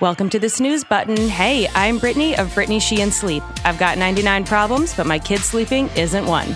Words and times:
Welcome 0.00 0.30
to 0.30 0.38
the 0.38 0.48
snooze 0.48 0.84
button. 0.84 1.16
Hey, 1.16 1.66
I'm 1.74 1.98
Brittany 1.98 2.38
of 2.38 2.54
Brittany 2.54 2.78
Sheehan 2.78 3.10
Sleep. 3.10 3.42
I've 3.64 3.80
got 3.80 3.98
99 3.98 4.44
problems, 4.44 4.94
but 4.94 5.08
my 5.08 5.18
kid 5.18 5.40
sleeping 5.40 5.88
isn't 5.96 6.24
one. 6.24 6.54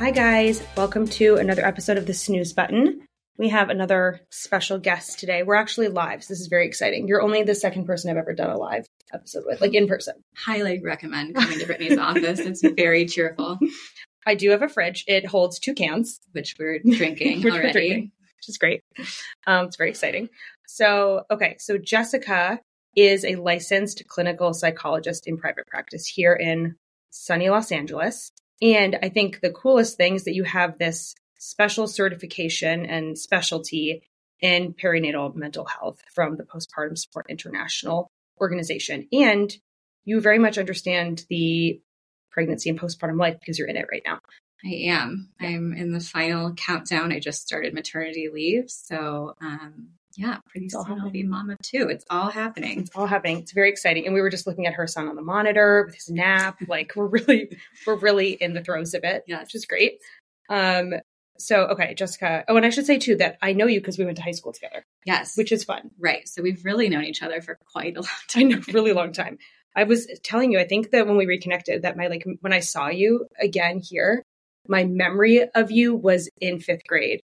Hi, 0.00 0.10
guys. 0.10 0.60
Welcome 0.76 1.06
to 1.06 1.36
another 1.36 1.64
episode 1.64 1.96
of 1.96 2.04
the 2.04 2.14
snooze 2.14 2.52
button. 2.52 3.06
We 3.36 3.50
have 3.50 3.70
another 3.70 4.18
special 4.32 4.80
guest 4.80 5.20
today. 5.20 5.44
We're 5.44 5.54
actually 5.54 5.86
live. 5.86 6.24
So 6.24 6.32
this 6.32 6.40
is 6.40 6.48
very 6.48 6.66
exciting. 6.66 7.06
You're 7.06 7.22
only 7.22 7.44
the 7.44 7.54
second 7.54 7.84
person 7.84 8.10
I've 8.10 8.16
ever 8.16 8.34
done 8.34 8.50
a 8.50 8.58
live 8.58 8.88
episode 9.14 9.44
with, 9.46 9.60
like 9.60 9.74
in 9.74 9.86
person. 9.86 10.14
Highly 10.36 10.80
recommend 10.82 11.36
coming 11.36 11.60
to 11.60 11.66
Brittany's 11.66 11.96
office. 11.96 12.40
It's 12.40 12.60
very 12.60 13.06
cheerful. 13.06 13.56
I 14.26 14.34
do 14.34 14.50
have 14.50 14.62
a 14.62 14.68
fridge. 14.68 15.04
It 15.06 15.26
holds 15.26 15.60
two 15.60 15.74
cans, 15.74 16.18
which 16.32 16.56
we're 16.58 16.80
drinking 16.80 17.42
which 17.44 17.54
already. 17.54 17.68
We're 17.68 17.72
drinking, 17.72 18.12
which 18.38 18.48
is 18.48 18.58
great. 18.58 18.82
Um, 19.46 19.66
it's 19.66 19.76
very 19.76 19.90
exciting. 19.90 20.28
So, 20.70 21.24
okay, 21.30 21.56
so 21.58 21.78
Jessica 21.78 22.60
is 22.94 23.24
a 23.24 23.36
licensed 23.36 24.06
clinical 24.06 24.52
psychologist 24.52 25.26
in 25.26 25.38
private 25.38 25.66
practice 25.66 26.06
here 26.06 26.34
in 26.34 26.76
sunny 27.08 27.48
Los 27.48 27.72
Angeles. 27.72 28.30
And 28.60 28.98
I 29.02 29.08
think 29.08 29.40
the 29.40 29.50
coolest 29.50 29.96
thing 29.96 30.14
is 30.14 30.24
that 30.24 30.34
you 30.34 30.44
have 30.44 30.76
this 30.76 31.14
special 31.38 31.86
certification 31.86 32.84
and 32.84 33.16
specialty 33.16 34.02
in 34.40 34.74
perinatal 34.74 35.34
mental 35.34 35.64
health 35.64 36.02
from 36.14 36.36
the 36.36 36.44
Postpartum 36.44 36.98
Support 36.98 37.26
International 37.30 38.10
organization. 38.38 39.08
And 39.10 39.50
you 40.04 40.20
very 40.20 40.38
much 40.38 40.58
understand 40.58 41.24
the 41.30 41.80
pregnancy 42.30 42.68
and 42.68 42.78
postpartum 42.78 43.18
life 43.18 43.38
because 43.40 43.58
you're 43.58 43.68
in 43.68 43.76
it 43.78 43.88
right 43.90 44.02
now. 44.04 44.18
I 44.62 44.90
am. 44.90 45.30
I'm 45.40 45.72
in 45.72 45.92
the 45.92 46.00
final 46.00 46.52
countdown. 46.52 47.10
I 47.10 47.20
just 47.20 47.40
started 47.40 47.72
maternity 47.72 48.28
leave. 48.30 48.64
So, 48.68 49.34
um, 49.40 49.92
yeah, 50.18 50.38
pretty 50.48 50.68
soon 50.68 51.00
I'll 51.00 51.10
be 51.10 51.22
mama 51.22 51.56
too. 51.62 51.88
It's 51.88 52.04
all 52.10 52.28
happening. 52.28 52.80
It's 52.80 52.90
all 52.96 53.06
happening. 53.06 53.38
It's 53.38 53.52
very 53.52 53.70
exciting. 53.70 54.04
And 54.04 54.12
we 54.12 54.20
were 54.20 54.30
just 54.30 54.48
looking 54.48 54.66
at 54.66 54.74
her 54.74 54.88
son 54.88 55.06
on 55.06 55.14
the 55.14 55.22
monitor 55.22 55.84
with 55.86 55.94
his 55.94 56.10
nap. 56.10 56.58
Like 56.68 56.92
we're 56.96 57.06
really, 57.06 57.56
we're 57.86 57.94
really 57.94 58.32
in 58.32 58.52
the 58.52 58.62
throes 58.62 58.94
of 58.94 59.04
it. 59.04 59.22
Yeah. 59.28 59.40
Which 59.40 59.54
is 59.54 59.64
great. 59.64 60.00
Um, 60.50 60.94
so 61.38 61.66
okay, 61.68 61.94
Jessica. 61.94 62.44
Oh, 62.48 62.56
and 62.56 62.66
I 62.66 62.70
should 62.70 62.84
say 62.84 62.98
too 62.98 63.16
that 63.16 63.38
I 63.40 63.52
know 63.52 63.66
you 63.66 63.80
because 63.80 63.96
we 63.96 64.04
went 64.04 64.16
to 64.16 64.24
high 64.24 64.32
school 64.32 64.52
together. 64.52 64.84
Yes. 65.06 65.36
Which 65.36 65.52
is 65.52 65.62
fun. 65.62 65.92
Right. 66.00 66.26
So 66.28 66.42
we've 66.42 66.64
really 66.64 66.88
known 66.88 67.04
each 67.04 67.22
other 67.22 67.40
for 67.40 67.56
quite 67.72 67.96
a 67.96 68.00
long 68.02 68.10
time. 68.28 68.40
I 68.40 68.42
know, 68.42 68.60
really 68.72 68.92
long 68.92 69.12
time. 69.12 69.38
I 69.76 69.84
was 69.84 70.08
telling 70.24 70.50
you, 70.50 70.58
I 70.58 70.66
think 70.66 70.90
that 70.90 71.06
when 71.06 71.16
we 71.16 71.26
reconnected, 71.26 71.82
that 71.82 71.96
my 71.96 72.08
like 72.08 72.26
when 72.40 72.52
I 72.52 72.60
saw 72.60 72.88
you 72.88 73.28
again 73.40 73.78
here, 73.78 74.24
my 74.66 74.82
memory 74.82 75.48
of 75.54 75.70
you 75.70 75.94
was 75.94 76.28
in 76.40 76.58
fifth 76.58 76.86
grade 76.88 77.20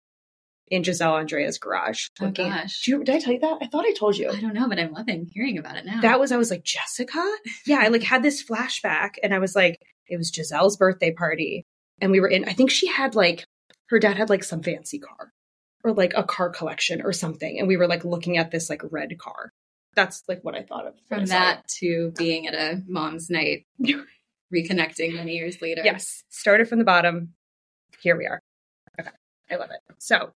in 0.68 0.82
Giselle 0.82 1.16
Andrea's 1.16 1.58
garage. 1.58 2.08
Oh 2.20 2.30
gosh. 2.30 2.84
Did, 2.84 2.90
you, 2.90 3.04
did 3.04 3.16
I 3.16 3.18
tell 3.20 3.32
you 3.32 3.40
that? 3.40 3.58
I 3.60 3.66
thought 3.66 3.84
I 3.84 3.92
told 3.92 4.16
you. 4.16 4.30
I 4.30 4.40
don't 4.40 4.54
know, 4.54 4.68
but 4.68 4.78
I'm 4.78 4.92
loving 4.92 5.30
hearing 5.32 5.58
about 5.58 5.76
it 5.76 5.84
now. 5.84 6.00
That 6.00 6.18
was 6.18 6.32
I 6.32 6.36
was 6.36 6.50
like, 6.50 6.64
Jessica? 6.64 7.22
Yeah, 7.66 7.78
I 7.80 7.88
like 7.88 8.02
had 8.02 8.22
this 8.22 8.42
flashback 8.42 9.14
and 9.22 9.34
I 9.34 9.38
was 9.38 9.54
like, 9.54 9.78
it 10.06 10.16
was 10.16 10.30
Giselle's 10.30 10.76
birthday 10.76 11.12
party. 11.12 11.64
And 12.00 12.10
we 12.10 12.20
were 12.20 12.28
in, 12.28 12.48
I 12.48 12.52
think 12.52 12.70
she 12.70 12.86
had 12.86 13.14
like 13.14 13.46
her 13.88 13.98
dad 13.98 14.16
had 14.16 14.30
like 14.30 14.44
some 14.44 14.62
fancy 14.62 14.98
car 14.98 15.32
or 15.82 15.92
like 15.92 16.14
a 16.16 16.24
car 16.24 16.50
collection 16.50 17.02
or 17.02 17.12
something. 17.12 17.58
And 17.58 17.68
we 17.68 17.76
were 17.76 17.86
like 17.86 18.04
looking 18.04 18.38
at 18.38 18.50
this 18.50 18.70
like 18.70 18.82
red 18.90 19.16
car. 19.18 19.52
That's 19.94 20.22
like 20.28 20.40
what 20.42 20.56
I 20.56 20.62
thought 20.62 20.86
of. 20.86 20.94
From 21.08 21.26
that 21.26 21.68
to 21.78 22.12
being 22.16 22.48
at 22.48 22.54
a 22.54 22.82
mom's 22.88 23.30
night, 23.30 23.66
reconnecting 24.52 25.14
many 25.14 25.36
years 25.36 25.62
later. 25.62 25.82
Yes. 25.84 26.24
Started 26.30 26.68
from 26.68 26.78
the 26.78 26.84
bottom. 26.84 27.34
Here 28.02 28.16
we 28.16 28.26
are. 28.26 28.40
Okay. 29.00 29.10
I 29.50 29.56
love 29.56 29.70
it. 29.70 29.80
So, 29.98 30.32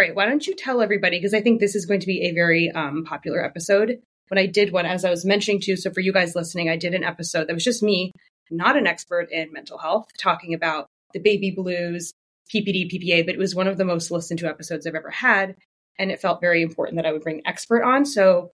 all 0.00 0.06
right. 0.06 0.14
Why 0.14 0.24
don't 0.24 0.46
you 0.46 0.54
tell 0.54 0.80
everybody? 0.80 1.18
Because 1.18 1.34
I 1.34 1.42
think 1.42 1.60
this 1.60 1.74
is 1.74 1.84
going 1.84 2.00
to 2.00 2.06
be 2.06 2.22
a 2.22 2.32
very 2.32 2.70
um, 2.70 3.04
popular 3.04 3.44
episode. 3.44 3.98
When 4.28 4.38
I 4.38 4.46
did 4.46 4.72
one, 4.72 4.86
as 4.86 5.04
I 5.04 5.10
was 5.10 5.26
mentioning 5.26 5.60
to 5.60 5.72
you, 5.72 5.76
so 5.76 5.90
for 5.90 6.00
you 6.00 6.10
guys 6.10 6.34
listening, 6.34 6.70
I 6.70 6.76
did 6.78 6.94
an 6.94 7.04
episode 7.04 7.48
that 7.48 7.52
was 7.52 7.64
just 7.64 7.82
me, 7.82 8.12
not 8.50 8.78
an 8.78 8.86
expert 8.86 9.30
in 9.30 9.52
mental 9.52 9.76
health, 9.76 10.06
talking 10.18 10.54
about 10.54 10.86
the 11.12 11.18
baby 11.18 11.50
blues, 11.50 12.14
PPD, 12.50 12.90
PPA, 12.90 13.26
but 13.26 13.34
it 13.34 13.38
was 13.38 13.54
one 13.54 13.66
of 13.66 13.76
the 13.76 13.84
most 13.84 14.10
listened 14.10 14.40
to 14.40 14.48
episodes 14.48 14.86
I've 14.86 14.94
ever 14.94 15.10
had. 15.10 15.54
And 15.98 16.10
it 16.10 16.22
felt 16.22 16.40
very 16.40 16.62
important 16.62 16.96
that 16.96 17.04
I 17.04 17.12
would 17.12 17.22
bring 17.22 17.42
expert 17.44 17.82
on. 17.82 18.06
So 18.06 18.52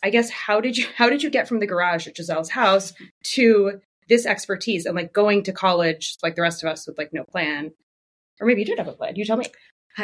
I 0.00 0.10
guess 0.10 0.30
how 0.30 0.60
did 0.60 0.76
you 0.76 0.86
how 0.94 1.08
did 1.08 1.24
you 1.24 1.30
get 1.30 1.48
from 1.48 1.58
the 1.58 1.66
garage 1.66 2.06
at 2.06 2.16
Giselle's 2.16 2.50
house 2.50 2.92
to 3.32 3.80
this 4.08 4.26
expertise 4.26 4.86
and 4.86 4.94
like 4.94 5.12
going 5.12 5.42
to 5.44 5.52
college 5.52 6.18
like 6.22 6.36
the 6.36 6.42
rest 6.42 6.62
of 6.62 6.70
us 6.70 6.86
with 6.86 6.98
like 6.98 7.12
no 7.12 7.24
plan? 7.24 7.72
Or 8.40 8.46
maybe 8.46 8.60
you 8.60 8.66
did 8.66 8.78
have 8.78 8.86
a 8.86 8.92
plan. 8.92 9.16
You 9.16 9.24
tell 9.24 9.36
me. 9.36 9.46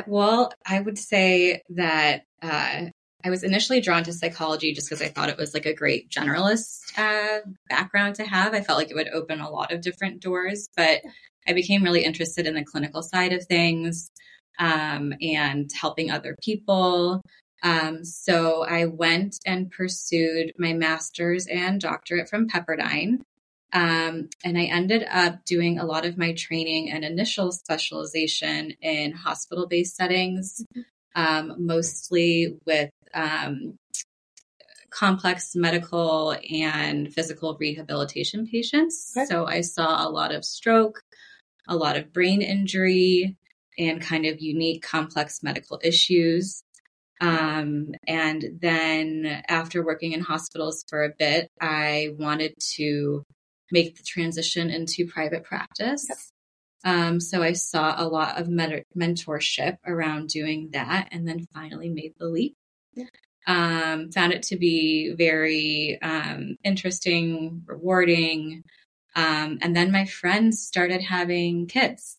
Well, 0.07 0.53
I 0.67 0.81
would 0.81 0.99
say 0.99 1.63
that 1.71 2.23
uh, 2.43 2.87
I 3.25 3.31
was 3.31 3.43
initially 3.43 3.81
drawn 3.81 4.05
to 4.05 4.13
psychology 4.13 4.73
just 4.73 4.89
because 4.89 5.03
I 5.03 5.09
thought 5.09 5.29
it 5.29 5.37
was 5.37 5.53
like 5.53 5.67
a 5.67 5.75
great 5.75 6.11
generalist 6.11 6.97
uh, 6.97 7.41
background 7.69 8.15
to 8.17 8.25
have. 8.25 8.55
I 8.55 8.63
felt 8.63 8.79
like 8.79 8.91
it 8.91 8.97
would 8.97 9.09
open 9.09 9.41
a 9.41 9.51
lot 9.51 9.73
of 9.73 9.81
different 9.81 10.21
doors, 10.21 10.69
but 10.77 11.01
I 11.47 11.53
became 11.53 11.83
really 11.83 12.05
interested 12.05 12.47
in 12.47 12.55
the 12.55 12.65
clinical 12.65 13.03
side 13.03 13.33
of 13.33 13.45
things 13.47 14.11
um, 14.59 15.13
and 15.21 15.71
helping 15.79 16.11
other 16.11 16.37
people. 16.43 17.21
Um, 17.63 18.05
so 18.05 18.65
I 18.65 18.87
went 18.87 19.37
and 19.45 19.71
pursued 19.71 20.53
my 20.59 20.73
master's 20.73 21.47
and 21.47 21.81
doctorate 21.81 22.29
from 22.29 22.49
Pepperdine. 22.49 23.21
Um, 23.73 24.29
and 24.45 24.59
I 24.59 24.65
ended 24.65 25.07
up 25.11 25.45
doing 25.45 25.79
a 25.79 25.85
lot 25.85 26.05
of 26.05 26.19
my 26.19 26.33
training 26.33 26.91
and 26.91 27.05
initial 27.05 27.53
specialization 27.53 28.73
in 28.83 29.13
hospital 29.13 29.67
based 29.67 29.97
settings, 29.97 30.65
um, 31.15 31.55
mostly 31.59 32.59
with 32.67 32.91
um, 33.15 33.79
complex 34.91 35.55
medical 35.55 36.37
and 36.53 37.13
physical 37.13 37.57
rehabilitation 37.61 38.47
patients. 38.47 39.15
Okay. 39.17 39.27
So 39.27 39.47
I 39.47 39.61
saw 39.61 40.07
a 40.07 40.11
lot 40.11 40.35
of 40.35 40.45
stroke, 40.45 41.03
a 41.69 41.77
lot 41.77 41.97
of 41.97 42.13
brain 42.13 42.43
injury, 42.43 43.37
and 43.79 44.03
kind 44.03 44.27
of 44.27 44.41
unique 44.41 44.83
complex 44.83 45.43
medical 45.43 45.81
issues. 45.83 46.63
Um, 47.21 47.93
and 48.07 48.59
then 48.61 49.43
after 49.49 49.85
working 49.85 50.13
in 50.13 50.21
hospitals 50.21 50.85
for 50.89 51.05
a 51.05 51.13
bit, 51.17 51.49
I 51.61 52.15
wanted 52.19 52.55
to 52.77 53.25
make 53.71 53.97
the 53.97 54.03
transition 54.03 54.71
into 54.71 55.07
private 55.07 55.45
practice. 55.45 56.07
Yes. 56.09 56.33
Um, 56.85 57.21
so 57.21 57.43
I 57.43 57.53
saw 57.53 57.95
a 57.97 58.09
lot 58.09 58.41
of 58.41 58.47
mentorship 58.49 59.77
around 59.87 60.29
doing 60.29 60.71
that 60.73 61.09
and 61.13 61.29
then 61.29 61.47
finally 61.53 61.91
made 61.91 62.15
the 62.19 62.27
leap. 62.27 62.57
Yeah. 62.95 63.07
Um, 63.47 64.11
found 64.13 64.33
it 64.33 64.43
to 64.45 64.57
be 64.57 65.15
very 65.17 65.99
um, 66.03 66.57
interesting, 66.65 67.63
rewarding. 67.67 68.63
Um, 69.15 69.59
and 69.61 69.75
then 69.75 69.93
my 69.93 70.07
friends 70.07 70.61
started 70.61 71.03
having 71.03 71.67
kids. 71.67 72.17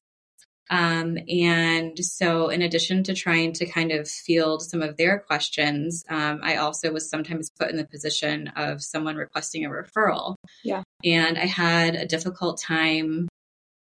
Um, 0.72 1.18
and 1.28 2.00
so, 2.00 2.48
in 2.48 2.62
addition 2.62 3.04
to 3.04 3.14
trying 3.14 3.52
to 3.54 3.66
kind 3.66 3.92
of 3.92 4.08
field 4.08 4.64
some 4.64 4.82
of 4.82 4.96
their 4.96 5.20
questions, 5.20 6.06
um, 6.10 6.40
I 6.42 6.56
also 6.56 6.94
was 6.94 7.10
sometimes 7.10 7.52
put 7.60 7.70
in 7.70 7.76
the 7.76 7.86
position 7.86 8.48
of 8.56 8.82
someone 8.82 9.18
requesting 9.18 9.66
a 9.66 9.70
referral. 9.70 10.36
Yeah. 10.64 10.84
And 11.04 11.38
I 11.38 11.46
had 11.46 11.96
a 11.96 12.06
difficult 12.06 12.62
time 12.62 13.28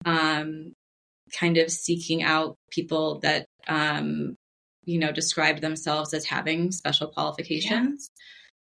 um, 0.06 0.74
kind 1.34 1.58
of 1.58 1.72
seeking 1.72 2.24
out 2.24 2.58
people 2.72 3.20
that, 3.22 3.46
um, 3.70 4.36
you 4.84 5.00
know, 5.00 5.14
described 5.14 5.62
themselves 5.62 6.14
as 6.14 6.26
having 6.26 6.74
special 6.74 7.08
qualifications. 7.08 8.10
Yeah. 8.12 8.24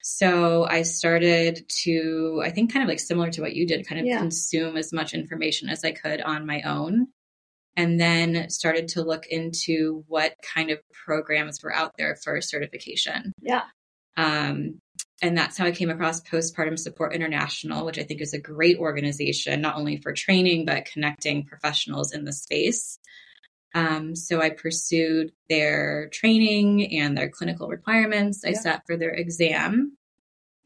So 0.04 0.66
I 0.66 0.84
started 0.84 1.64
to, 1.84 2.42
I 2.44 2.52
think, 2.52 2.72
kind 2.72 2.84
of 2.84 2.90
like 2.90 3.00
similar 3.00 3.32
to 3.32 3.42
what 3.42 3.56
you 3.56 3.66
did, 3.66 3.88
kind 3.88 4.00
of 4.00 4.06
yeah. 4.06 4.20
consume 4.20 4.78
as 4.78 4.94
much 4.94 5.16
information 5.16 5.70
as 5.70 5.84
I 5.84 5.92
could 5.92 6.22
on 6.22 6.46
my 6.46 6.62
own 6.62 7.08
and 7.76 8.00
then 8.00 8.50
started 8.50 8.90
to 8.90 9.04
look 9.04 9.26
into 9.28 10.04
what 10.08 10.36
kind 10.54 10.72
of 10.72 10.80
programs 11.06 11.64
were 11.64 11.74
out 11.74 11.94
there 11.98 12.16
for 12.16 12.42
certification. 12.42 13.34
Yeah. 13.42 13.64
Um, 14.18 14.80
and 15.22 15.38
that's 15.38 15.58
how 15.58 15.66
I 15.66 15.72
came 15.72 15.90
across 15.90 16.22
Postpartum 16.22 16.78
Support 16.78 17.14
International, 17.14 17.86
which 17.86 18.00
I 18.00 18.04
think 18.04 18.22
is 18.22 18.34
a 18.34 18.40
great 18.40 18.78
organization, 18.78 19.62
not 19.62 19.76
only 19.76 19.98
for 19.98 20.14
training, 20.14 20.66
but 20.66 20.86
connecting 20.86 21.46
professionals 21.46 22.12
in 22.12 22.26
the 22.26 22.34
space. 22.34 22.98
Um, 23.74 24.16
so 24.16 24.42
I 24.42 24.50
pursued 24.50 25.32
their 25.48 26.10
training 26.10 26.98
and 26.98 27.18
their 27.18 27.30
clinical 27.30 27.70
requirements. 27.70 28.44
I 28.44 28.50
yeah. 28.50 28.60
sat 28.60 28.84
for 28.86 28.98
their 28.98 29.12
exam. 29.12 29.96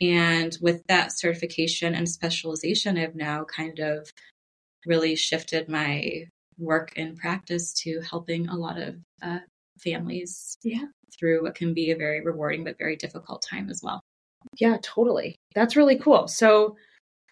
And 0.01 0.57
with 0.61 0.85
that 0.87 1.17
certification 1.17 1.93
and 1.93 2.09
specialization, 2.09 2.97
I've 2.97 3.15
now 3.15 3.45
kind 3.45 3.79
of 3.79 4.11
really 4.85 5.15
shifted 5.15 5.69
my 5.69 6.25
work 6.57 6.93
in 6.95 7.15
practice 7.15 7.73
to 7.73 8.01
helping 8.01 8.47
a 8.47 8.55
lot 8.55 8.79
of 8.79 8.95
uh, 9.21 9.39
families 9.79 10.57
yeah. 10.63 10.85
through 11.17 11.43
what 11.43 11.55
can 11.55 11.73
be 11.73 11.91
a 11.91 11.95
very 11.95 12.21
rewarding 12.21 12.63
but 12.63 12.77
very 12.77 12.95
difficult 12.95 13.45
time 13.49 13.69
as 13.69 13.81
well. 13.83 14.01
Yeah, 14.59 14.77
totally. 14.81 15.35
That's 15.53 15.75
really 15.75 15.97
cool. 15.97 16.27
So 16.27 16.77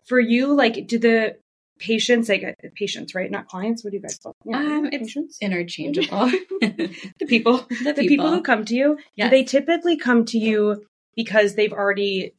for 0.06 0.20
you, 0.20 0.54
like, 0.54 0.88
do 0.88 1.00
the 1.00 1.38
patients, 1.80 2.30
like 2.30 2.44
uh, 2.44 2.68
patients, 2.76 3.16
right? 3.16 3.30
Not 3.30 3.48
clients. 3.48 3.84
What 3.84 3.92
do 3.92 3.98
you 3.98 4.02
guys 4.02 4.18
call? 4.18 4.36
Yeah, 4.46 4.58
um, 4.58 4.90
patients. 4.90 5.38
interchangeable. 5.42 6.28
the 6.62 7.26
people, 7.28 7.58
the, 7.70 7.94
the 7.94 7.94
people. 7.94 8.08
people. 8.08 8.32
who 8.32 8.42
come 8.42 8.66
to 8.66 8.76
you. 8.76 8.98
Yes. 9.16 9.30
Do 9.30 9.38
they 9.38 9.44
typically 9.44 9.98
come 9.98 10.26
to 10.26 10.38
you 10.38 10.86
because 11.16 11.56
they've 11.56 11.74
already 11.74 12.34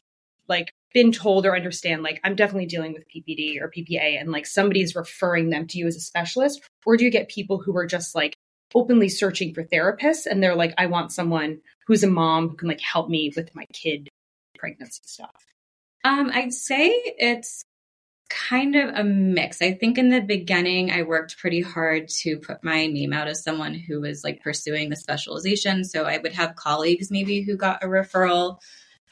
like 0.48 0.72
been 0.94 1.12
told 1.12 1.44
or 1.44 1.54
understand 1.54 2.02
like 2.02 2.20
I'm 2.24 2.36
definitely 2.36 2.66
dealing 2.66 2.92
with 2.92 3.08
PPD 3.08 3.60
or 3.60 3.68
PPA 3.68 4.18
and 4.18 4.30
like 4.30 4.46
somebody's 4.46 4.94
referring 4.94 5.50
them 5.50 5.66
to 5.66 5.78
you 5.78 5.86
as 5.86 5.96
a 5.96 6.00
specialist 6.00 6.62
or 6.86 6.96
do 6.96 7.04
you 7.04 7.10
get 7.10 7.28
people 7.28 7.60
who 7.60 7.76
are 7.76 7.86
just 7.86 8.14
like 8.14 8.34
openly 8.74 9.08
searching 9.08 9.52
for 9.52 9.64
therapists 9.64 10.24
and 10.24 10.42
they're 10.42 10.54
like 10.54 10.72
I 10.78 10.86
want 10.86 11.12
someone 11.12 11.60
who's 11.86 12.04
a 12.04 12.08
mom 12.08 12.48
who 12.48 12.56
can 12.56 12.68
like 12.68 12.80
help 12.80 13.10
me 13.10 13.32
with 13.36 13.54
my 13.54 13.66
kid 13.72 14.08
pregnancy 14.56 15.02
stuff? 15.04 15.44
Um 16.04 16.30
I'd 16.32 16.54
say 16.54 16.88
it's 17.18 17.64
kind 18.30 18.74
of 18.74 18.94
a 18.94 19.04
mix. 19.04 19.60
I 19.60 19.72
think 19.72 19.98
in 19.98 20.08
the 20.08 20.20
beginning, 20.20 20.90
I 20.90 21.02
worked 21.02 21.38
pretty 21.38 21.60
hard 21.60 22.08
to 22.20 22.38
put 22.38 22.64
my 22.64 22.86
name 22.86 23.12
out 23.12 23.28
as 23.28 23.44
someone 23.44 23.74
who 23.74 24.00
was 24.00 24.24
like 24.24 24.42
pursuing 24.42 24.88
the 24.88 24.96
specialization. 24.96 25.84
So 25.84 26.04
I 26.04 26.18
would 26.18 26.32
have 26.32 26.56
colleagues 26.56 27.10
maybe 27.10 27.42
who 27.42 27.56
got 27.56 27.84
a 27.84 27.86
referral 27.86 28.58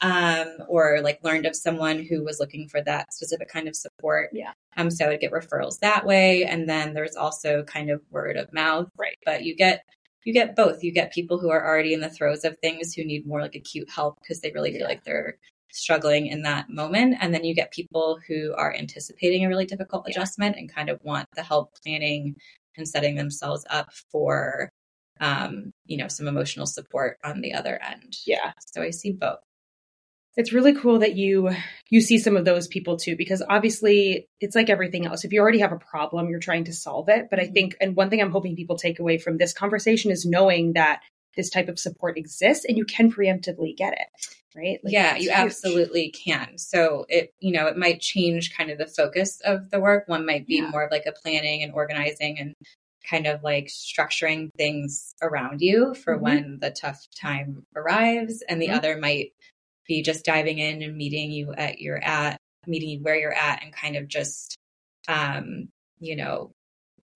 um, 0.01 0.47
or 0.67 0.99
like 1.01 1.19
learned 1.23 1.45
of 1.45 1.55
someone 1.55 2.03
who 2.03 2.23
was 2.23 2.39
looking 2.39 2.67
for 2.67 2.81
that 2.81 3.13
specific 3.13 3.49
kind 3.49 3.67
of 3.67 3.75
support. 3.75 4.29
Yeah. 4.33 4.51
Um, 4.75 4.91
so 4.91 5.05
I 5.05 5.09
would 5.09 5.19
get 5.19 5.31
referrals 5.31 5.79
that 5.79 6.05
way. 6.05 6.43
And 6.43 6.67
then 6.67 6.93
there's 6.93 7.15
also 7.15 7.63
kind 7.63 7.89
of 7.89 8.01
word 8.11 8.37
of 8.37 8.51
mouth. 8.53 8.89
Right. 8.97 9.17
But 9.25 9.43
you 9.43 9.55
get 9.55 9.83
you 10.25 10.33
get 10.33 10.55
both. 10.55 10.83
You 10.83 10.91
get 10.93 11.11
people 11.13 11.37
who 11.37 11.49
are 11.49 11.65
already 11.65 11.93
in 11.93 11.99
the 11.99 12.09
throes 12.09 12.45
of 12.45 12.57
things 12.59 12.93
who 12.93 13.03
need 13.03 13.27
more 13.27 13.41
like 13.41 13.55
acute 13.55 13.89
help 13.89 14.17
because 14.21 14.39
they 14.41 14.51
really 14.51 14.71
feel 14.71 14.87
like 14.87 15.03
they're 15.03 15.37
struggling 15.71 16.27
in 16.27 16.43
that 16.43 16.69
moment. 16.69 17.17
And 17.19 17.33
then 17.33 17.43
you 17.43 17.53
get 17.53 17.71
people 17.71 18.19
who 18.27 18.53
are 18.55 18.73
anticipating 18.73 19.43
a 19.43 19.49
really 19.49 19.65
difficult 19.65 20.05
Yeah. 20.07 20.11
adjustment 20.11 20.55
and 20.57 20.73
kind 20.73 20.89
of 20.89 20.99
want 21.03 21.27
the 21.35 21.43
help 21.43 21.71
planning 21.83 22.35
and 22.77 22.87
setting 22.87 23.15
themselves 23.15 23.65
up 23.69 23.91
for 24.11 24.69
um, 25.19 25.71
you 25.85 25.97
know, 25.97 26.07
some 26.07 26.27
emotional 26.27 26.65
support 26.65 27.17
on 27.23 27.41
the 27.41 27.53
other 27.53 27.79
end. 27.81 28.17
Yeah. 28.25 28.51
So 28.73 28.81
I 28.81 28.89
see 28.89 29.11
both. 29.11 29.39
It's 30.35 30.51
really 30.51 30.73
cool 30.73 30.99
that 30.99 31.15
you 31.15 31.51
you 31.89 32.01
see 32.01 32.17
some 32.17 32.35
of 32.35 32.45
those 32.45 32.67
people 32.67 32.97
too 32.97 33.15
because 33.15 33.43
obviously 33.47 34.27
it's 34.39 34.55
like 34.55 34.69
everything 34.69 35.05
else. 35.05 35.23
If 35.25 35.31
you 35.31 35.41
already 35.41 35.59
have 35.59 35.71
a 35.71 35.77
problem, 35.77 36.29
you're 36.29 36.39
trying 36.39 36.63
to 36.65 36.73
solve 36.73 37.09
it, 37.09 37.27
but 37.29 37.39
I 37.39 37.47
think 37.47 37.75
and 37.79 37.95
one 37.95 38.09
thing 38.09 38.21
I'm 38.21 38.31
hoping 38.31 38.55
people 38.55 38.77
take 38.77 38.99
away 38.99 39.17
from 39.17 39.37
this 39.37 39.53
conversation 39.53 40.09
is 40.11 40.25
knowing 40.25 40.73
that 40.73 41.01
this 41.35 41.49
type 41.49 41.67
of 41.67 41.79
support 41.79 42.17
exists 42.17 42.65
and 42.65 42.77
you 42.77 42.85
can 42.85 43.11
preemptively 43.11 43.75
get 43.75 43.93
it, 43.93 44.07
right? 44.55 44.79
Like, 44.83 44.93
yeah, 44.93 45.15
you 45.15 45.29
huge. 45.29 45.31
absolutely 45.33 46.11
can. 46.11 46.57
So 46.57 47.05
it, 47.09 47.31
you 47.39 47.51
know, 47.51 47.67
it 47.67 47.77
might 47.77 48.01
change 48.01 48.55
kind 48.55 48.69
of 48.69 48.77
the 48.77 48.85
focus 48.87 49.39
of 49.43 49.69
the 49.71 49.79
work. 49.79 50.07
One 50.07 50.25
might 50.25 50.45
be 50.45 50.57
Yeah. 50.57 50.69
more 50.69 50.83
of 50.83 50.91
like 50.91 51.05
a 51.07 51.11
planning 51.11 51.63
and 51.63 51.73
organizing 51.73 52.39
and 52.39 52.53
kind 53.09 53.25
of 53.27 53.43
like 53.43 53.65
structuring 53.67 54.49
things 54.57 55.13
around 55.21 55.61
you 55.61 55.93
for 55.95 56.17
Mhm. 56.17 56.21
when 56.21 56.59
the 56.59 56.71
tough 56.71 57.05
time 57.19 57.65
arrives. 57.75 58.43
And 58.47 58.61
the 58.61 58.67
Mhm. 58.67 58.77
other 58.77 58.97
might 58.97 59.33
be 59.87 60.01
just 60.01 60.25
diving 60.25 60.59
in 60.59 60.81
and 60.81 60.95
meeting 60.95 61.31
you 61.31 61.53
at 61.53 61.79
your 61.79 61.97
at 62.03 62.37
meeting 62.65 62.89
you 62.89 62.99
where 63.01 63.17
you're 63.17 63.33
at 63.33 63.63
and 63.63 63.73
kind 63.73 63.95
of 63.95 64.07
just 64.07 64.57
um, 65.07 65.69
you 65.99 66.15
know, 66.15 66.51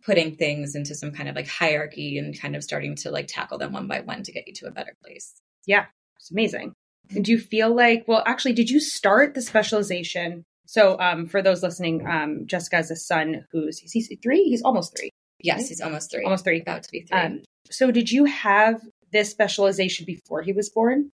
putting 0.05 0.35
things 0.35 0.75
into 0.75 0.95
some 0.95 1.11
kind 1.11 1.29
of 1.29 1.35
like 1.35 1.47
hierarchy 1.47 2.17
and 2.17 2.39
kind 2.39 2.55
of 2.55 2.63
starting 2.63 2.95
to 2.95 3.11
like 3.11 3.27
tackle 3.27 3.57
them 3.57 3.73
one 3.73 3.87
by 3.87 4.01
one 4.01 4.23
to 4.23 4.31
get 4.31 4.47
you 4.47 4.53
to 4.53 4.67
a 4.67 4.71
better 4.71 4.95
place. 5.03 5.33
Yeah. 5.65 5.85
It's 6.17 6.31
amazing. 6.31 6.73
And 7.09 7.23
do 7.23 7.31
you 7.31 7.39
feel 7.39 7.73
like, 7.73 8.05
well, 8.07 8.23
actually, 8.25 8.53
did 8.53 8.69
you 8.69 8.79
start 8.79 9.33
the 9.33 9.41
specialization? 9.41 10.43
So, 10.65 10.99
um, 10.99 11.27
for 11.27 11.41
those 11.41 11.63
listening, 11.63 12.05
um, 12.05 12.45
Jessica 12.45 12.77
has 12.77 12.91
a 12.91 12.95
son 12.95 13.45
who's 13.51 13.79
he's 13.79 14.07
he 14.07 14.17
three? 14.17 14.43
He's 14.43 14.61
almost 14.61 14.97
three. 14.97 15.09
Yes, 15.41 15.69
he's 15.69 15.79
almost 15.79 16.11
three. 16.11 16.25
Almost 16.25 16.43
three. 16.43 16.59
About 16.59 16.83
to 16.83 16.91
be 16.91 17.01
three. 17.01 17.17
Um, 17.17 17.43
so, 17.69 17.91
did 17.91 18.11
you 18.11 18.25
have 18.25 18.81
this 19.13 19.29
specialization 19.29 20.05
before 20.05 20.41
he 20.41 20.51
was 20.51 20.69
born? 20.69 21.11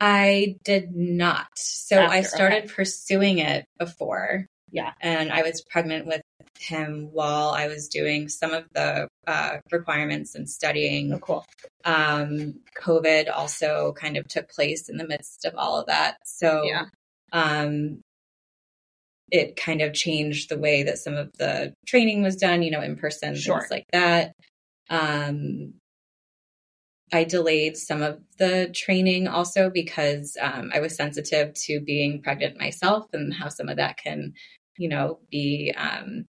I 0.00 0.56
did 0.64 0.94
not. 0.94 1.48
So 1.56 2.02
I 2.04 2.22
started 2.22 2.64
okay. 2.64 2.74
pursuing 2.74 3.38
it 3.38 3.64
before. 3.78 4.46
Yeah. 4.70 4.92
And 5.00 5.32
I 5.32 5.42
was 5.42 5.62
pregnant 5.70 6.06
with 6.06 6.22
him 6.58 7.08
while 7.12 7.50
I 7.50 7.68
was 7.68 7.88
doing 7.88 8.28
some 8.28 8.52
of 8.52 8.64
the 8.74 9.08
uh, 9.26 9.58
requirements 9.70 10.34
and 10.34 10.48
studying. 10.48 11.12
Oh, 11.12 11.18
cool. 11.18 11.44
Um, 11.84 12.60
COVID 12.82 13.30
also 13.32 13.92
kind 13.92 14.16
of 14.16 14.26
took 14.26 14.50
place 14.50 14.88
in 14.88 14.96
the 14.96 15.06
midst 15.06 15.44
of 15.44 15.54
all 15.56 15.78
of 15.78 15.86
that. 15.86 16.16
So 16.24 16.64
Yeah. 16.64 16.86
um, 17.32 18.00
it 19.30 19.56
kind 19.56 19.80
of 19.80 19.94
changed 19.94 20.48
the 20.48 20.58
way 20.58 20.82
that 20.82 20.98
some 20.98 21.14
of 21.14 21.30
the 21.38 21.72
training 21.86 22.22
was 22.22 22.36
done, 22.36 22.62
you 22.62 22.70
know, 22.70 22.82
in 22.82 22.96
person, 22.96 23.36
Sure. 23.36 23.60
things 23.60 23.70
like 23.70 23.86
that. 23.92 24.32
Um, 24.90 25.74
I 27.14 27.24
delayed 27.24 27.76
some 27.76 28.02
of 28.02 28.18
the 28.38 28.70
training 28.74 29.28
also 29.28 29.70
because 29.70 30.36
um, 30.40 30.72
I 30.74 30.80
was 30.80 30.96
sensitive 30.96 31.54
to 31.66 31.80
being 31.80 32.20
pregnant 32.22 32.58
myself 32.58 33.06
and 33.12 33.32
how 33.32 33.48
some 33.48 33.68
of 33.68 33.76
that 33.76 33.96
can, 33.98 34.34
you 34.76 34.88
know, 34.88 35.20
be 35.30 35.72
um, 35.76 36.26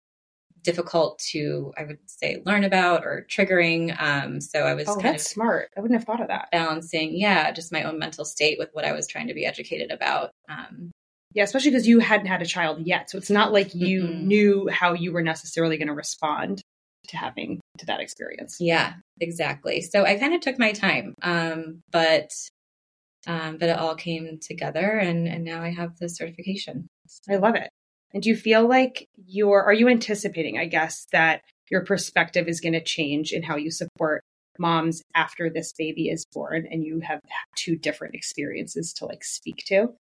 difficult 0.64 1.20
to, 1.32 1.72
I 1.78 1.84
would 1.84 2.00
say, 2.08 2.42
learn 2.46 2.64
about 2.64 3.06
or 3.06 3.28
triggering. 3.30 3.96
Um, 4.02 4.42
so 4.42 4.62
I 4.62 4.74
was 4.74 4.88
Oh, 4.88 4.96
kind 4.96 5.14
that's 5.14 5.26
of 5.26 5.32
smart. 5.32 5.70
I 5.78 5.82
wouldn't 5.82 6.00
have 6.00 6.08
thought 6.08 6.22
of 6.22 6.30
that. 6.30 6.50
balancing, 6.52 7.16
yeah, 7.16 7.52
just 7.52 7.72
my 7.72 7.84
own 7.84 8.00
mental 8.00 8.26
state 8.26 8.58
with 8.58 8.70
what 8.74 8.86
I 8.86 8.94
was 8.94 9.08
trying 9.08 9.28
to 9.28 9.34
be 9.36 9.46
educated 9.46 9.92
about. 9.92 10.32
Um, 10.50 10.92
Yeah, 11.34 11.44
especially 11.44 11.72
because 11.72 11.88
you 11.88 12.00
hadn't 12.00 12.28
had 12.28 12.42
a 12.42 12.46
child 12.46 12.86
yet. 12.86 13.10
So 13.10 13.18
it's 13.20 13.30
not 13.30 13.54
like 13.54 13.74
you 13.76 14.04
Mm-mm. 14.04 14.24
knew 14.24 14.68
how 14.70 14.94
you 14.94 15.14
were 15.14 15.22
necessarily 15.22 15.78
going 15.78 15.88
to 15.88 15.94
respond 15.94 16.62
to 17.08 17.18
having 17.18 17.60
to 17.78 17.86
that 17.88 18.00
experience. 18.00 18.58
Yeah, 18.60 18.94
exactly. 19.20 19.82
So 19.82 20.06
I 20.06 20.18
kind 20.18 20.34
of 20.34 20.42
took 20.42 20.60
my 20.60 20.72
time, 20.72 21.16
um, 21.22 21.82
but 21.92 22.32
um, 23.28 23.58
but 23.58 23.70
it 23.70 23.78
all 23.78 23.96
came 23.96 24.40
together, 24.42 24.98
and 24.98 25.28
and 25.28 25.44
now 25.44 25.62
I 25.62 25.70
have 25.70 25.98
the 25.98 26.10
certification. 26.10 26.88
I 27.30 27.36
love 27.36 27.56
it. 27.56 27.70
And 28.14 28.24
do 28.24 28.30
you 28.30 28.36
feel 28.36 28.68
like 28.68 29.08
you're, 29.26 29.64
are 29.64 29.74
you 29.74 29.88
anticipating, 29.88 30.58
I 30.58 30.66
guess, 30.66 31.08
that 31.12 31.42
your 31.70 31.86
perspective 31.86 32.48
is 32.48 32.60
going 32.60 32.74
to 32.74 32.84
change 32.84 33.32
in 33.32 33.44
how 33.44 33.56
you 33.56 33.72
support 33.72 34.22
moms 34.60 35.02
after 35.16 35.50
this 35.50 35.72
baby 35.78 36.10
is 36.10 36.26
born 36.34 36.68
and 36.70 36.84
you 36.84 37.00
have 37.00 37.22
two 37.56 37.78
different 37.78 38.16
experiences 38.16 38.94
to 38.94 39.06
like 39.06 39.24
speak 39.24 39.64
to? 39.68 39.94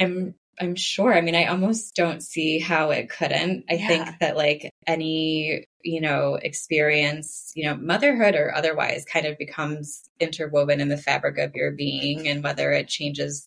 I'm 0.00 0.34
I'm 0.60 0.74
sure. 0.74 1.14
I 1.14 1.22
mean, 1.22 1.34
I 1.34 1.46
almost 1.46 1.94
don't 1.94 2.22
see 2.22 2.58
how 2.58 2.90
it 2.90 3.08
couldn't. 3.08 3.64
I 3.70 3.74
Yeah. 3.74 3.88
think 3.88 4.18
that 4.20 4.36
like 4.36 4.70
any, 4.86 5.64
you 5.82 6.00
know, 6.02 6.34
experience, 6.34 7.50
you 7.56 7.64
know, 7.64 7.76
motherhood 7.76 8.34
or 8.34 8.54
otherwise 8.54 9.06
kind 9.06 9.24
of 9.26 9.38
becomes 9.38 10.02
interwoven 10.20 10.80
in 10.80 10.88
the 10.88 10.98
fabric 10.98 11.38
of 11.38 11.54
your 11.54 11.72
being 11.72 12.28
and 12.28 12.44
whether 12.44 12.72
it 12.72 12.88
changes 12.88 13.46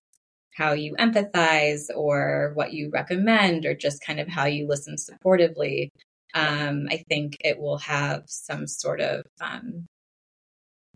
how 0.55 0.73
you 0.73 0.95
empathize 0.95 1.87
or 1.95 2.51
what 2.55 2.73
you 2.73 2.89
recommend 2.89 3.65
or 3.65 3.75
just 3.75 4.03
kind 4.03 4.19
of 4.19 4.27
how 4.27 4.45
you 4.45 4.67
listen 4.67 4.95
supportively. 4.95 5.89
Um, 6.33 6.87
I 6.89 7.03
think 7.09 7.37
it 7.41 7.59
will 7.59 7.77
have 7.77 8.23
some 8.25 8.65
sort 8.65 9.01
of 9.01 9.23
um, 9.39 9.85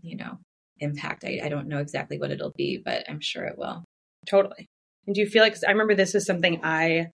you 0.00 0.16
know, 0.16 0.38
impact. 0.80 1.24
I, 1.24 1.40
I 1.44 1.48
don't 1.48 1.68
know 1.68 1.78
exactly 1.78 2.18
what 2.18 2.30
it'll 2.30 2.52
be, 2.56 2.80
but 2.84 3.04
I'm 3.08 3.20
sure 3.20 3.44
it 3.44 3.58
will. 3.58 3.84
Totally. 4.26 4.66
And 5.08 5.14
do 5.14 5.22
you 5.22 5.26
feel 5.26 5.42
like, 5.42 5.56
I 5.66 5.70
remember 5.70 5.94
this 5.94 6.12
was 6.12 6.26
something 6.26 6.60
I, 6.62 7.06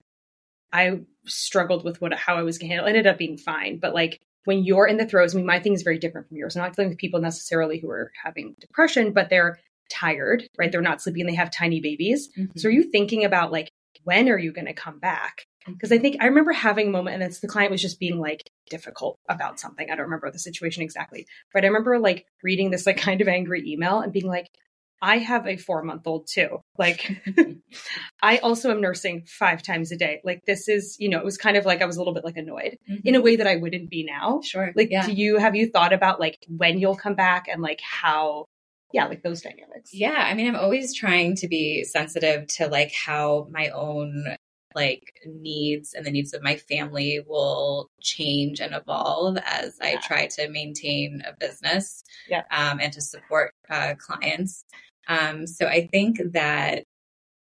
I 0.73 0.99
struggled 1.25 1.85
with 1.85 2.01
what, 2.01 2.13
how 2.13 2.35
I 2.35 2.43
was 2.43 2.57
going 2.57 2.69
to 2.69 2.75
handle. 2.75 2.87
It 2.87 2.89
ended 2.89 3.07
up 3.07 3.17
being 3.17 3.37
fine. 3.37 3.79
But 3.79 3.93
like 3.93 4.19
when 4.43 4.65
you're 4.65 4.85
in 4.85 4.97
the 4.97 5.05
throes, 5.05 5.33
I 5.33 5.37
mean, 5.37 5.45
my 5.45 5.61
thing 5.61 5.71
is 5.71 5.81
very 5.81 5.97
different 5.97 6.27
from 6.27 6.35
yours. 6.35 6.57
I'm 6.57 6.63
not 6.63 6.75
dealing 6.75 6.89
with 6.89 6.97
people 6.97 7.21
necessarily 7.21 7.79
who 7.79 7.89
are 7.89 8.11
having 8.21 8.53
depression, 8.59 9.13
but 9.13 9.29
they're 9.29 9.59
tired, 9.89 10.43
right? 10.57 10.73
They're 10.73 10.81
not 10.81 11.01
sleeping 11.01 11.21
and 11.21 11.29
they 11.29 11.35
have 11.35 11.51
tiny 11.51 11.79
babies. 11.79 12.27
Mm-hmm. 12.37 12.59
So 12.59 12.67
are 12.67 12.71
you 12.73 12.83
thinking 12.83 13.23
about 13.23 13.53
like, 13.53 13.71
when 14.03 14.27
are 14.27 14.37
you 14.37 14.51
going 14.51 14.67
to 14.67 14.73
come 14.73 14.99
back? 14.99 15.45
Mm-hmm. 15.63 15.73
Because 15.75 15.93
I 15.93 15.97
think 15.97 16.17
I 16.19 16.25
remember 16.25 16.51
having 16.51 16.89
a 16.89 16.91
moment 16.91 17.15
and 17.15 17.23
it's 17.23 17.39
the 17.39 17.47
client 17.47 17.71
was 17.71 17.81
just 17.81 17.97
being 17.97 18.19
like 18.19 18.43
difficult 18.69 19.19
about 19.29 19.57
something. 19.57 19.89
I 19.89 19.95
don't 19.95 20.03
remember 20.03 20.29
the 20.31 20.39
situation 20.39 20.83
exactly, 20.83 21.27
but 21.53 21.63
I 21.63 21.67
remember 21.67 21.97
like 21.97 22.25
reading 22.43 22.71
this 22.71 22.85
like 22.85 22.97
kind 23.01 23.21
of 23.21 23.29
angry 23.29 23.63
email 23.65 24.01
and 24.01 24.11
being 24.11 24.27
like, 24.27 24.49
I 25.01 25.17
have 25.19 25.45
a 25.47 25.57
four 25.57 25.83
month 25.83 26.03
old 26.07 26.27
too. 26.31 26.59
Like, 26.77 27.21
I 28.23 28.37
also 28.37 28.71
am 28.71 28.81
nursing 28.81 29.25
five 29.27 29.61
times 29.61 29.91
a 29.91 29.97
day. 29.97 30.21
Like, 30.23 30.41
this 30.45 30.67
is, 30.67 30.95
you 30.99 31.09
know, 31.09 31.19
it 31.19 31.25
was 31.25 31.37
kind 31.37 31.57
of 31.57 31.65
like 31.65 31.81
I 31.81 31.85
was 31.85 31.97
a 31.97 31.99
little 31.99 32.13
bit 32.13 32.23
like 32.23 32.37
annoyed 32.37 32.77
Mhm. 32.89 33.01
in 33.03 33.15
a 33.15 33.21
way 33.21 33.35
that 33.35 33.47
I 33.47 33.57
wouldn't 33.57 33.89
be 33.89 34.03
now. 34.03 34.41
sure. 34.43 34.71
Like, 34.75 34.89
yeah. 34.91 35.05
do 35.05 35.11
you 35.13 35.37
have 35.37 35.55
you 35.55 35.69
thought 35.69 35.93
about 35.93 36.19
like 36.19 36.37
when 36.47 36.79
you'll 36.79 36.95
come 36.95 37.15
back 37.15 37.47
and 37.47 37.61
like 37.61 37.81
how, 37.81 38.45
yeah, 38.93 39.05
like 39.05 39.21
those 39.23 39.41
dynamics? 39.41 39.91
Yeah, 39.93 40.15
I 40.17 40.33
mean, 40.33 40.47
I'm 40.47 40.55
always 40.55 40.93
trying 40.95 41.35
to 41.37 41.47
be 41.47 41.83
sensitive 41.83 42.47
to 42.57 42.67
like 42.67 42.91
how 42.93 43.47
my 43.51 43.69
own 43.69 44.35
like 44.75 45.13
needs 45.25 45.93
and 45.93 46.05
the 46.05 46.11
needs 46.11 46.33
of 46.33 46.43
my 46.43 46.57
family 46.57 47.23
will 47.27 47.89
change 48.01 48.59
and 48.59 48.75
evolve 48.75 49.37
as 49.45 49.77
I 49.81 49.97
try 49.97 50.27
to 50.27 50.49
maintain 50.49 51.23
a 51.25 51.33
business 51.39 52.03
Yeah. 52.29 52.43
um, 52.51 52.79
and 52.79 52.91
to 52.93 53.01
support 53.01 53.53
uh, 53.69 53.95
clients. 53.97 54.65
Um, 55.07 55.47
so 55.47 55.67
I 55.67 55.87
think 55.87 56.19
that 56.33 56.83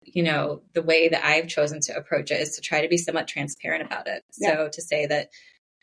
you 0.06 0.24
know 0.24 0.62
the 0.74 0.82
way 0.82 1.08
that 1.10 1.25
I've 1.25 1.48
chosen 1.48 1.80
to 1.82 1.96
approach 1.96 2.30
it 2.30 2.42
is 2.42 2.56
to 2.56 2.62
try 2.62 2.82
to 2.82 2.90
be 2.90 2.98
somewhat 2.98 3.28
transparent 3.28 3.86
about 3.86 4.08
it. 4.08 4.22
So 4.32 4.70
to 4.72 4.82
say 4.82 5.06
that 5.06 5.30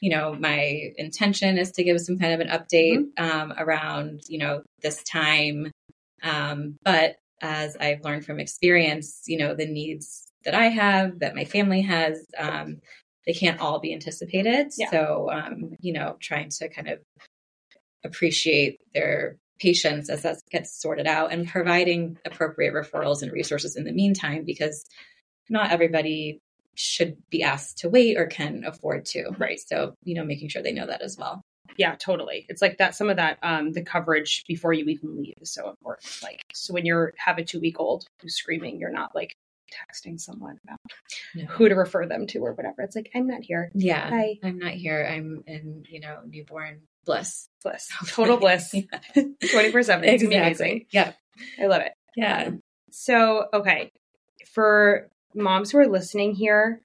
you 0.00 0.10
know 0.10 0.34
my 0.34 0.92
intention 0.96 1.58
is 1.58 1.72
to 1.72 1.84
give 1.84 2.00
some 2.00 2.18
kind 2.18 2.34
of 2.34 2.40
an 2.40 2.48
update 2.48 3.18
um, 3.18 3.52
around 3.58 4.20
you 4.28 4.38
know 4.38 4.62
this 4.82 5.02
time 5.04 5.70
um, 6.22 6.76
but 6.84 7.16
as 7.40 7.76
I've 7.76 8.04
learned 8.04 8.26
from 8.26 8.40
experience, 8.40 9.22
you 9.26 9.38
know, 9.38 9.54
the 9.54 9.66
needs 9.66 10.29
that 10.44 10.54
I 10.54 10.66
have, 10.68 11.20
that 11.20 11.34
my 11.34 11.44
family 11.44 11.82
has, 11.82 12.24
um, 12.38 12.80
they 13.26 13.32
can't 13.32 13.60
all 13.60 13.78
be 13.80 13.92
anticipated. 13.92 14.68
Yeah. 14.76 14.90
So, 14.90 15.30
um, 15.30 15.76
you 15.80 15.92
know, 15.92 16.16
trying 16.20 16.50
to 16.50 16.68
kind 16.68 16.88
of 16.88 16.98
appreciate 18.04 18.78
their 18.94 19.36
patience 19.60 20.08
as 20.08 20.22
that 20.22 20.38
gets 20.50 20.80
sorted 20.80 21.06
out 21.06 21.32
and 21.32 21.46
providing 21.46 22.16
appropriate 22.24 22.72
referrals 22.72 23.22
and 23.22 23.30
resources 23.30 23.76
in 23.76 23.84
the 23.84 23.92
meantime, 23.92 24.44
because 24.44 24.84
not 25.50 25.70
everybody 25.70 26.40
should 26.76 27.16
be 27.28 27.42
asked 27.42 27.78
to 27.78 27.90
wait 27.90 28.16
or 28.16 28.26
can 28.26 28.64
afford 28.64 29.04
to. 29.04 29.30
Right. 29.38 29.60
So, 29.60 29.94
you 30.04 30.14
know, 30.14 30.24
making 30.24 30.48
sure 30.48 30.62
they 30.62 30.72
know 30.72 30.86
that 30.86 31.02
as 31.02 31.18
well. 31.18 31.42
Yeah, 31.76 31.94
totally. 31.96 32.46
It's 32.48 32.62
like 32.62 32.78
that 32.78 32.94
some 32.94 33.10
of 33.10 33.16
that 33.16 33.38
um 33.42 33.72
the 33.72 33.82
coverage 33.82 34.44
before 34.48 34.72
you 34.72 34.84
even 34.86 35.16
leave 35.16 35.34
is 35.40 35.52
so 35.52 35.68
important. 35.68 36.20
Like 36.22 36.40
so 36.52 36.72
when 36.74 36.86
you're 36.86 37.12
have 37.16 37.38
a 37.38 37.44
two 37.44 37.60
week 37.60 37.78
old 37.78 38.06
who's 38.20 38.36
screaming, 38.36 38.80
you're 38.80 38.90
not 38.90 39.14
like 39.14 39.34
texting 39.70 40.18
someone 40.20 40.58
about 40.64 40.78
No. 41.34 41.44
who 41.46 41.68
to 41.68 41.74
refer 41.74 42.06
them 42.06 42.26
to 42.28 42.40
or 42.40 42.52
whatever. 42.52 42.82
It's 42.82 42.96
like, 42.96 43.10
I'm 43.14 43.26
not 43.26 43.42
here. 43.42 43.70
Yeah. 43.74 44.10
I'm 44.42 44.58
not 44.58 44.72
here. 44.72 45.06
I'm 45.06 45.42
in, 45.46 45.84
you 45.88 46.00
know, 46.00 46.18
newborn 46.26 46.82
bliss. 47.04 47.48
Bliss. 47.62 47.88
Total 48.08 48.36
bliss. 48.36 48.74
Yeah. 49.14 49.22
24 49.50 49.82
7. 49.82 50.08
It's 50.08 50.22
gonna 50.22 50.36
amazing. 50.36 50.86
Yeah. 50.90 51.12
I 51.60 51.66
love 51.66 51.82
it. 51.82 51.92
Yeah. 52.16 52.44
Um, 52.48 52.62
so, 52.90 53.46
okay. 53.52 53.92
For 54.52 55.08
moms 55.34 55.70
who 55.70 55.78
are 55.78 55.86
listening 55.86 56.34
here, 56.34 56.80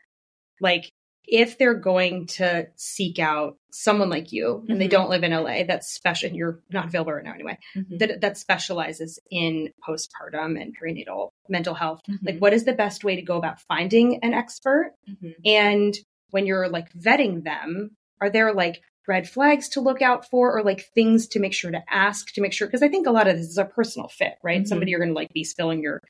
like 0.62 0.92
if 1.28 1.58
they're 1.58 1.74
going 1.74 2.28
to 2.28 2.68
seek 2.76 3.20
out 3.20 3.58
someone 3.72 4.10
like 4.10 4.32
you 4.32 4.64
and 4.70 4.80
they 4.80 4.88
Mhm. 4.88 4.92
don't 4.92 5.10
live 5.10 5.24
in 5.24 5.32
LA, 5.34 5.64
that's 5.64 5.88
special. 5.94 6.28
and 6.28 6.36
You're 6.38 6.60
not 6.72 6.86
available 6.88 7.14
right 7.14 7.24
now 7.24 7.34
anyway. 7.34 7.58
Mhm. 7.76 8.00
That 8.00 8.22
that 8.22 8.38
specializes 8.38 9.20
in 9.32 9.72
postpartum 9.88 10.60
and 10.62 10.76
perinatal 10.78 11.30
mental 11.50 11.74
health. 11.74 12.02
Like, 12.24 12.36
Mhm. 12.36 12.40
what 12.40 12.54
is 12.54 12.64
the 12.66 12.74
best 12.74 13.04
way 13.04 13.16
to 13.16 13.22
go 13.22 13.38
about 13.38 13.60
finding 13.62 14.24
an 14.24 14.34
expert? 14.34 14.94
Mhm. 15.10 15.36
And 15.46 15.94
when 16.32 16.46
you're 16.46 16.68
like 16.70 16.92
vetting 16.94 17.44
them, 17.44 17.96
are 18.22 18.30
there 18.30 18.54
like 18.54 18.82
red 19.08 19.30
flags 19.30 19.70
to 19.70 19.82
look 19.82 20.02
out 20.02 20.28
for 20.30 20.58
or 20.58 20.64
like 20.64 20.82
things 20.96 21.28
to 21.28 21.40
make 21.40 21.54
sure 21.54 21.70
to 21.72 21.84
ask 21.90 22.34
to 22.34 22.42
make 22.42 22.54
sure? 22.54 22.68
Because 22.68 22.82
I 22.82 22.88
think 22.88 23.06
a 23.08 23.12
lot 23.12 23.28
of 23.28 23.38
this 23.38 23.48
is 23.48 23.58
a 23.58 23.66
personal 23.66 24.08
fit, 24.08 24.34
right? 24.44 24.62
Mhm. 24.64 24.68
Somebody 24.68 24.92
you're 24.92 25.00
going 25.00 25.10
to 25.12 25.16
like 25.16 25.32
be 25.34 25.44
spilling 25.44 25.82
your 25.82 26.02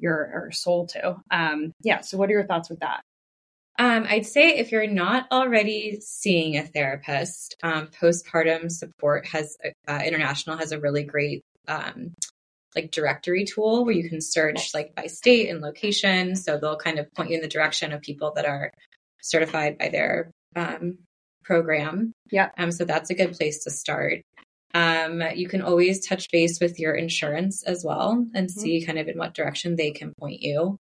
your 0.00 0.30
or 0.32 0.52
soul 0.52 0.86
to. 0.86 1.16
Um, 1.32 1.72
yeah. 1.82 2.02
So, 2.02 2.16
what 2.18 2.28
are 2.28 2.32
your 2.32 2.46
thoughts 2.46 2.70
with 2.70 2.78
that? 2.80 3.00
Um, 3.78 4.06
I'd 4.08 4.26
say 4.26 4.48
if 4.58 4.72
you're 4.72 4.88
not 4.88 5.26
already 5.30 5.98
seeing 6.00 6.56
a 6.56 6.64
therapist, 6.66 7.54
um, 7.62 7.88
postpartum 7.88 8.70
support 8.70 9.26
has 9.26 9.56
uh, 9.86 10.00
international 10.04 10.56
has 10.56 10.72
a 10.72 10.80
really 10.80 11.04
great 11.04 11.42
um, 11.68 12.14
like 12.74 12.90
directory 12.90 13.44
tool 13.44 13.84
where 13.84 13.94
you 13.94 14.08
can 14.08 14.20
search 14.20 14.74
like 14.74 14.94
by 14.94 15.06
state 15.06 15.48
and 15.48 15.60
location. 15.60 16.34
So 16.34 16.58
they'll 16.58 16.76
kind 16.76 16.98
of 16.98 17.12
point 17.14 17.30
you 17.30 17.36
in 17.36 17.42
the 17.42 17.48
direction 17.48 17.92
of 17.92 18.02
people 18.02 18.32
that 18.36 18.46
are 18.46 18.70
certified 19.22 19.78
by 19.78 19.88
their 19.90 20.30
um, 20.56 20.98
program. 21.44 22.12
Yeah. 22.30 22.50
Um, 22.58 22.72
so 22.72 22.84
that's 22.84 23.10
a 23.10 23.14
good 23.14 23.32
place 23.32 23.62
to 23.64 23.70
start. 23.70 24.22
Um, 24.74 25.22
you 25.34 25.48
can 25.48 25.62
always 25.62 26.06
touch 26.06 26.26
base 26.30 26.60
with 26.60 26.78
your 26.78 26.94
insurance 26.94 27.62
as 27.62 27.84
well 27.84 28.26
and 28.34 28.48
Mhm. 28.48 28.50
see 28.50 28.84
kind 28.84 28.98
of 28.98 29.08
in 29.08 29.16
what 29.16 29.34
direction 29.34 29.76
they 29.76 29.92
can 29.92 30.12
point 30.20 30.42
you. 30.42 30.76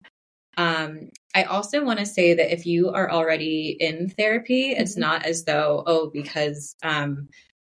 Um, 0.57 1.11
I 1.35 1.45
also 1.45 1.85
want 1.85 1.99
to 1.99 2.07
say 2.07 2.35
that 2.35 2.53
if 2.53 2.67
you 2.67 2.91
are 2.91 3.11
already 3.11 3.77
in 3.79 4.09
therapy, 4.11 4.71
it's 4.71 4.97
Mhm. 4.97 5.01
not 5.01 5.27
as 5.27 5.45
though, 5.45 5.83
oh, 5.87 6.11
because, 6.11 6.77
um, 6.83 7.29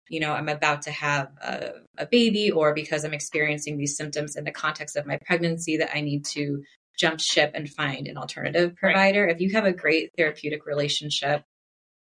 you 0.10 0.20
know, 0.20 0.34
I'm 0.34 0.50
about 0.50 0.82
to 0.84 0.92
have 0.92 1.30
a, 1.42 1.72
a 1.98 2.06
baby 2.06 2.52
or 2.52 2.74
because 2.74 3.04
I'm 3.06 3.14
experiencing 3.14 3.78
these 3.78 3.96
symptoms 3.96 4.36
in 4.36 4.44
the 4.44 4.52
context 4.52 4.96
of 4.96 5.06
my 5.06 5.18
pregnancy 5.26 5.78
that 5.78 5.96
I 5.96 6.02
need 6.02 6.26
to 6.26 6.64
jump 6.98 7.20
ship 7.20 7.52
and 7.56 7.70
find 7.70 8.08
an 8.08 8.18
alternative 8.18 8.72
Right. 8.82 8.94
provider. 8.94 9.28
If 9.28 9.42
you 9.42 9.52
have 9.54 9.66
a 9.66 9.72
great 9.74 10.12
therapeutic 10.18 10.66
relationship 10.66 11.44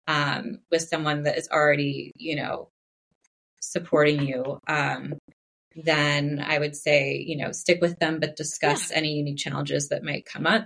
um, 0.08 0.60
with 0.72 0.82
someone 0.84 1.24
that 1.24 1.38
is 1.38 1.50
already, 1.50 2.12
you 2.16 2.36
know, 2.38 2.70
supporting 3.60 4.26
you, 4.26 4.60
um, 4.68 5.14
then 5.76 6.44
I 6.46 6.60
would 6.60 6.76
say, 6.76 7.24
you 7.26 7.38
know, 7.38 7.52
stick 7.52 7.80
with 7.82 8.00
them, 8.00 8.20
but 8.20 8.36
discuss 8.36 8.92
any 8.92 9.14
unique 9.14 9.38
challenges 9.38 9.90
that 9.90 10.04
might 10.04 10.26
come 10.26 10.46
up. 10.46 10.66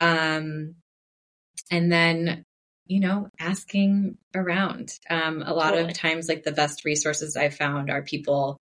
Um, 0.00 0.76
and 1.70 1.90
then, 1.90 2.42
you 2.86 3.00
know, 3.00 3.28
asking 3.38 4.18
around. 4.34 4.92
Um, 5.08 5.42
a 5.42 5.54
lot 5.54 5.70
Totally. 5.70 5.90
of 5.90 5.94
times, 5.94 6.28
like 6.28 6.42
the 6.42 6.52
best 6.52 6.84
resources 6.84 7.36
I've 7.36 7.54
found 7.54 7.90
are 7.90 8.02
people 8.02 8.58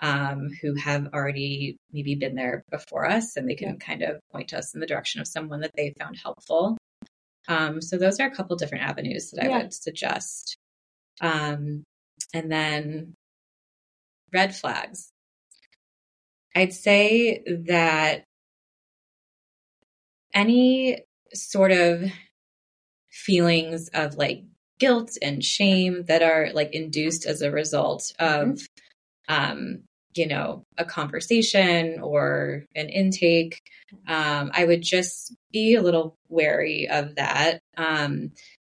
um, 0.00 0.48
who 0.62 0.74
have 0.74 1.08
already 1.12 1.76
maybe 1.92 2.14
been 2.14 2.34
there 2.34 2.62
before 2.70 3.08
us 3.08 3.36
and 3.36 3.48
they 3.48 3.54
can 3.54 3.70
Yeah. 3.70 3.86
kind 3.86 4.02
of 4.02 4.20
point 4.32 4.48
to 4.48 4.58
us 4.58 4.74
in 4.74 4.80
the 4.80 4.86
direction 4.86 5.20
of 5.20 5.26
someone 5.26 5.60
that 5.60 5.72
they 5.76 5.94
found 5.98 6.16
helpful. 6.22 6.76
Um, 7.48 7.80
so 7.80 7.96
those 7.96 8.20
are 8.20 8.26
a 8.26 8.34
couple 8.34 8.56
different 8.56 8.84
avenues 8.84 9.30
that 9.30 9.44
I 9.44 9.48
Yeah. 9.48 9.58
would 9.62 9.74
suggest. 9.74 10.56
Um, 11.20 11.82
and 12.34 12.50
then 12.50 13.14
red 14.32 14.54
flags. 14.54 15.12
I'd 16.54 16.72
say 16.72 17.42
that 17.66 18.24
any 20.34 21.00
sort 21.34 21.72
of 21.72 22.04
feelings 23.10 23.88
of 23.94 24.14
like 24.14 24.44
guilt 24.78 25.16
and 25.22 25.44
shame 25.44 26.04
that 26.06 26.22
are 26.22 26.50
like 26.52 26.74
induced 26.74 27.26
as 27.26 27.42
a 27.42 27.50
result 27.50 28.12
of 28.18 28.60
um 29.28 29.82
you 30.14 30.26
know 30.26 30.64
a 30.78 30.84
conversation 30.84 32.00
or 32.00 32.64
an 32.74 32.88
intake 32.88 33.60
um 34.06 34.50
i 34.54 34.64
would 34.64 34.82
just 34.82 35.34
be 35.52 35.74
a 35.74 35.82
little 35.82 36.16
wary 36.28 36.88
of 36.88 37.16
that 37.16 37.60
um 37.76 38.30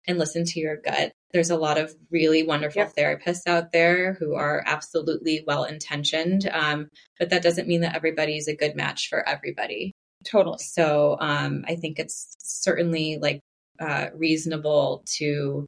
and 0.07 0.17
listen 0.17 0.45
to 0.45 0.59
your 0.59 0.77
gut 0.77 1.11
there's 1.31 1.51
a 1.51 1.55
lot 1.57 1.77
of 1.77 1.93
really 2.09 2.43
wonderful 2.43 2.81
Yep. 2.81 2.95
therapists 2.95 3.47
out 3.47 3.71
there 3.71 4.13
who 4.13 4.35
are 4.35 4.63
absolutely 4.65 5.43
well 5.45 5.63
intentioned 5.63 6.49
um 6.51 6.89
but 7.17 7.29
that 7.29 7.43
doesn't 7.43 7.67
mean 7.67 7.81
that 7.81 7.95
everybody's 7.95 8.47
a 8.47 8.55
good 8.55 8.75
match 8.75 9.09
for 9.09 9.27
everybody 9.27 9.91
Totally. 10.25 10.57
so 10.59 11.17
um, 11.19 11.63
I 11.67 11.75
think 11.75 11.97
it's 11.97 12.35
certainly 12.39 13.17
like 13.21 13.39
uh, 13.79 14.07
reasonable 14.13 15.03
to, 15.17 15.65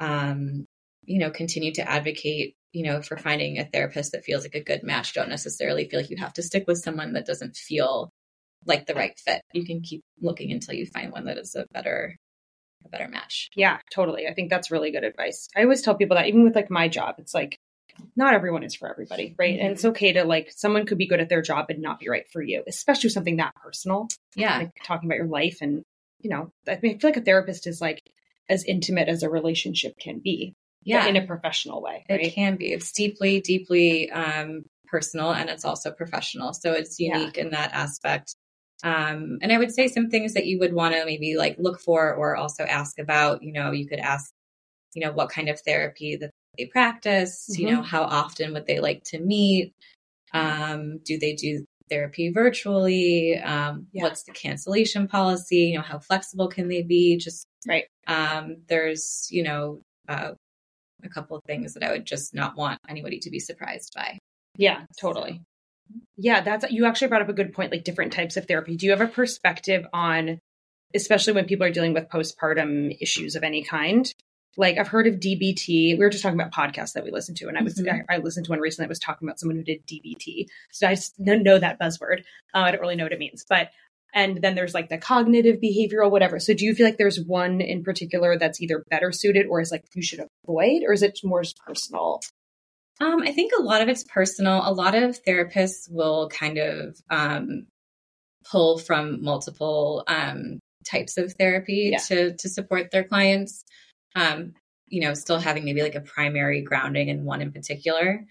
um, 0.00 0.64
you 1.04 1.20
know, 1.20 1.30
continue 1.30 1.72
to 1.74 1.88
advocate, 1.88 2.54
you 2.72 2.84
know, 2.84 3.00
for 3.02 3.16
finding 3.16 3.58
a 3.58 3.64
therapist 3.64 4.12
that 4.12 4.24
feels 4.24 4.42
like 4.42 4.56
a 4.56 4.60
good 4.64 4.82
match. 4.82 5.14
Don't 5.14 5.28
necessarily 5.28 5.88
feel 5.88 6.00
like 6.00 6.10
you 6.10 6.16
have 6.16 6.32
to 6.34 6.42
stick 6.42 6.64
with 6.66 6.78
someone 6.78 7.12
that 7.12 7.26
doesn't 7.26 7.54
feel 7.54 8.10
like 8.66 8.86
the 8.86 8.94
right 8.94 9.16
fit. 9.16 9.42
You 9.52 9.64
can 9.64 9.82
keep 9.82 10.02
looking 10.20 10.50
until 10.50 10.74
you 10.74 10.86
find 10.86 11.12
one 11.12 11.26
that 11.26 11.38
is 11.38 11.54
a 11.54 11.66
better, 11.72 12.16
a 12.84 12.88
better 12.88 13.08
match. 13.08 13.50
Yeah, 13.54 13.78
totally. 13.92 14.26
I 14.26 14.34
think 14.34 14.50
that's 14.50 14.70
really 14.70 14.90
good 14.90 15.04
advice. 15.04 15.48
I 15.56 15.62
always 15.62 15.82
tell 15.82 15.94
people 15.94 16.16
that 16.16 16.26
even 16.26 16.44
with 16.44 16.54
like 16.56 16.70
my 16.70 16.88
job, 16.88 17.16
it's 17.18 17.34
like 17.34 17.58
not 18.16 18.34
everyone 18.34 18.62
is 18.62 18.74
for 18.74 18.90
everybody, 18.90 19.34
right? 19.38 19.58
And 19.58 19.72
it's 19.72 19.84
okay 19.84 20.12
to 20.14 20.24
like 20.24 20.50
someone 20.54 20.86
could 20.86 20.98
be 20.98 21.06
good 21.06 21.20
at 21.20 21.28
their 21.28 21.42
job 21.42 21.66
and 21.68 21.80
not 21.80 22.00
be 22.00 22.08
right 22.08 22.24
for 22.32 22.42
you, 22.42 22.62
especially 22.66 23.10
something 23.10 23.36
that 23.36 23.54
personal, 23.56 24.08
Yeah, 24.34 24.58
like 24.58 24.70
talking 24.84 25.08
about 25.08 25.18
your 25.18 25.26
life 25.26 25.58
and 25.60 25.84
you 26.20 26.30
know, 26.30 26.52
I 26.68 26.78
mean, 26.82 26.94
I 26.94 26.98
feel 26.98 27.10
like 27.10 27.16
a 27.16 27.22
therapist 27.22 27.66
is 27.66 27.80
like 27.80 28.00
as 28.48 28.64
intimate 28.64 29.08
as 29.08 29.22
a 29.22 29.30
relationship 29.30 29.98
can 29.98 30.20
be, 30.20 30.54
yeah, 30.84 31.06
in 31.06 31.16
a 31.16 31.26
professional 31.26 31.82
way, 31.82 32.04
it 32.08 32.32
can 32.32 32.56
be. 32.56 32.72
It's 32.72 32.92
deeply, 32.92 33.40
deeply 33.40 34.10
um, 34.10 34.62
personal, 34.86 35.32
and 35.32 35.50
it's 35.50 35.64
also 35.64 35.90
professional. 35.90 36.52
So 36.54 36.72
it's 36.72 36.98
Yeah. 37.00 37.18
unique 37.18 37.38
in 37.38 37.50
that 37.50 37.72
aspect. 37.72 38.36
Um, 38.82 39.38
and 39.42 39.52
I 39.52 39.58
would 39.58 39.72
say 39.72 39.88
some 39.88 40.10
things 40.10 40.34
that 40.34 40.46
you 40.46 40.58
would 40.58 40.72
want 40.72 40.94
to 40.94 41.04
maybe 41.04 41.36
like 41.36 41.56
look 41.58 41.80
for 41.80 42.14
or 42.14 42.36
also 42.36 42.64
ask 42.64 42.98
about. 42.98 43.42
You 43.42 43.52
know, 43.52 43.70
you 43.72 43.86
could 43.86 44.00
ask, 44.00 44.30
you 44.94 45.04
know, 45.04 45.12
what 45.12 45.30
kind 45.30 45.48
of 45.48 45.60
therapy 45.60 46.16
that 46.16 46.30
they 46.58 46.66
practice. 46.66 47.46
You 47.48 47.66
Mm-hmm. 47.66 47.76
know, 47.76 47.82
how 47.82 48.02
often 48.02 48.52
would 48.52 48.66
they 48.66 48.80
like 48.80 49.04
to 49.04 49.20
meet? 49.20 49.72
Um, 50.32 50.98
do 51.04 51.18
they 51.18 51.34
do 51.34 51.64
therapy 51.90 52.30
virtually? 52.30 53.38
Um, 53.38 53.86
Yeah. 53.92 54.04
What's 54.04 54.24
the 54.24 54.32
cancellation 54.32 55.06
policy? 55.08 55.58
You 55.58 55.76
know, 55.78 55.82
how 55.82 55.98
flexible 55.98 56.48
can 56.48 56.68
they 56.68 56.82
be? 56.82 57.16
Just 57.18 57.44
Right. 57.66 57.86
um, 58.06 58.56
there's, 58.68 59.28
you 59.30 59.42
know, 59.42 59.80
uh, 60.08 60.32
a 61.04 61.08
couple 61.08 61.36
of 61.36 61.42
things 61.46 61.74
that 61.74 61.82
I 61.82 61.92
would 61.92 62.06
just 62.06 62.34
not 62.34 62.56
want 62.56 62.78
anybody 62.88 63.18
to 63.20 63.30
be 63.30 63.38
surprised 63.38 63.92
by. 63.94 64.18
Yeah, 64.56 64.84
totally. 64.98 65.42
Yeah, 66.16 66.40
that's 66.40 66.70
you 66.70 66.86
actually 66.86 67.08
brought 67.08 67.22
up 67.22 67.28
a 67.28 67.34
good 67.34 67.52
point, 67.52 67.72
like 67.72 67.84
different 67.84 68.12
types 68.12 68.36
of 68.36 68.46
therapy. 68.46 68.76
Do 68.76 68.86
you 68.86 68.92
have 68.92 69.00
a 69.00 69.08
perspective 69.08 69.84
on, 69.92 70.38
especially 70.94 71.32
when 71.32 71.46
people 71.46 71.66
are 71.66 71.70
dealing 71.70 71.94
with 71.94 72.08
postpartum 72.08 72.96
issues 73.00 73.34
of 73.34 73.42
any 73.42 73.62
kind? 73.64 74.12
Like 74.56 74.76
I've 74.78 74.88
heard 74.88 75.06
of 75.06 75.14
DBT. 75.14 75.94
We 75.94 75.98
were 75.98 76.10
just 76.10 76.22
talking 76.22 76.38
about 76.38 76.52
podcasts 76.52 76.92
that 76.92 77.04
we 77.04 77.10
listened 77.10 77.38
to, 77.38 77.48
and 77.48 77.56
I 77.56 77.62
was 77.62 77.74
Mhm. 77.76 78.04
I, 78.08 78.16
I 78.16 78.18
listened 78.18 78.46
to 78.46 78.50
one 78.50 78.60
recently 78.60 78.84
that 78.86 78.90
was 78.90 78.98
talking 78.98 79.26
about 79.26 79.40
someone 79.40 79.56
who 79.56 79.64
did 79.64 79.86
DBT. 79.86 80.46
So 80.70 80.86
I 80.86 80.94
just 80.94 81.18
know 81.18 81.58
that 81.58 81.80
buzzword. 81.80 82.20
Uh, 82.54 82.58
I 82.58 82.70
don't 82.70 82.80
really 82.80 82.96
know 82.96 83.04
what 83.04 83.12
it 83.12 83.18
means, 83.18 83.44
but 83.48 83.70
and 84.14 84.42
then 84.42 84.54
there's 84.54 84.74
like 84.74 84.90
the 84.90 84.98
cognitive 84.98 85.56
behavioral 85.56 86.10
whatever. 86.10 86.38
So 86.38 86.52
do 86.52 86.66
you 86.66 86.74
feel 86.74 86.86
like 86.86 86.98
there's 86.98 87.18
one 87.18 87.62
in 87.62 87.82
particular 87.82 88.36
that's 88.38 88.60
either 88.60 88.84
better 88.90 89.10
suited 89.10 89.46
or 89.46 89.60
is 89.62 89.70
like 89.72 89.84
you 89.94 90.02
should 90.02 90.20
avoid, 90.46 90.82
or 90.86 90.92
is 90.92 91.02
it 91.02 91.18
more 91.24 91.42
just 91.42 91.56
personal? 91.58 92.20
Um, 93.02 93.22
I 93.22 93.32
think 93.32 93.52
a 93.58 93.62
lot 93.62 93.82
of 93.82 93.88
it's 93.88 94.04
personal. 94.04 94.62
A 94.64 94.72
lot 94.72 94.94
of 94.94 95.22
therapists 95.24 95.90
will 95.90 96.28
kind 96.28 96.58
of 96.58 96.96
um, 97.10 97.66
pull 98.48 98.78
from 98.78 99.22
multiple 99.24 100.04
um, 100.06 100.60
types 100.88 101.18
of 101.18 101.32
therapy 101.32 101.90
Yeah. 101.92 101.98
to 101.98 102.36
to 102.36 102.48
support 102.48 102.90
their 102.92 103.04
clients. 103.04 103.64
Um, 104.14 104.54
you 104.86 105.00
know, 105.00 105.14
still 105.14 105.38
having 105.38 105.64
maybe 105.64 105.82
like 105.82 105.96
a 105.96 106.00
primary 106.00 106.62
grounding 106.62 107.08
in 107.08 107.24
one 107.24 107.40
in 107.40 107.50
particular. 107.50 108.24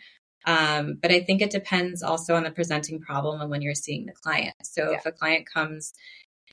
Um, 0.46 0.98
but 1.02 1.12
I 1.12 1.22
think 1.22 1.42
it 1.42 1.52
depends 1.52 2.02
also 2.02 2.36
on 2.36 2.44
the 2.44 2.52
presenting 2.52 3.00
problem 3.00 3.42
and 3.42 3.50
when 3.50 3.62
you're 3.62 3.76
seeing 3.76 4.06
the 4.06 4.14
client. 4.14 4.56
So 4.64 4.94
if 4.94 5.06
a 5.06 5.12
client 5.12 5.48
comes 5.52 5.94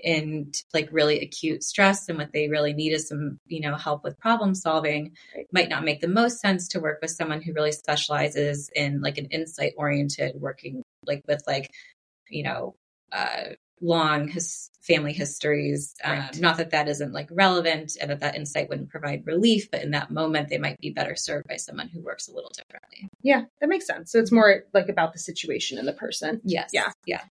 in 0.02 0.50
t- 0.52 0.62
like 0.75 0.88
really 0.93 1.21
acute 1.21 1.62
stress 1.62 2.09
and 2.09 2.19
what 2.19 2.33
they 2.33 2.49
really 2.49 2.73
need 2.73 2.93
is 2.93 3.09
some, 3.09 3.38
you 3.47 3.61
know, 3.61 3.76
help 3.76 4.05
with 4.05 4.19
problem 4.19 4.55
solving, 4.55 5.12
might 5.52 5.69
not 5.69 5.85
make 5.85 6.00
the 6.00 6.09
most 6.09 6.40
sense 6.40 6.69
to 6.69 6.81
work 6.81 6.99
with 7.00 7.11
someone 7.11 7.43
who 7.43 7.52
really 7.52 7.73
specializes 7.73 8.71
in 8.75 9.00
like 9.00 9.19
an 9.19 9.26
insight 9.26 9.73
oriented 9.76 10.35
working 10.40 10.83
like 11.07 11.23
with 11.26 11.43
like, 11.47 11.71
you 12.28 12.43
know, 12.43 12.75
uh, 13.12 13.55
long 13.81 14.28
his 14.28 14.71
family 14.81 15.12
histories. 15.12 15.95
Right. 16.05 16.35
Um, 16.35 16.40
not 16.40 16.57
that 16.57 16.71
that 16.71 16.88
isn't 16.88 17.12
like 17.12 17.28
relevant 17.31 17.93
and 18.00 18.11
that 18.11 18.21
that 18.21 18.35
insight 18.35 18.69
wouldn't 18.69 18.90
provide 18.90 19.26
relief, 19.26 19.71
but 19.71 19.83
in 19.83 19.93
that 19.93 20.11
moment, 20.11 20.49
they 20.49 20.59
might 20.59 20.78
be 20.81 20.90
better 20.90 21.14
served 21.14 21.47
by 21.49 21.57
someone 21.57 21.88
who 21.88 22.00
works 22.00 22.28
a 22.28 22.33
little 22.33 22.50
differently. 22.50 23.09
Yeah, 23.23 23.45
that 23.61 23.69
makes 23.69 23.87
sense. 23.87 24.11
So 24.11 24.19
it's 24.19 24.33
more 24.33 24.64
like 24.75 24.88
about 24.88 25.12
the 25.12 25.19
situation 25.19 25.78
and 25.78 25.87
the 25.87 25.93
person. 25.93 26.40
Yes. 26.45 26.71
Yeah. 26.73 26.90
Yeah. 27.07 27.23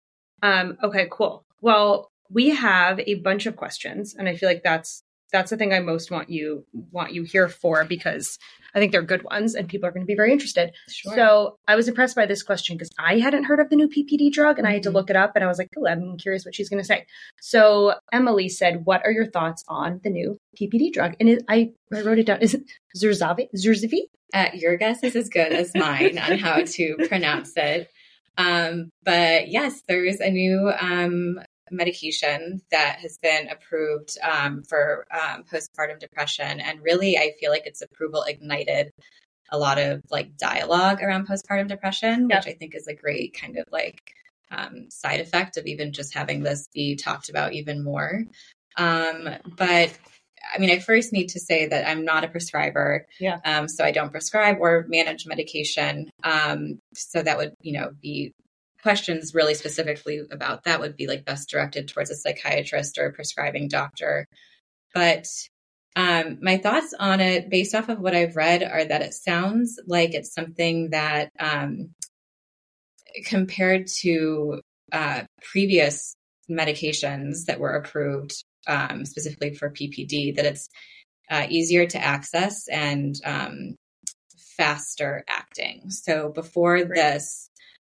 Um, 0.42 0.76
okay, 0.82 1.08
cool. 1.10 1.44
Well, 1.60 2.08
we 2.30 2.50
have 2.50 3.00
a 3.00 3.14
bunch 3.14 3.46
of 3.46 3.56
questions, 3.56 4.14
and 4.16 4.28
I 4.28 4.36
feel 4.36 4.48
like 4.48 4.62
that's 4.62 5.02
that's 5.32 5.50
the 5.50 5.56
thing 5.56 5.72
I 5.72 5.80
most 5.80 6.10
want 6.10 6.30
you 6.30 6.64
want 6.92 7.12
you 7.12 7.24
here 7.24 7.48
for 7.48 7.84
because 7.84 8.38
I 8.74 8.78
think 8.78 8.92
they're 8.92 9.02
good 9.02 9.24
ones 9.24 9.54
and 9.56 9.68
people 9.68 9.88
are 9.88 9.90
going 9.90 10.02
to 10.04 10.06
be 10.06 10.14
very 10.14 10.30
interested. 10.32 10.70
Sure. 10.88 11.14
So 11.14 11.58
I 11.66 11.74
was 11.76 11.88
impressed 11.88 12.14
by 12.14 12.26
this 12.26 12.42
question 12.44 12.76
because 12.76 12.90
I 12.98 13.18
hadn't 13.18 13.44
heard 13.44 13.58
of 13.58 13.68
the 13.70 13.74
new 13.76 13.88
PPD 13.88 14.30
drug 14.30 14.58
and 14.58 14.68
I 14.68 14.74
had 14.74 14.82
to 14.84 14.90
Mhm. 14.90 14.94
look 14.94 15.10
it 15.10 15.16
up 15.16 15.32
and 15.34 15.42
I 15.42 15.48
was 15.48 15.58
like, 15.58 15.70
oh, 15.78 15.86
I'm 15.88 16.16
curious 16.18 16.44
what 16.44 16.54
she's 16.54 16.68
going 16.68 16.80
to 16.80 16.86
say. 16.86 17.06
So 17.40 17.94
Emily 18.12 18.48
said, 18.48 18.84
what 18.84 19.02
are 19.04 19.10
your 19.10 19.26
thoughts 19.26 19.64
on 19.66 20.00
the 20.04 20.10
new 20.10 20.38
PPD 20.60 20.92
drug? 20.92 21.16
And 21.18 21.28
it, 21.28 21.42
I, 21.48 21.70
I 21.92 22.02
wrote 22.02 22.18
it 22.18 22.26
down. 22.26 22.40
Is 22.42 22.54
it 22.54 22.62
Zurzuvae? 22.96 23.48
Zurzuvae? 23.56 24.02
Uh, 24.32 24.50
your 24.54 24.76
guess 24.76 25.02
is 25.02 25.16
as 25.16 25.28
good 25.28 25.52
as 25.52 25.74
mine 25.74 26.18
on 26.18 26.38
how 26.38 26.62
to 26.62 26.96
pronounce 27.08 27.52
it. 27.56 27.88
Um, 28.38 28.90
but 29.02 29.48
yes, 29.48 29.82
there's 29.88 30.20
a 30.20 30.30
new 30.30 30.70
um, 30.78 31.40
medication 31.70 32.62
that 32.70 32.98
has 33.00 33.18
been 33.18 33.48
approved 33.48 34.16
um, 34.22 34.62
for 34.62 35.06
um, 35.10 35.44
postpartum 35.44 35.98
depression. 35.98 36.60
And 36.60 36.80
really, 36.82 37.18
I 37.18 37.32
feel 37.40 37.50
like 37.50 37.66
its 37.66 37.82
approval 37.82 38.22
ignited 38.22 38.90
a 39.50 39.58
lot 39.58 39.78
of 39.78 40.02
like 40.10 40.36
dialogue 40.36 41.02
around 41.02 41.28
postpartum 41.28 41.68
depression, 41.68 42.28
Yeah. 42.30 42.38
which 42.38 42.48
I 42.48 42.52
think 42.54 42.74
is 42.74 42.88
a 42.88 42.94
great 42.94 43.34
kind 43.34 43.58
of 43.58 43.64
like 43.70 44.00
um, 44.50 44.90
side 44.90 45.20
effect 45.20 45.56
of 45.56 45.66
even 45.66 45.92
just 45.92 46.14
having 46.14 46.42
this 46.42 46.68
be 46.72 46.96
talked 46.96 47.28
about 47.28 47.52
even 47.52 47.82
more. 47.82 48.24
Um, 48.76 49.28
but 49.56 49.96
I 50.54 50.58
mean, 50.58 50.70
I 50.70 50.78
first 50.78 51.12
need 51.12 51.30
to 51.30 51.40
say 51.40 51.66
that 51.66 51.88
I'm 51.88 52.04
not 52.04 52.24
a 52.24 52.28
prescriber. 52.28 53.06
Yeah. 53.18 53.38
Um, 53.44 53.68
so 53.68 53.84
I 53.84 53.90
don't 53.90 54.12
prescribe 54.12 54.58
or 54.60 54.84
manage 54.88 55.26
medication. 55.26 56.10
Um, 56.22 56.78
so 56.94 57.22
that 57.22 57.36
would, 57.36 57.54
you 57.62 57.72
know, 57.72 57.90
be 58.00 58.32
questions 58.86 59.34
really 59.34 59.54
specifically 59.54 60.20
about 60.30 60.62
that 60.62 60.78
would 60.78 60.94
be 60.94 61.08
like 61.08 61.24
best 61.24 61.50
directed 61.50 61.88
towards 61.88 62.08
a 62.08 62.14
psychiatrist 62.14 62.98
or 62.98 63.06
a 63.06 63.12
prescribing 63.12 63.66
doctor. 63.66 64.28
But 64.94 65.26
um, 65.96 66.38
my 66.40 66.58
thoughts 66.58 66.94
on 66.96 67.20
it, 67.20 67.50
based 67.50 67.74
off 67.74 67.88
of 67.88 67.98
what 67.98 68.14
I've 68.14 68.36
read, 68.36 68.62
are 68.62 68.84
that 68.84 69.02
it 69.02 69.12
sounds 69.12 69.80
like 69.88 70.14
it's 70.14 70.32
something 70.32 70.90
that, 70.90 71.30
um, 71.40 71.94
compared 73.24 73.88
to 74.02 74.60
uh, 74.92 75.22
previous 75.42 76.14
medications 76.48 77.46
that 77.48 77.58
were 77.58 77.74
approved 77.74 78.44
um, 78.68 79.04
specifically 79.04 79.52
for 79.52 79.68
PPD, 79.68 80.36
that 80.36 80.46
it's 80.46 80.68
uh, 81.28 81.48
easier 81.48 81.86
to 81.86 81.98
access 81.98 82.68
and 82.68 83.16
um, 83.24 83.74
faster 84.56 85.24
acting. 85.28 85.90
So 85.90 86.28
before 86.28 86.84
this, 86.84 87.50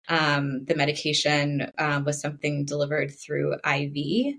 um, 0.09 0.65
the 0.65 0.75
medication 0.75 1.71
um, 1.79 2.05
was 2.05 2.21
something 2.21 2.65
delivered 2.65 3.13
through 3.13 3.55
IV, 3.65 4.35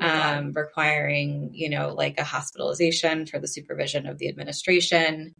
um, 0.00 0.52
requiring, 0.52 1.50
you 1.52 1.68
know, 1.68 1.94
like 1.94 2.18
a 2.18 2.24
hospitalization 2.24 3.26
for 3.26 3.38
the 3.38 3.48
supervision 3.48 4.06
of 4.06 4.18
the 4.18 4.28
administration. 4.28 5.34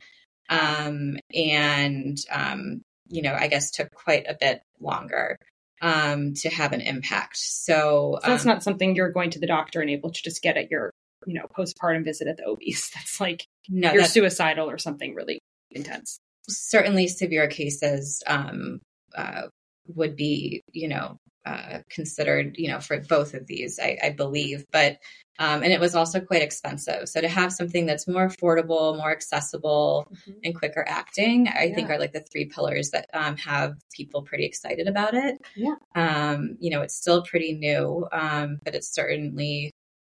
Um, 0.48 1.16
and, 1.32 2.18
um, 2.30 2.82
you 3.08 3.22
know, 3.22 3.34
I 3.38 3.46
guess 3.46 3.70
took 3.70 3.92
quite 3.92 4.26
a 4.28 4.36
bit 4.38 4.62
longer 4.80 5.38
um, 5.80 6.34
to 6.34 6.50
have 6.50 6.72
an 6.72 6.80
impact. 6.80 7.36
So, 7.36 8.18
So 8.22 8.30
that's 8.30 8.44
not 8.44 8.62
something 8.62 8.94
you're 8.94 9.12
going 9.12 9.30
to 9.30 9.38
the 9.38 9.46
doctor 9.46 9.80
and 9.80 9.90
able 9.90 10.10
to 10.10 10.22
just 10.22 10.42
get 10.42 10.56
at 10.56 10.70
your, 10.70 10.90
you 11.26 11.34
know, 11.34 11.46
postpartum 11.56 12.04
visit 12.04 12.28
at 12.28 12.36
the 12.36 12.46
OBs. 12.46 12.90
That's 12.94 13.20
like 13.20 13.46
no, 13.68 13.92
you're 13.92 14.02
that's 14.02 14.12
suicidal 14.12 14.68
or 14.68 14.78
something 14.78 15.14
really 15.14 15.38
intense. 15.70 16.18
certainly 16.48 17.06
severe 17.06 17.46
cases 17.46 18.22
um, 18.26 18.80
uh, 19.14 19.42
would 19.94 20.16
be, 20.16 20.62
you 20.72 20.88
know, 20.88 21.18
uh, 21.46 21.78
considered, 21.88 22.56
you 22.58 22.68
know, 22.68 22.80
for 22.80 23.00
both 23.00 23.34
of 23.34 23.46
these, 23.46 23.78
I, 23.82 23.98
I 24.02 24.10
believe. 24.10 24.64
But 24.70 24.98
um, 25.38 25.62
and 25.62 25.72
it 25.72 25.80
was 25.80 25.94
also 25.94 26.20
quite 26.20 26.42
expensive. 26.42 27.08
So 27.08 27.22
to 27.22 27.28
have 27.28 27.50
something 27.50 27.86
that's 27.86 28.06
more 28.06 28.28
affordable, 28.28 28.94
more 28.94 29.10
accessible, 29.10 30.06
and 30.44 30.54
quicker 30.54 30.84
acting, 30.86 31.48
I 31.48 31.72
think 31.72 31.88
are 31.88 31.98
like 31.98 32.12
the 32.12 32.20
three 32.30 32.44
pillars 32.44 32.90
that 32.90 33.06
um, 33.14 33.38
have 33.38 33.72
people 33.90 34.20
pretty 34.20 34.44
excited 34.44 34.86
about 34.86 35.14
it. 35.14 35.38
Yeah. 35.56 35.76
Um, 35.94 36.58
you 36.60 36.70
know, 36.70 36.82
it's 36.82 36.94
still 36.94 37.22
pretty 37.22 37.54
new, 37.54 38.06
um, 38.12 38.58
but 38.62 38.74
it's 38.74 38.94
certainly, 38.94 39.72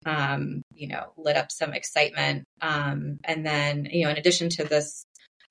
um, 0.05 0.63
you 0.75 0.89
know, 0.89 1.13
lit 1.17 1.37
up 1.37 1.53
some 1.53 1.73
excitement. 1.73 2.43
Um, 2.61 3.21
and 3.23 3.47
then, 3.47 3.85
you 3.93 4.05
know, 4.05 4.11
in 4.11 4.17
addition 4.17 4.49
to 4.49 4.65
this 4.65 5.05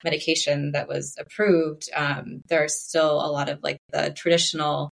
medication 0.04 0.72
that 0.72 0.88
was 0.88 1.14
approved, 1.18 1.88
um, 1.94 2.42
there 2.48 2.64
are 2.64 2.68
still 2.68 3.16
a 3.24 3.30
lot 3.30 3.48
of 3.48 3.60
like 3.62 3.78
the 3.92 4.12
traditional, 4.16 4.90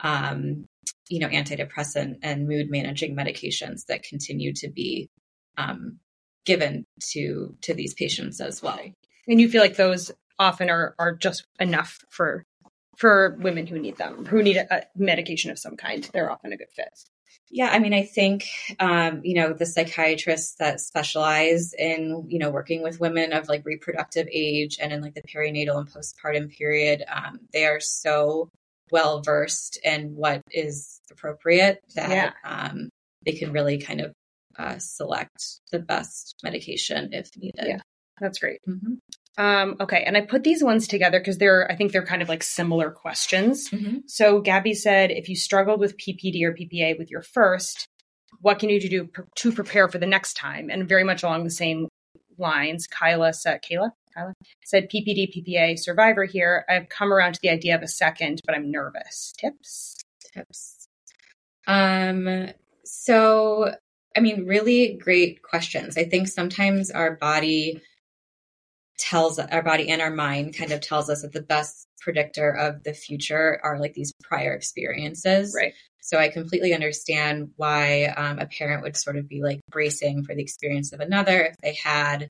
um, 0.00 0.66
you 1.08 1.20
know, 1.20 1.28
antidepressant 1.28 2.16
and 2.22 2.48
mood 2.48 2.70
managing 2.70 3.16
medications 3.16 3.86
that 3.88 4.02
continue 4.02 4.52
to 4.54 4.68
be 4.68 5.08
um, 5.56 5.98
given 6.44 6.86
to 7.12 7.54
to 7.62 7.74
these 7.74 7.94
patients 7.94 8.40
as 8.40 8.62
well. 8.62 8.80
And 9.26 9.40
you 9.40 9.48
feel 9.48 9.62
like 9.62 9.76
those 9.76 10.10
often 10.38 10.70
are 10.70 10.94
are 10.98 11.14
just 11.14 11.46
enough 11.58 11.98
for 12.10 12.44
for 12.96 13.36
women 13.40 13.66
who 13.66 13.78
need 13.78 13.96
them, 13.96 14.26
who 14.26 14.42
need 14.42 14.56
a 14.56 14.82
medication 14.96 15.50
of 15.52 15.58
some 15.58 15.76
kind. 15.76 16.08
They're 16.12 16.30
often 16.30 16.52
a 16.52 16.56
good 16.56 16.70
fit. 16.74 16.88
Yeah, 17.50 17.68
I 17.70 17.78
mean, 17.78 17.94
I 17.94 18.02
think 18.02 18.46
um, 18.78 19.20
you 19.24 19.34
know 19.34 19.52
the 19.52 19.66
psychiatrists 19.66 20.54
that 20.56 20.80
specialize 20.80 21.72
in 21.78 22.26
you 22.28 22.38
know 22.38 22.50
working 22.50 22.82
with 22.82 23.00
women 23.00 23.32
of 23.32 23.48
like 23.48 23.64
reproductive 23.64 24.28
age 24.32 24.78
and 24.80 24.92
in 24.92 25.00
like 25.00 25.14
the 25.14 25.22
perinatal 25.22 25.78
and 25.78 25.88
postpartum 25.90 26.50
period, 26.50 27.04
um, 27.08 27.40
they 27.52 27.64
are 27.66 27.80
so 27.80 28.48
well 28.90 29.20
versed 29.22 29.78
in 29.84 30.14
what 30.14 30.42
is 30.50 31.00
appropriate 31.10 31.80
that 31.94 32.10
Yeah. 32.10 32.32
um, 32.44 32.88
they 33.24 33.32
can 33.32 33.52
really 33.52 33.78
kind 33.78 34.00
of 34.00 34.12
uh, 34.58 34.78
select 34.78 35.60
the 35.72 35.78
best 35.78 36.34
medication 36.42 37.12
if 37.12 37.30
needed. 37.36 37.66
Yeah. 37.66 37.80
That's 38.20 38.38
great. 38.38 38.60
hmm 38.64 38.94
Um, 39.38 39.76
okay, 39.80 40.02
and 40.04 40.16
I 40.16 40.22
put 40.22 40.42
these 40.42 40.64
ones 40.64 40.88
together 40.88 41.20
because 41.20 41.38
they're 41.38 41.70
I 41.70 41.76
think 41.76 41.92
they're 41.92 42.04
kind 42.04 42.22
of 42.22 42.28
like 42.28 42.42
similar 42.42 42.90
questions. 42.90 43.68
hmm 43.68 43.98
So 44.06 44.40
Gabby 44.40 44.74
said, 44.74 45.12
if 45.12 45.28
you 45.28 45.36
struggled 45.36 45.78
with 45.78 45.96
PPD 45.96 46.42
or 46.42 46.52
PPA 46.52 46.98
with 46.98 47.08
your 47.10 47.22
first, 47.22 47.86
what 48.40 48.58
can 48.58 48.68
you 48.68 48.80
do 48.80 48.88
to, 48.88 49.24
to 49.36 49.52
prepare 49.52 49.88
for 49.88 49.98
the 49.98 50.06
next 50.06 50.34
time? 50.34 50.70
And 50.70 50.88
very 50.88 51.04
much 51.04 51.22
along 51.22 51.44
the 51.44 51.50
same 51.50 51.88
lines, 52.36 52.88
Kyla 52.88 53.32
said, 53.32 53.60
Kayla, 53.62 53.92
Kyla 54.14 54.34
said, 54.64 54.90
PPD, 54.90 55.28
PPA 55.34 55.78
survivor 55.78 56.24
here. 56.24 56.64
I've 56.68 56.88
come 56.88 57.12
around 57.12 57.34
to 57.34 57.40
the 57.40 57.50
idea 57.50 57.76
of 57.76 57.82
a 57.82 57.88
second, 57.88 58.40
but 58.44 58.56
I'm 58.56 58.70
nervous. 58.70 59.32
Tips? 59.38 59.96
tips? 60.32 60.88
Um, 61.66 62.48
so, 62.84 63.74
I 64.16 64.20
mean, 64.20 64.46
really 64.46 64.98
great 65.02 65.42
questions. 65.42 65.96
I 65.96 66.04
think 66.04 66.28
sometimes 66.28 66.90
our 66.90 67.16
body 67.16 67.80
tells 68.98 69.38
our 69.38 69.62
body 69.62 69.88
and 69.88 70.02
our 70.02 70.10
mind 70.10 70.56
kind 70.56 70.72
of 70.72 70.80
tells 70.80 71.08
us 71.08 71.22
that 71.22 71.32
the 71.32 71.42
best 71.42 71.86
predictor 72.00 72.50
of 72.50 72.82
the 72.84 72.92
future 72.92 73.60
are 73.62 73.78
like 73.78 73.94
these 73.94 74.12
prior 74.22 74.52
experiences. 74.52 75.54
Right. 75.56 75.72
So 76.00 76.18
I 76.18 76.28
completely 76.28 76.72
understand 76.74 77.50
why 77.56 78.04
um, 78.04 78.38
a 78.38 78.46
parent 78.46 78.82
would 78.82 78.96
sort 78.96 79.16
of 79.16 79.28
be 79.28 79.42
like 79.42 79.60
bracing 79.70 80.24
for 80.24 80.34
the 80.34 80.42
experience 80.42 80.92
of 80.92 81.00
another 81.00 81.42
if 81.42 81.56
they 81.62 81.76
had 81.82 82.28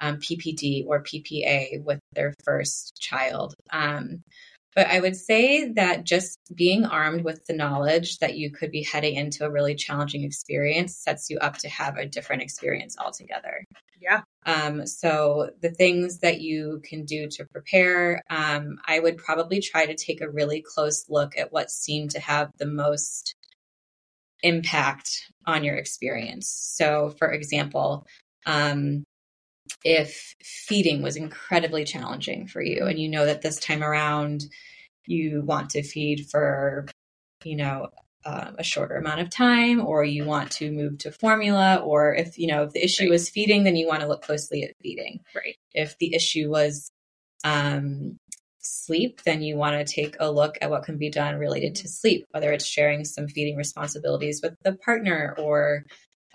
um, 0.00 0.18
PPD 0.18 0.84
or 0.86 1.02
PPA 1.02 1.82
with 1.82 2.00
their 2.14 2.34
first 2.44 2.98
child. 3.00 3.54
Um, 3.70 4.22
but 4.74 4.86
I 4.86 5.00
would 5.00 5.16
say 5.16 5.72
that 5.72 6.04
just 6.04 6.38
being 6.54 6.84
armed 6.84 7.24
with 7.24 7.44
the 7.46 7.54
knowledge 7.54 8.18
that 8.18 8.36
you 8.36 8.50
could 8.50 8.70
be 8.70 8.82
heading 8.82 9.16
into 9.16 9.44
a 9.44 9.50
really 9.50 9.74
challenging 9.74 10.24
experience 10.24 10.96
sets 10.96 11.28
you 11.28 11.38
up 11.38 11.58
to 11.58 11.68
have 11.68 11.96
a 11.96 12.06
different 12.06 12.42
experience 12.42 12.96
altogether. 12.98 13.64
Yeah. 14.00 14.22
Um, 14.46 14.86
so 14.86 15.50
the 15.60 15.70
things 15.70 16.18
that 16.20 16.40
you 16.40 16.80
can 16.84 17.04
do 17.04 17.28
to 17.28 17.44
prepare, 17.44 18.22
um, 18.30 18.78
I 18.86 18.98
would 18.98 19.18
probably 19.18 19.60
try 19.60 19.86
to 19.86 19.94
take 19.94 20.20
a 20.20 20.30
really 20.30 20.62
close 20.62 21.04
look 21.08 21.38
at 21.38 21.52
what 21.52 21.70
seemed 21.70 22.10
to 22.12 22.20
have 22.20 22.50
the 22.58 22.66
most 22.66 23.36
impact 24.42 25.08
on 25.46 25.62
your 25.62 25.76
experience. 25.76 26.48
So, 26.48 27.14
for 27.18 27.30
example, 27.30 28.06
um, 28.46 29.04
if 29.84 30.34
feeding 30.42 31.02
was 31.02 31.16
incredibly 31.16 31.84
challenging 31.84 32.46
for 32.46 32.62
you 32.62 32.86
and 32.86 32.98
you 32.98 33.08
know 33.08 33.26
that 33.26 33.42
this 33.42 33.58
time 33.58 33.82
around 33.82 34.44
you 35.06 35.42
want 35.42 35.70
to 35.70 35.82
feed 35.82 36.26
for 36.30 36.86
you 37.44 37.56
know 37.56 37.88
uh, 38.24 38.52
a 38.56 38.62
shorter 38.62 38.96
amount 38.96 39.20
of 39.20 39.30
time 39.30 39.84
or 39.84 40.04
you 40.04 40.24
want 40.24 40.50
to 40.52 40.70
move 40.70 40.96
to 40.98 41.10
formula 41.10 41.76
or 41.76 42.14
if 42.14 42.38
you 42.38 42.46
know 42.46 42.62
if 42.64 42.72
the 42.72 42.84
issue 42.84 43.04
right. 43.04 43.14
is 43.14 43.28
feeding 43.28 43.64
then 43.64 43.76
you 43.76 43.86
want 43.86 44.00
to 44.00 44.06
look 44.06 44.22
closely 44.22 44.62
at 44.62 44.76
feeding 44.80 45.20
right 45.34 45.56
if 45.74 45.98
the 45.98 46.14
issue 46.14 46.48
was 46.48 46.90
um, 47.44 48.16
sleep 48.60 49.22
then 49.24 49.42
you 49.42 49.56
want 49.56 49.74
to 49.84 49.92
take 49.92 50.16
a 50.20 50.30
look 50.30 50.56
at 50.62 50.70
what 50.70 50.84
can 50.84 50.98
be 50.98 51.10
done 51.10 51.34
related 51.36 51.74
to 51.74 51.88
sleep 51.88 52.24
whether 52.30 52.52
it's 52.52 52.64
sharing 52.64 53.04
some 53.04 53.26
feeding 53.26 53.56
responsibilities 53.56 54.40
with 54.40 54.54
the 54.62 54.72
partner 54.72 55.34
or 55.36 55.84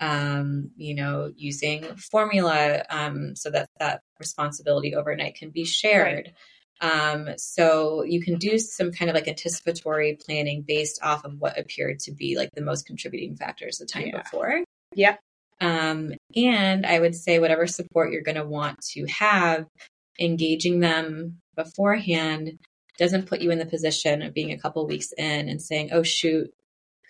um, 0.00 0.70
you 0.76 0.94
know, 0.94 1.32
using 1.36 1.84
formula 1.96 2.84
um, 2.90 3.34
so 3.34 3.50
that 3.50 3.68
that 3.78 4.02
responsibility 4.18 4.94
overnight 4.94 5.34
can 5.34 5.50
be 5.50 5.64
shared. 5.64 6.32
Um, 6.80 7.30
so 7.36 8.04
you 8.04 8.22
can 8.22 8.38
do 8.38 8.58
some 8.58 8.92
kind 8.92 9.10
of 9.10 9.14
like 9.14 9.26
anticipatory 9.26 10.16
planning 10.24 10.64
based 10.66 11.00
off 11.02 11.24
of 11.24 11.34
what 11.38 11.58
appeared 11.58 11.98
to 12.00 12.12
be 12.12 12.36
like 12.36 12.50
the 12.54 12.62
most 12.62 12.86
contributing 12.86 13.36
factors 13.36 13.78
the 13.78 13.86
time 13.86 14.08
yeah. 14.08 14.22
before. 14.22 14.64
Yeah. 14.94 15.16
Um, 15.60 16.12
and 16.36 16.86
I 16.86 17.00
would 17.00 17.16
say 17.16 17.40
whatever 17.40 17.66
support 17.66 18.12
you're 18.12 18.22
going 18.22 18.36
to 18.36 18.46
want 18.46 18.80
to 18.92 19.06
have, 19.06 19.66
engaging 20.20 20.78
them 20.80 21.40
beforehand 21.56 22.58
doesn't 22.96 23.26
put 23.26 23.40
you 23.40 23.50
in 23.50 23.58
the 23.58 23.66
position 23.66 24.22
of 24.22 24.34
being 24.34 24.52
a 24.52 24.58
couple 24.58 24.86
weeks 24.86 25.12
in 25.16 25.48
and 25.48 25.62
saying, 25.62 25.90
"Oh 25.92 26.02
shoot, 26.02 26.52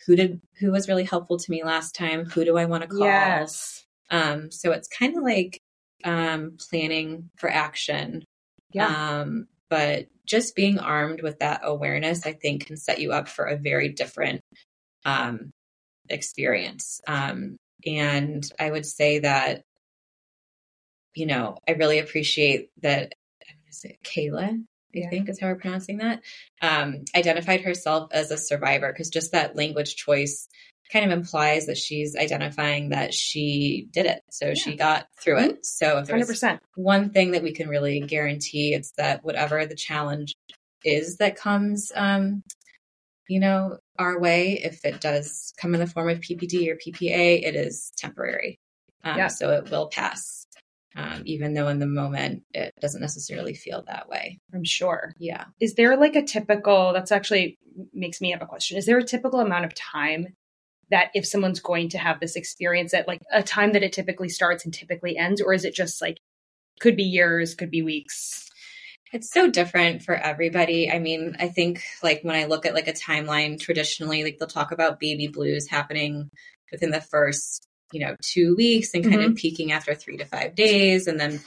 who 0.09 0.17
did 0.17 0.41
who 0.59 0.73
was 0.73 0.89
really 0.89 1.05
helpful 1.05 1.39
to 1.39 1.51
me 1.51 1.63
last 1.63 1.95
time? 1.95 2.25
Who 2.25 2.45
do 2.45 2.57
i 2.57 2.65
want 2.65 2.83
to 2.83 2.89
call? 2.89 3.07
Yes. 3.07 3.85
Um 4.11 4.51
so 4.51 4.73
it's 4.73 4.89
kind 4.89 5.17
of 5.17 5.23
like 5.23 5.61
um 6.03 6.57
planning 6.59 7.31
for 7.37 7.51
action. 7.51 8.25
Yeah. 8.73 9.21
Um 9.21 9.47
but 9.69 10.07
just 10.25 10.57
being 10.57 10.79
armed 10.79 11.23
with 11.23 11.39
that 11.41 11.61
awareness 11.63 12.27
i 12.27 12.33
think 12.33 12.67
can 12.67 12.77
set 12.77 13.01
you 13.01 13.13
up 13.13 13.29
for 13.29 13.45
a 13.45 13.59
very 13.59 13.91
different 13.91 14.41
um 15.05 15.51
experience. 16.09 17.01
Um 17.07 17.59
and 17.87 18.51
i 18.59 18.71
would 18.71 18.87
say 18.87 19.21
that 19.21 19.63
you 21.15 21.27
know 21.27 21.59
i 21.69 21.73
really 21.73 21.99
appreciate 21.99 22.71
that 22.83 23.13
is 23.69 23.85
it 23.85 23.99
kayla 24.03 24.65
I 24.95 25.01
yeah. 25.01 25.11
think 25.11 25.29
is 25.29 25.39
how 25.41 25.49
we're 25.49 25.57
pronouncing 25.57 25.99
that, 25.99 26.23
um, 26.63 27.05
identified 27.15 27.61
herself 27.61 28.09
as 28.13 28.31
a 28.31 28.39
survivor 28.39 28.91
because 28.93 29.11
just 29.11 29.33
that 29.33 29.55
language 29.55 29.97
choice 29.97 30.49
kind 30.91 31.05
of 31.05 31.17
implies 31.17 31.67
that 31.67 31.77
she's 31.77 32.17
identifying 32.17 32.91
that 32.91 33.13
she 33.13 33.89
did 33.93 34.07
it. 34.07 34.23
So 34.31 34.49
yeah. 34.49 34.55
she 34.55 34.77
got 34.77 35.07
through 35.21 35.37
mm-hmm. 35.37 35.51
it. 35.51 35.67
So 35.67 35.99
if 35.99 36.07
there's 36.07 36.29
100%. 36.29 36.61
one 36.75 37.11
thing 37.11 37.33
that 37.33 37.43
we 37.43 37.53
can 37.53 37.69
really 37.69 38.01
guarantee, 38.01 38.75
it's 38.75 38.93
that 38.93 39.25
whatever 39.25 39.67
the 39.67 39.75
challenge 39.75 40.35
is 40.85 41.19
that 41.19 41.37
comes, 41.37 41.93
um, 41.95 42.43
you 43.29 43.41
know, 43.41 43.79
our 43.99 44.19
way, 44.19 44.61
if 44.65 44.85
it 44.85 45.01
does 45.01 45.53
come 45.61 45.75
in 45.75 45.81
the 45.81 45.87
form 45.87 46.09
of 46.09 46.21
PPD 46.21 46.69
or 46.69 46.77
PPA, 46.77 47.43
it 47.45 47.55
is 47.55 47.93
temporary. 47.99 48.59
Um, 49.05 49.19
yeah. 49.19 49.29
So 49.29 49.51
it 49.51 49.71
will 49.71 49.89
pass 49.89 50.47
um, 50.97 51.23
even 51.27 51.55
though 51.55 51.69
in 51.69 51.79
the 51.79 51.87
moment 51.87 52.43
it 52.53 52.73
doesn't 52.81 53.01
necessarily 53.01 53.55
feel 53.55 53.85
that 53.87 54.09
way. 54.09 54.41
I'm 54.55 54.65
sure. 54.65 55.13
Yeah. 55.19 55.45
Is 55.61 55.75
there 55.75 55.97
like 55.97 56.17
a 56.17 56.25
typical, 56.25 56.93
that's 56.93 57.13
actually 57.13 57.59
makes 57.93 58.21
me 58.21 58.31
have 58.33 58.43
a 58.43 58.47
question. 58.47 58.77
Is 58.79 58.87
there 58.87 58.99
a 58.99 59.05
typical 59.05 59.41
amount 59.41 59.65
of 59.65 59.75
time 59.75 60.35
that 60.91 61.11
if 61.15 61.27
someone's 61.27 61.61
going 61.61 61.91
to 61.91 61.99
have 61.99 62.19
this 62.19 62.35
experience 62.35 62.95
at 62.95 63.07
like 63.07 63.21
a 63.33 63.43
time 63.43 63.73
that 63.73 63.83
it 63.83 63.93
typically 63.93 64.29
starts 64.29 64.65
and 64.65 64.73
typically 64.73 65.17
ends? 65.17 65.41
Or 65.41 65.53
is 65.53 65.65
it 65.65 65.75
just 65.75 66.01
like, 66.01 66.19
could 66.81 66.97
be 66.97 67.05
years, 67.05 67.55
could 67.55 67.71
be 67.71 67.83
weeks? 67.83 68.49
It's 69.13 69.31
so 69.33 69.51
different 69.51 70.03
for 70.03 70.15
everybody. 70.15 70.91
I 70.91 70.99
mean, 70.99 71.37
I 71.39 71.49
think 71.49 71.83
like 72.03 72.21
when 72.23 72.37
I 72.37 72.45
look 72.45 72.67
at 72.67 72.75
like 72.75 72.89
a 72.89 72.93
timeline 72.93 73.61
traditionally, 73.61 74.25
like 74.25 74.39
they'll 74.39 74.49
talk 74.49 74.73
about 74.73 75.01
baby 75.01 75.29
blues 75.29 75.69
happening 75.69 76.31
within 76.73 76.91
the 76.91 77.01
first 77.01 77.68
you 77.93 78.01
know, 78.01 78.15
two 78.23 78.55
weeks 78.57 78.95
and 78.95 79.05
kind 79.05 79.17
mm-hmm. 79.17 79.33
of 79.33 79.37
peaking 79.37 79.73
after 79.73 79.95
three 79.95 80.17
to 80.17 80.25
five 80.25 80.55
days. 80.55 81.07
And 81.07 81.19
then, 81.19 81.41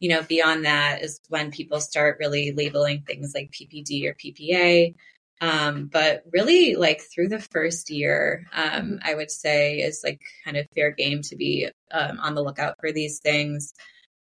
you 0.00 0.08
know, 0.08 0.22
beyond 0.22 0.64
that 0.64 1.02
is 1.02 1.20
when 1.28 1.50
people 1.50 1.80
start 1.80 2.18
really 2.20 2.52
labeling 2.52 3.02
things 3.02 3.32
like 3.34 3.52
PPD 3.52 4.06
or 4.06 4.14
PPA. 4.14 4.94
Um, 5.40 5.90
but 5.92 6.24
really, 6.32 6.76
like 6.76 7.02
through 7.02 7.28
the 7.28 7.40
first 7.40 7.90
year, 7.90 8.46
um, 8.52 9.00
I 9.02 9.14
would 9.14 9.30
say 9.30 9.78
is 9.78 10.00
like 10.04 10.20
kind 10.44 10.56
of 10.56 10.66
fair 10.74 10.90
game 10.90 11.22
to 11.22 11.36
be 11.36 11.68
um, 11.90 12.18
on 12.20 12.34
the 12.34 12.42
lookout 12.42 12.76
for 12.80 12.92
these 12.92 13.18
things. 13.18 13.74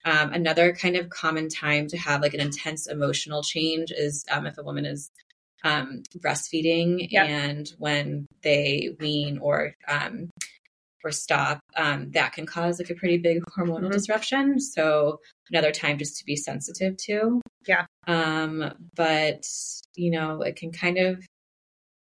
Um, 0.05 0.33
another 0.33 0.73
kind 0.73 0.97
of 0.97 1.09
common 1.09 1.47
time 1.49 1.87
to 1.87 1.97
have 1.97 2.21
like 2.21 2.33
an 2.33 2.41
intense 2.41 2.87
emotional 2.87 3.41
change 3.41 3.91
is 3.91 4.25
um, 4.29 4.45
if 4.45 4.57
a 4.57 4.63
woman 4.63 4.85
is 4.85 5.11
um, 5.63 6.03
breastfeeding 6.17 7.07
and 7.13 7.71
when 7.77 8.27
they 8.41 8.95
wean 8.99 9.37
or 9.37 9.75
um, 9.87 10.29
or 11.03 11.11
stop, 11.11 11.59
um, 11.75 12.11
that 12.11 12.33
can 12.33 12.45
cause 12.45 12.79
like 12.79 12.89
a 12.89 12.95
pretty 12.95 13.17
big 13.17 13.43
hormonal 13.57 13.79
mm-hmm. 13.79 13.91
disruption. 13.91 14.59
So 14.59 15.19
another 15.51 15.71
time 15.71 15.97
just 15.97 16.17
to 16.17 16.25
be 16.25 16.35
sensitive 16.35 16.97
to. 17.05 17.41
Yeah. 17.67 17.85
Um, 18.07 18.73
but 18.95 19.45
you 19.95 20.11
know, 20.11 20.41
it 20.41 20.55
can 20.55 20.71
kind 20.71 20.97
of 20.97 21.25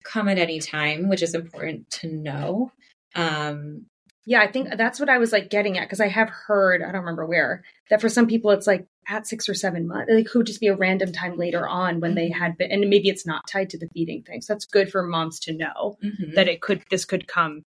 come 0.03 0.27
at 0.27 0.37
any 0.37 0.59
time, 0.59 1.09
which 1.09 1.21
is 1.21 1.35
important 1.35 1.89
to 1.89 2.07
know. 2.07 2.71
Um, 3.15 3.85
yeah, 4.25 4.41
I 4.41 4.51
think 4.51 4.69
that's 4.77 4.99
what 4.99 5.09
I 5.09 5.17
was 5.17 5.31
like 5.31 5.49
getting 5.49 5.77
at 5.77 5.87
because 5.87 5.99
I 5.99 6.07
have 6.07 6.29
heard, 6.29 6.81
I 6.81 6.91
don't 6.91 7.01
remember 7.01 7.25
where, 7.25 7.63
that 7.89 8.01
for 8.01 8.09
some 8.09 8.27
people 8.27 8.51
it's 8.51 8.67
like 8.67 8.85
at 9.07 9.25
six 9.25 9.49
or 9.49 9.55
seven 9.55 9.87
months. 9.87 10.11
It 10.11 10.29
could 10.29 10.45
just 10.45 10.59
be 10.59 10.67
a 10.67 10.75
random 10.75 11.11
time 11.11 11.37
later 11.37 11.67
on 11.67 11.99
when 11.99 12.13
they 12.13 12.29
mm-hmm. 12.29 12.39
had 12.39 12.57
been, 12.57 12.71
and 12.71 12.89
maybe 12.89 13.09
it's 13.09 13.25
not 13.25 13.47
tied 13.47 13.71
to 13.71 13.79
the 13.79 13.89
feeding 13.93 14.21
thing. 14.21 14.41
So 14.41 14.53
that's 14.53 14.65
good 14.65 14.91
for 14.91 15.03
moms 15.03 15.39
to 15.41 15.53
know 15.53 15.97
mm-hmm. 16.03 16.35
that 16.35 16.47
it 16.47 16.61
could, 16.61 16.83
this 16.91 17.03
could 17.03 17.27
come, 17.27 17.63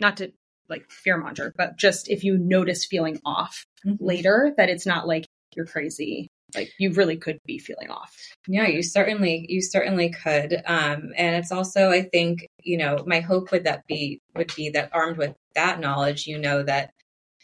not 0.00 0.18
to 0.18 0.32
like 0.68 0.90
fear 0.90 1.16
monger, 1.16 1.52
but 1.56 1.76
just 1.76 2.08
if 2.08 2.24
you 2.24 2.38
notice 2.38 2.84
feeling 2.84 3.20
off 3.24 3.64
mm-hmm. 3.86 4.02
later, 4.04 4.54
that 4.56 4.68
it's 4.68 4.86
not 4.86 5.06
like 5.06 5.26
you're 5.54 5.66
crazy. 5.66 6.28
Like 6.54 6.70
you 6.78 6.92
really 6.92 7.16
could 7.16 7.38
be 7.44 7.58
feeling 7.58 7.90
off. 7.90 8.16
Yeah, 8.46 8.68
you 8.68 8.82
certainly 8.82 9.46
you 9.48 9.60
certainly 9.60 10.10
could. 10.10 10.62
Um, 10.64 11.12
and 11.16 11.36
it's 11.36 11.50
also, 11.50 11.90
I 11.90 12.02
think, 12.02 12.46
you 12.62 12.78
know, 12.78 13.02
my 13.06 13.20
hope 13.20 13.50
would 13.50 13.64
that 13.64 13.86
be 13.86 14.20
would 14.36 14.52
be 14.54 14.70
that 14.70 14.90
armed 14.92 15.18
with 15.18 15.34
that 15.54 15.80
knowledge, 15.80 16.26
you 16.26 16.38
know 16.38 16.62
that 16.62 16.90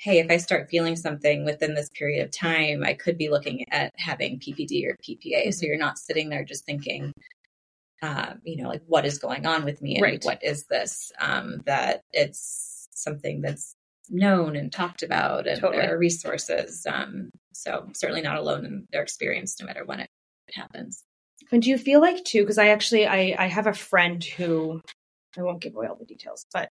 hey, 0.03 0.19
if 0.19 0.31
I 0.31 0.37
start 0.39 0.69
feeling 0.69 0.97
something 0.97 1.45
within 1.45 1.75
this 1.75 1.89
period 1.91 2.25
of 2.25 2.33
time, 2.33 2.83
I 2.83 2.95
could 2.95 3.17
be 3.17 3.29
looking 3.29 3.65
at 3.71 3.93
having 3.97 4.41
PPD 4.41 4.85
or 4.85 4.97
PPA. 4.97 5.43
Mm-hmm. 5.43 5.51
So 5.53 5.67
you're 5.67 5.79
not 5.79 5.97
sitting 5.97 6.29
there 6.29 6.45
just 6.45 6.65
thinking, 6.65 7.13
um, 8.03 8.41
you 8.43 8.61
know, 8.61 8.69
like 8.69 8.83
what 8.87 9.07
is 9.07 9.19
going 9.19 9.47
on 9.47 9.65
with 9.65 9.81
me 9.81 9.95
and 9.95 10.03
right. 10.03 10.25
what 10.25 10.43
is 10.43 10.67
this? 10.67 11.13
Um, 11.21 11.63
that 11.67 12.01
it's 12.13 12.72
something 12.95 13.41
that's 13.41 13.75
known 14.11 14.57
and 14.57 14.73
talked 14.73 15.03
about 15.03 15.47
and 15.47 15.61
totally. 15.61 15.83
there 15.83 15.95
are 15.95 15.99
resources. 15.99 16.87
Um, 16.87 17.31
so 17.53 17.89
certainly 17.95 18.23
not 18.23 18.37
alone 18.37 18.65
in 18.65 18.87
their 18.93 19.03
experience, 19.03 19.57
no 19.61 19.67
matter 19.67 19.85
when 19.85 20.01
it 20.01 20.11
happens. 20.55 21.05
And 21.51 21.63
do 21.63 21.71
you 21.71 21.79
feel 21.79 22.01
like 22.01 22.25
too, 22.25 22.43
because 22.43 22.59
I 22.59 22.69
actually, 22.69 23.07
I, 23.07 23.35
I 23.39 23.47
have 23.47 23.67
a 23.67 23.73
friend 23.73 24.23
who, 24.23 24.81
I 25.37 25.43
won't 25.43 25.61
give 25.61 25.75
away 25.75 25.87
all 25.87 25.97
the 25.97 26.05
details, 26.05 26.47
but 26.53 26.69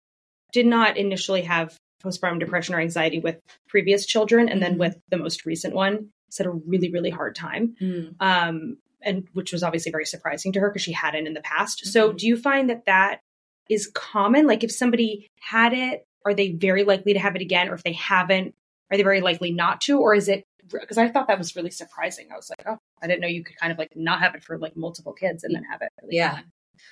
did 0.52 0.66
not 0.66 0.96
initially 0.96 1.42
have 1.42 1.76
postpartum 2.02 2.40
depression 2.40 2.74
or 2.74 2.80
anxiety 2.80 3.18
with 3.18 3.38
previous 3.68 4.06
children. 4.06 4.48
And 4.48 4.62
then 4.62 4.72
mm-hmm. 4.72 4.80
with 4.80 4.98
the 5.10 5.18
most 5.18 5.44
recent 5.46 5.74
one, 5.74 6.10
had 6.38 6.46
a 6.46 6.50
really, 6.50 6.90
really 6.90 7.10
hard 7.10 7.34
time. 7.34 7.76
Mm. 7.80 8.14
Um, 8.20 8.76
and 9.02 9.28
which 9.32 9.52
was 9.52 9.62
obviously 9.62 9.92
very 9.92 10.06
surprising 10.06 10.52
to 10.52 10.60
her 10.60 10.70
because 10.70 10.82
she 10.82 10.92
hadn't 10.92 11.26
in 11.26 11.34
the 11.34 11.40
past. 11.40 11.80
Mm-hmm. 11.80 11.90
So 11.90 12.12
do 12.12 12.26
you 12.26 12.36
find 12.36 12.70
that 12.70 12.86
that 12.86 13.20
is 13.68 13.90
common? 13.94 14.46
Like 14.46 14.64
if 14.64 14.72
somebody 14.72 15.28
had 15.40 15.72
it 15.72 16.06
are 16.26 16.34
they 16.34 16.50
very 16.50 16.82
likely 16.82 17.12
to 17.14 17.20
have 17.20 17.36
it 17.36 17.40
again? 17.40 17.68
Or 17.68 17.74
if 17.74 17.84
they 17.84 17.92
haven't, 17.92 18.54
are 18.90 18.96
they 18.96 19.04
very 19.04 19.20
likely 19.20 19.52
not 19.52 19.80
to? 19.82 20.00
Or 20.00 20.14
is 20.14 20.28
it 20.28 20.44
because 20.68 20.98
I 20.98 21.08
thought 21.08 21.28
that 21.28 21.38
was 21.38 21.54
really 21.54 21.70
surprising. 21.70 22.26
I 22.32 22.34
was 22.34 22.50
like, 22.50 22.66
oh, 22.66 22.78
I 23.00 23.06
didn't 23.06 23.20
know 23.20 23.28
you 23.28 23.44
could 23.44 23.56
kind 23.56 23.70
of 23.70 23.78
like 23.78 23.94
not 23.94 24.20
have 24.20 24.34
it 24.34 24.42
for 24.42 24.58
like 24.58 24.76
multiple 24.76 25.12
kids 25.12 25.44
and 25.44 25.54
then 25.54 25.62
have 25.62 25.80
it. 25.80 25.90
Really 26.02 26.16
yeah. 26.16 26.40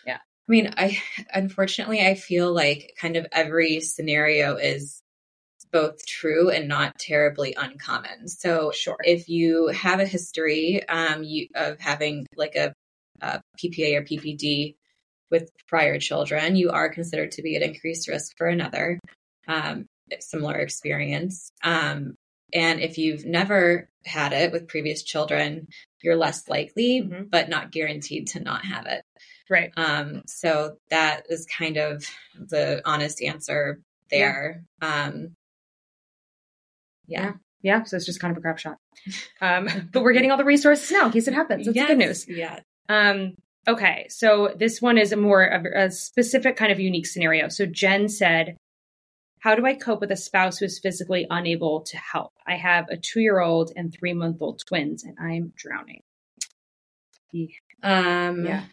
Yeah. 0.07 0.19
I 0.19 0.49
mean, 0.49 0.73
I 0.77 1.03
unfortunately 1.35 2.07
I 2.07 2.15
feel 2.15 2.53
like 2.53 2.95
kind 3.01 3.17
of 3.17 3.27
every 3.33 3.81
scenario 3.81 4.55
is 4.55 5.01
both 5.73 6.07
true 6.07 6.51
and 6.51 6.69
not 6.69 6.97
terribly 7.01 7.57
uncommon. 7.59 8.29
So 8.29 8.71
sure. 8.71 8.99
if 9.03 9.29
you 9.29 9.69
have 9.69 9.99
a 9.99 10.07
history 10.07 10.89
um, 10.89 11.25
you, 11.25 11.49
of 11.57 11.81
having 11.81 12.27
like 12.37 12.55
a, 12.55 12.73
a 13.21 13.41
PPA 13.59 13.97
or 13.99 14.03
PPD 14.03 14.77
with 15.31 15.51
prior 15.69 15.99
children, 15.99 16.57
you 16.57 16.71
are 16.71 16.89
considered 16.89 17.33
to 17.33 17.43
be 17.43 17.57
at 17.57 17.63
increased 17.63 18.09
risk 18.09 18.37
for 18.37 18.47
another 18.47 18.99
um, 19.49 19.87
similar 20.21 20.57
experience. 20.57 21.51
Um, 21.63 22.15
and 22.53 22.81
if 22.81 22.99
you've 22.99 23.25
never 23.25 23.89
had 24.05 24.33
it 24.33 24.53
with 24.53 24.69
previous 24.69 25.03
children, 25.03 25.67
you're 26.03 26.17
less 26.17 26.49
likely, 26.49 27.01
Mhm. 27.03 27.31
but 27.31 27.49
not 27.49 27.73
guaranteed 27.73 28.29
to 28.29 28.41
not 28.41 28.65
have 28.65 28.87
it. 28.87 29.03
Right. 29.51 29.73
Um, 29.77 30.23
so 30.27 30.79
that 30.91 31.27
is 31.29 31.47
kind 31.47 31.77
of 31.79 32.07
the 32.37 32.81
honest 32.85 33.23
answer 33.23 33.81
there. 34.11 34.65
Um, 34.81 35.35
yeah. 37.07 37.33
Yeah. 37.63 37.83
So 37.85 37.97
it's 37.97 38.07
just 38.07 38.21
kind 38.21 38.31
of 38.33 38.39
a 38.39 38.41
crap 38.41 38.59
shot. 38.59 38.77
Um, 39.41 39.69
but 39.93 40.03
we're 40.03 40.13
getting 40.13 40.31
all 40.31 40.37
the 40.37 40.45
resources 40.45 40.91
now 40.91 41.07
in 41.07 41.13
case 41.13 41.29
it 41.29 41.35
happens. 41.35 41.67
That's 41.67 41.77
Yes, 41.77 41.89
good 41.89 41.99
news. 41.99 42.29
Yeah. 42.29 42.61
Um, 42.89 43.35
okay, 43.67 44.07
so 44.09 44.55
this 44.57 44.81
one 44.81 44.99
is 44.99 45.13
a 45.13 45.17
more 45.17 45.45
of 45.45 45.65
a 45.65 45.91
specific 45.91 46.57
kind 46.57 46.73
of 46.73 46.81
unique 46.81 47.07
scenario. 47.07 47.49
So 47.49 47.67
Jen 47.67 48.09
said, 48.09 48.57
"How 49.41 49.55
do 49.55 49.67
I 49.67 49.75
cope 49.75 50.01
with 50.01 50.11
a 50.11 50.17
spouse 50.17 50.59
who 50.59 50.67
is 50.67 50.79
physically 50.79 51.27
unable 51.31 51.83
to 51.83 51.97
help? 51.97 52.33
I 52.47 52.57
have 52.57 52.89
a 52.89 52.97
two-year-old 52.97 53.73
and 53.77 53.93
three-month-old 53.93 54.63
twins, 54.67 55.05
and 55.05 55.17
I'm 55.19 55.53
drowning." 55.57 56.03
Um, 57.83 58.47
Yeah. 58.47 58.65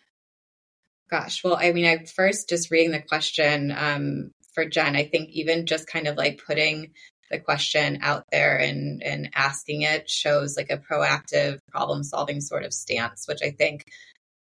Gosh, 1.09 1.43
well, 1.43 1.57
I 1.59 1.73
mean, 1.73 1.85
I 1.85 2.05
first 2.05 2.47
just 2.47 2.71
reading 2.71 2.91
the 2.91 3.01
question 3.01 3.73
um, 3.75 4.31
for 4.53 4.65
Jen. 4.65 4.95
I 4.95 5.03
think 5.03 5.29
even 5.31 5.65
just 5.65 5.87
kind 5.87 6.07
of 6.07 6.15
like 6.15 6.41
putting 6.45 6.93
the 7.29 7.39
question 7.39 7.99
out 8.01 8.25
there 8.31 8.57
and 8.57 9.01
and 9.03 9.29
asking 9.33 9.81
it 9.81 10.09
shows 10.09 10.55
like 10.57 10.69
a 10.69 10.77
proactive 10.77 11.59
problem 11.69 12.03
solving 12.03 12.41
sort 12.41 12.63
of 12.63 12.73
stance, 12.73 13.27
which 13.27 13.39
I 13.43 13.51
think 13.51 13.85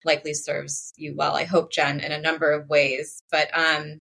likely 0.05 0.33
serves 0.33 0.93
you 0.97 1.15
well. 1.15 1.35
I 1.35 1.45
hope, 1.45 1.71
Jen, 1.71 1.99
in 1.99 2.11
a 2.11 2.21
number 2.21 2.51
of 2.51 2.69
ways. 2.69 3.21
But 3.31 3.49
um, 3.57 3.99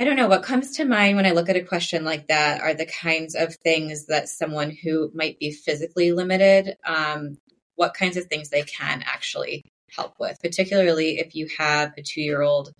I 0.00 0.04
don't 0.04 0.16
know 0.16 0.28
what 0.28 0.42
comes 0.42 0.76
to 0.76 0.84
mind 0.84 1.16
when 1.16 1.26
I 1.26 1.30
look 1.30 1.48
at 1.48 1.56
a 1.56 1.62
question 1.62 2.04
like 2.04 2.28
that 2.28 2.60
are 2.60 2.74
the 2.74 2.86
kinds 2.86 3.34
of 3.34 3.54
things 3.56 4.06
that 4.06 4.28
someone 4.28 4.70
who 4.70 5.10
might 5.14 5.38
be 5.38 5.52
physically 5.52 6.12
limited, 6.12 6.76
um, 6.84 7.38
what 7.76 7.94
kinds 7.94 8.16
of 8.16 8.26
things 8.26 8.48
they 8.48 8.62
can 8.62 9.04
actually 9.06 9.62
help 9.94 10.14
with, 10.18 10.36
particularly 10.42 11.18
if 11.18 11.34
you 11.34 11.48
have 11.58 11.92
a 11.96 12.02
two 12.02 12.20
year 12.20 12.42
old. 12.42 12.72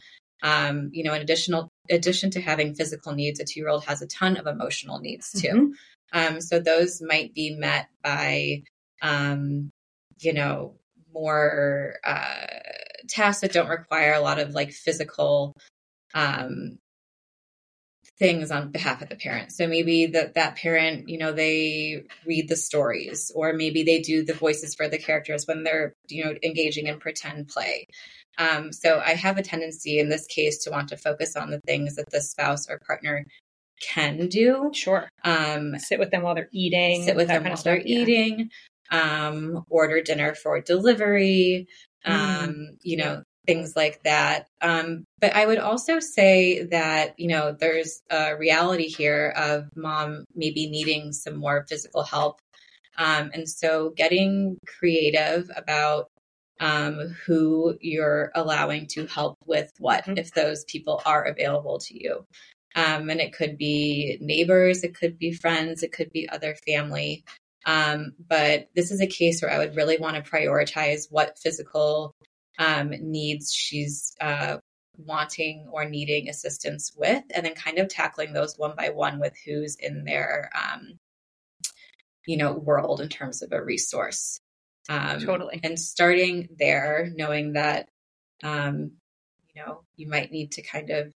Um, 0.43 0.91
you 0.93 1.05
know, 1.05 1.15
in 1.15 1.23
additional 1.23 1.71
addition 1.89 2.31
to 2.33 2.41
having 2.41 2.75
physical 2.75 3.13
needs, 3.13 3.41
a 3.41 3.45
two 3.45 3.61
year 3.61 3.69
old 3.69 3.85
has 3.87 4.03
a 4.03 4.07
ton 4.07 4.37
of 4.37 4.47
emotional 4.47 4.99
needs 4.99 5.31
too. 5.33 5.75
Um, 6.13 6.41
so 6.41 6.61
those 6.61 7.01
might 7.01 7.33
be 7.35 7.55
met 7.55 7.89
by, 8.03 8.63
um, 9.03 9.71
you 10.21 10.33
know, 10.33 10.77
more 11.15 11.95
uh, 12.05 12.47
tasks 13.09 13.41
that 13.41 13.53
don't 13.53 13.69
require 13.69 14.13
a 14.13 14.21
lot 14.21 14.39
of 14.39 14.55
like 14.55 14.73
physical 14.73 15.55
um, 16.15 16.79
things 18.19 18.51
on 18.51 18.71
behalf 18.71 19.03
of 19.03 19.09
the 19.09 19.17
parent. 19.17 19.53
So 19.53 19.67
maybe 19.67 20.07
that 20.07 20.35
that 20.35 20.57
parent, 20.57 21.09
you 21.09 21.19
know, 21.19 21.33
they 21.33 22.05
read 22.27 22.49
the 22.49 22.57
stories, 22.57 23.33
or 23.35 23.53
maybe 23.53 23.83
they 23.83 24.01
do 24.01 24.25
the 24.25 24.35
voices 24.35 24.75
for 24.75 24.89
the 24.89 24.99
characters 24.99 25.47
when 25.47 25.65
they're, 25.65 25.95
you 26.09 26.25
know, 26.25 26.35
engaging 26.43 26.87
in 26.87 26.99
pretend 27.01 27.49
play. 27.49 27.87
Um, 28.39 28.73
so 28.73 29.01
I 29.05 29.15
have 29.15 29.39
a 29.39 29.43
tendency 29.43 29.99
in 29.99 30.09
this 30.09 30.27
case 30.27 30.65
to 30.65 30.71
want 30.71 30.89
to 30.89 30.97
focus 30.97 31.37
on 31.37 31.51
the 31.51 31.61
things 31.67 31.97
that 31.97 32.11
the 32.11 32.21
spouse 32.21 32.69
or 32.69 32.81
partner 32.87 33.25
can 33.81 34.29
do. 34.29 34.71
Sure. 34.73 35.09
Um, 35.25 35.79
Sit 35.79 35.99
with 35.99 36.11
them 36.11 36.23
while 36.23 36.35
they're 36.35 36.49
eating. 36.53 37.03
sit 37.05 37.17
with 37.17 37.29
them 37.29 37.45
while 37.45 37.57
they're 37.57 37.83
eating, 37.85 38.51
um, 38.95 39.65
order 39.69 40.01
dinner 40.01 40.35
for 40.35 40.61
delivery, 40.61 41.67
um, 42.05 42.15
Mm. 42.15 42.77
you 42.83 42.97
know, 42.97 43.23
things 43.47 43.75
like 43.77 44.03
that. 44.05 44.47
Um, 44.63 45.05
but 45.21 45.35
I 45.35 45.47
would 45.47 45.59
also 45.59 45.99
say 46.01 46.65
that, 46.65 47.19
you 47.19 47.29
know, 47.29 47.53
there's 47.53 48.01
a 48.11 48.37
reality 48.37 48.89
here 48.89 49.35
of 49.37 49.69
mom 49.77 50.25
maybe 50.35 50.69
needing 50.71 51.13
some 51.13 51.37
more 51.37 51.67
physical 51.69 52.03
help. 52.03 52.39
Um, 52.97 53.31
and 53.35 53.49
so 53.49 53.91
getting 53.91 54.57
creative 54.67 55.51
about 55.57 56.09
um, 56.61 56.95
who 57.27 57.77
you're 57.81 58.31
allowing 58.35 58.87
to 58.95 59.07
help 59.07 59.37
with 59.45 59.71
what, 59.79 60.05
Mhm. 60.05 60.19
if 60.19 60.31
those 60.33 60.65
people 60.65 61.03
are 61.05 61.25
available 61.25 61.79
to 61.81 61.95
you. 62.03 62.25
Um, 62.77 63.11
and 63.11 63.21
it 63.21 63.33
could 63.33 63.57
be 63.59 64.19
neighbors, 64.21 64.85
it 64.85 64.95
could 64.95 65.19
be 65.19 65.33
friends, 65.33 65.83
it 65.83 65.93
could 65.93 66.11
be 66.13 66.29
other 66.29 66.55
family. 66.67 67.25
Um, 67.67 68.13
but 68.29 68.69
this 68.75 68.91
is 68.91 69.01
a 69.01 69.07
case 69.07 69.41
where 69.41 69.51
I 69.51 69.59
would 69.59 69.77
really 69.77 69.97
want 69.99 70.23
to 70.23 70.31
prioritize 70.31 71.07
what 71.11 71.39
physical 71.39 72.15
um, 72.59 72.91
needs 72.91 73.53
she's 73.53 74.15
uh, 74.21 74.59
wanting 74.97 75.69
or 75.73 75.85
needing 75.89 76.29
assistance 76.29 76.93
with, 76.97 77.25
and 77.35 77.45
then 77.45 77.55
kind 77.55 77.79
of 77.79 77.89
tackling 77.89 78.33
those 78.33 78.57
one 78.57 78.75
by 78.77 78.91
one 78.91 79.19
with 79.19 79.35
who's 79.45 79.77
in 79.77 80.05
their, 80.05 80.51
um, 80.55 80.99
you 82.27 82.37
know, 82.37 82.53
world 82.53 83.01
in 83.01 83.09
terms 83.09 83.43
of 83.43 83.53
a 83.53 83.63
resource. 83.63 84.39
Um, 84.89 85.21
Totally. 85.21 85.61
And 85.63 85.79
starting 85.79 86.49
there, 86.59 87.11
knowing 87.15 87.55
that, 87.55 87.89
um, 88.43 88.93
you 89.55 89.63
know, 89.63 89.81
you 89.97 90.09
might 90.09 90.31
need 90.31 90.53
to 90.53 90.63
kind 90.63 90.91
of 90.91 91.13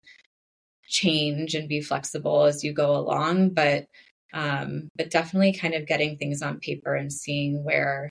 change 0.86 1.54
and 1.54 1.68
be 1.68 1.82
flexible 1.82 2.44
as 2.44 2.64
you 2.64 2.72
go 2.72 2.96
along, 2.96 3.50
but 3.50 3.86
um, 4.32 4.88
but 4.96 5.10
definitely 5.10 5.52
kind 5.52 5.74
of 5.74 5.86
getting 5.86 6.16
things 6.16 6.42
on 6.42 6.58
paper 6.60 6.94
and 6.94 7.12
seeing 7.12 7.64
where 7.64 8.10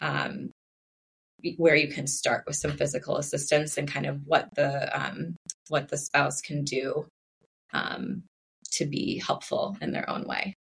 um, 0.00 0.50
where 1.56 1.74
you 1.74 1.88
can 1.88 2.06
start 2.06 2.44
with 2.46 2.56
some 2.56 2.72
physical 2.72 3.16
assistance 3.16 3.76
and 3.76 3.90
kind 3.90 4.06
of 4.06 4.20
what 4.26 4.54
the 4.54 4.98
um, 4.98 5.36
what 5.68 5.88
the 5.88 5.96
spouse 5.96 6.40
can 6.40 6.64
do 6.64 7.06
um, 7.72 8.22
to 8.72 8.86
be 8.86 9.22
helpful 9.24 9.76
in 9.80 9.92
their 9.92 10.08
own 10.08 10.24
way. 10.24 10.54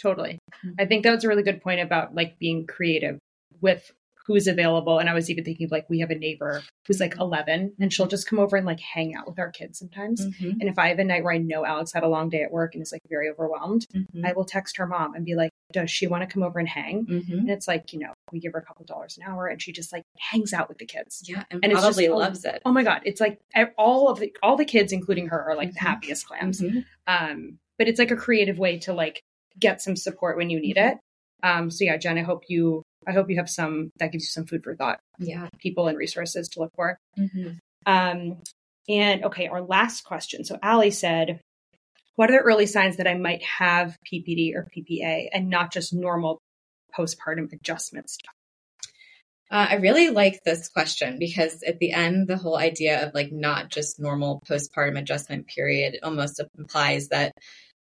Totally. 0.00 0.38
Mhm. 0.64 0.74
I 0.78 0.86
think 0.86 1.04
that 1.04 1.12
was 1.12 1.24
a 1.24 1.28
really 1.28 1.42
good 1.42 1.62
point 1.62 1.80
about 1.80 2.14
like 2.14 2.38
being 2.38 2.66
creative 2.66 3.18
with 3.60 3.90
who's 4.26 4.46
available. 4.46 4.98
And 4.98 5.08
I 5.10 5.14
was 5.14 5.28
even 5.30 5.44
thinking 5.44 5.68
like 5.70 5.88
we 5.90 6.00
have 6.00 6.10
a 6.10 6.14
neighbor 6.14 6.62
who's 6.86 6.98
like 7.00 7.16
11 7.20 7.74
and 7.78 7.92
she'll 7.92 8.06
just 8.06 8.26
come 8.26 8.38
over 8.38 8.56
and 8.56 8.64
like 8.66 8.80
hang 8.80 9.14
out 9.14 9.26
with 9.26 9.38
our 9.38 9.50
kids 9.50 9.78
sometimes. 9.78 10.20
And 10.20 10.62
if 10.62 10.78
I 10.78 10.88
have 10.88 10.98
a 10.98 11.04
night 11.04 11.24
where 11.24 11.34
I 11.34 11.38
know 11.38 11.64
Alex 11.64 11.92
had 11.92 12.02
a 12.04 12.08
long 12.08 12.30
day 12.30 12.42
at 12.42 12.50
work 12.50 12.74
and 12.74 12.82
is 12.82 12.90
like 12.92 13.02
very 13.08 13.28
overwhelmed, 13.30 13.86
Mhm. 13.94 14.24
I 14.24 14.32
will 14.32 14.44
text 14.46 14.78
her 14.78 14.86
mom 14.86 15.14
and 15.14 15.24
be 15.24 15.34
like, 15.34 15.50
does 15.72 15.90
she 15.90 16.06
want 16.06 16.22
to 16.22 16.32
come 16.32 16.42
over 16.42 16.58
and 16.58 16.68
hang? 16.68 17.04
Mhm. 17.06 17.28
And 17.38 17.50
it's 17.50 17.68
like, 17.68 17.92
you 17.92 17.98
know, 17.98 18.12
we 18.32 18.40
give 18.40 18.52
her 18.54 18.58
a 18.60 18.64
couple 18.64 18.84
dollars 18.86 19.18
an 19.18 19.24
hour 19.30 19.46
and 19.46 19.60
she 19.60 19.72
just 19.72 19.92
like 19.92 20.02
hangs 20.18 20.52
out 20.52 20.68
with 20.68 20.78
the 20.78 20.86
kids. 20.86 21.22
Yeah, 21.26 21.44
and, 21.50 21.62
And 21.64 21.72
probably 21.74 22.04
just- 22.04 22.12
oh, 22.14 22.16
loves 22.16 22.44
it. 22.44 22.62
Oh 22.64 22.72
my 22.72 22.82
God. 22.82 23.02
It's 23.04 23.20
like 23.20 23.38
all 23.76 24.08
of 24.08 24.20
the, 24.20 24.34
all 24.42 24.56
the 24.56 24.64
kids, 24.64 24.92
including 24.92 25.28
her, 25.28 25.42
are 25.50 25.56
like 25.56 25.72
the 25.72 25.80
Mhm. 25.80 25.86
happiest 25.86 26.26
clams. 26.26 26.60
Mhm. 26.62 26.84
Um, 27.06 27.58
but 27.78 27.88
it's 27.88 27.98
like 27.98 28.10
a 28.10 28.16
creative 28.16 28.58
way 28.58 28.78
to 28.80 28.92
like 28.94 29.20
get 29.58 29.82
some 29.82 29.96
support 29.96 30.36
when 30.36 30.48
you 30.50 30.60
need 30.60 30.76
it. 30.78 30.98
Um, 31.42 31.70
so 31.70 31.84
yeah, 31.84 31.96
Jen, 31.98 32.16
I 32.18 32.22
hope 32.22 32.44
you, 32.48 32.82
I 33.06 33.12
hope 33.12 33.30
you 33.30 33.36
have 33.36 33.50
some, 33.50 33.90
that 33.98 34.12
gives 34.12 34.24
you 34.24 34.28
some 34.28 34.46
food 34.46 34.62
for 34.64 34.74
thought, 34.76 35.00
Yeah. 35.18 35.48
people 35.58 35.88
and 35.88 35.96
resources 35.98 36.48
to 36.50 36.60
look 36.60 36.72
for. 36.74 36.98
Mhm. 37.18 37.58
Um, 37.86 38.42
and 38.88 39.24
okay, 39.24 39.46
our 39.46 39.62
last 39.62 40.04
question. 40.04 40.44
So 40.44 40.58
Allie 40.62 40.90
said, 40.90 41.40
what 42.16 42.30
are 42.30 42.34
the 42.34 42.44
early 42.44 42.66
signs 42.66 42.96
that 42.98 43.06
I 43.08 43.14
might 43.14 43.42
have 43.42 43.96
PPD 44.10 44.54
or 44.54 44.68
PPA 44.74 45.28
and 45.32 45.48
not 45.48 45.72
just 45.72 45.92
normal 45.92 46.40
postpartum 46.96 47.52
adjustment 47.52 48.08
stuff? 48.08 48.34
Uh, 49.50 49.66
I 49.70 49.74
really 49.76 50.10
like 50.10 50.40
this 50.44 50.68
question 50.68 51.18
because 51.18 51.62
at 51.62 51.78
the 51.78 51.92
end, 51.92 52.28
the 52.28 52.36
whole 52.36 52.56
idea 52.56 53.06
of 53.06 53.14
like 53.14 53.30
not 53.30 53.70
just 53.70 54.00
normal 54.00 54.42
postpartum 54.48 54.98
adjustment 54.98 55.46
period 55.46 55.98
almost 56.02 56.40
implies 56.58 57.08
that 57.08 57.32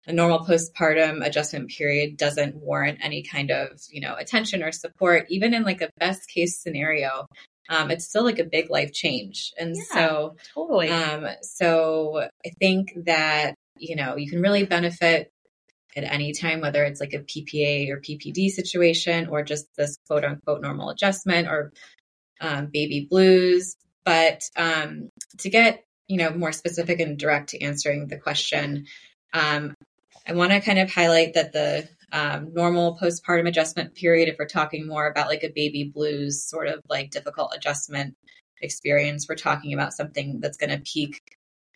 a 0.08 0.14
normal 0.14 0.40
postpartum 0.40 1.26
adjustment 1.26 1.70
period 1.70 2.18
doesn't 2.18 2.56
warrant 2.56 3.00
any 3.02 3.24
kind 3.24 3.52
of 3.52 3.68
you 3.90 4.02
know 4.02 4.16
attention 4.16 4.64
or 4.64 4.72
support, 4.72 5.26
even 5.30 5.54
in 5.54 5.64
like 5.64 5.82
a 5.82 5.90
best 5.98 6.30
case 6.30 6.58
scenario. 6.58 7.26
Um, 7.70 7.92
it's 7.92 8.08
still 8.08 8.24
like 8.24 8.40
a 8.40 8.44
big 8.46 8.72
life 8.72 8.92
change, 8.94 9.54
and 9.60 9.76
Yeah. 9.76 9.84
so 9.94 10.36
Totally. 10.56 10.90
um, 10.90 11.28
so 11.44 12.28
I 12.46 12.50
think 12.60 12.94
that, 13.06 13.54
you 13.78 13.96
know, 13.96 14.16
you 14.18 14.28
can 14.28 14.42
really 14.42 14.66
benefit 14.66 15.32
at 15.96 16.04
any 16.04 16.34
time, 16.34 16.62
whether 16.62 16.84
it's 16.84 17.00
like 17.00 17.14
a 17.14 17.20
PPA 17.20 17.90
or 17.92 18.00
PPD 18.02 18.50
situation 18.50 19.28
or 19.28 19.44
just 19.44 19.68
this 19.78 19.98
quote 20.08 20.24
unquote 20.26 20.62
normal 20.62 20.90
adjustment 20.90 21.48
or 21.48 21.72
um, 22.42 22.70
baby 22.74 23.06
blues. 23.10 23.76
But 24.04 24.42
um, 24.56 25.10
to 25.40 25.50
get, 25.50 25.84
you 26.08 26.18
know, 26.18 26.32
more 26.32 26.52
specific 26.52 27.00
and 27.00 27.20
direct 27.20 27.50
to 27.50 27.62
answering 27.62 28.08
the 28.08 28.18
question, 28.18 28.86
um, 29.34 29.76
I 30.30 30.34
want 30.34 30.52
to 30.52 30.62
kind 30.62 30.78
of 30.78 30.94
highlight 30.94 31.34
that 31.34 31.54
the 31.54 31.90
um, 32.12 32.54
normal 32.54 32.98
postpartum 33.02 33.48
adjustment 33.48 33.96
period, 33.96 34.30
if 34.30 34.36
we're 34.38 34.46
talking 34.46 34.88
more 34.88 35.08
about 35.08 35.28
like 35.28 35.44
a 35.44 35.52
baby 35.54 35.92
blues 35.92 36.44
sort 36.44 36.68
of 36.68 36.82
like 36.88 37.10
difficult 37.10 37.54
adjustment 37.56 38.16
experience, 38.62 39.28
we're 39.28 39.36
talking 39.36 39.74
about 39.74 39.94
something 39.94 40.40
that's 40.40 40.58
going 40.58 40.70
to 40.70 40.82
peak 40.82 41.20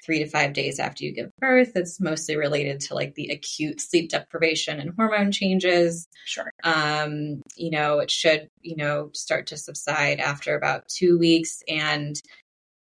three 0.06 0.20
to 0.20 0.30
five 0.30 0.54
days 0.54 0.80
after 0.80 1.04
you 1.04 1.14
give 1.14 1.32
birth. 1.40 1.72
It's 1.76 2.00
mostly 2.00 2.36
related 2.36 2.82
to 2.82 2.94
like 2.94 3.16
the 3.16 3.30
acute 3.30 3.82
sleep 3.82 4.12
deprivation 4.12 4.80
and 4.80 4.94
hormone 4.96 5.32
changes. 5.32 6.08
sure. 6.26 6.52
Um, 6.64 7.42
you 7.56 7.72
know, 7.72 8.00
it 8.00 8.12
should, 8.12 8.50
you 8.62 8.76
know, 8.76 9.10
start 9.14 9.48
to 9.48 9.58
subside 9.58 10.20
after 10.20 10.56
about 10.56 10.88
two 10.90 11.18
weeks. 11.18 11.64
And 11.68 12.22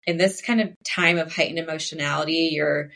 in 0.04 0.16
this 0.16 0.40
kind 0.40 0.61
of 0.61 0.70
time 0.85 1.18
of 1.18 1.33
heightened 1.33 1.59
emotionality, 1.59 2.50
you're 2.52 2.90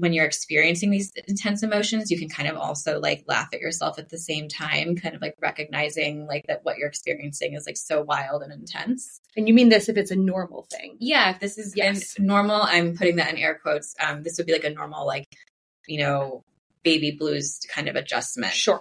when 0.00 0.14
you're 0.14 0.24
experiencing 0.24 0.90
these 0.90 1.12
intense 1.28 1.62
emotions, 1.62 2.10
you 2.10 2.18
can 2.18 2.30
kind 2.30 2.48
of 2.48 2.56
also 2.56 2.98
like 2.98 3.22
laugh 3.26 3.48
at 3.52 3.60
yourself 3.60 3.98
at 3.98 4.08
the 4.08 4.16
same 4.16 4.48
time, 4.48 4.96
kind 4.96 5.14
of 5.14 5.20
like 5.20 5.36
recognizing 5.42 6.26
like 6.26 6.46
that 6.48 6.64
what 6.64 6.78
you're 6.78 6.88
experiencing 6.88 7.52
is 7.52 7.66
like 7.66 7.76
so 7.76 8.00
wild 8.02 8.42
and 8.42 8.50
intense. 8.50 9.20
And 9.36 9.46
you 9.46 9.52
mean 9.52 9.68
this 9.68 9.90
if 9.90 9.98
it's 9.98 10.10
a 10.10 10.16
normal 10.16 10.66
thing? 10.70 10.96
Yeah, 11.00 11.30
if 11.30 11.40
this 11.40 11.58
is 11.58 11.74
Yes. 11.76 12.18
normal, 12.18 12.62
I'm 12.62 12.96
putting 12.96 13.16
that 13.16 13.30
in 13.30 13.36
air 13.36 13.58
quotes. 13.62 13.94
Um, 14.00 14.22
this 14.22 14.38
would 14.38 14.46
be 14.46 14.54
like 14.54 14.64
a 14.64 14.70
normal, 14.70 15.06
like, 15.06 15.26
you 15.86 15.98
know, 15.98 16.44
baby 16.82 17.10
blues 17.10 17.60
kind 17.68 17.88
of 17.88 17.94
adjustment. 17.94 18.54
Sure. 18.54 18.80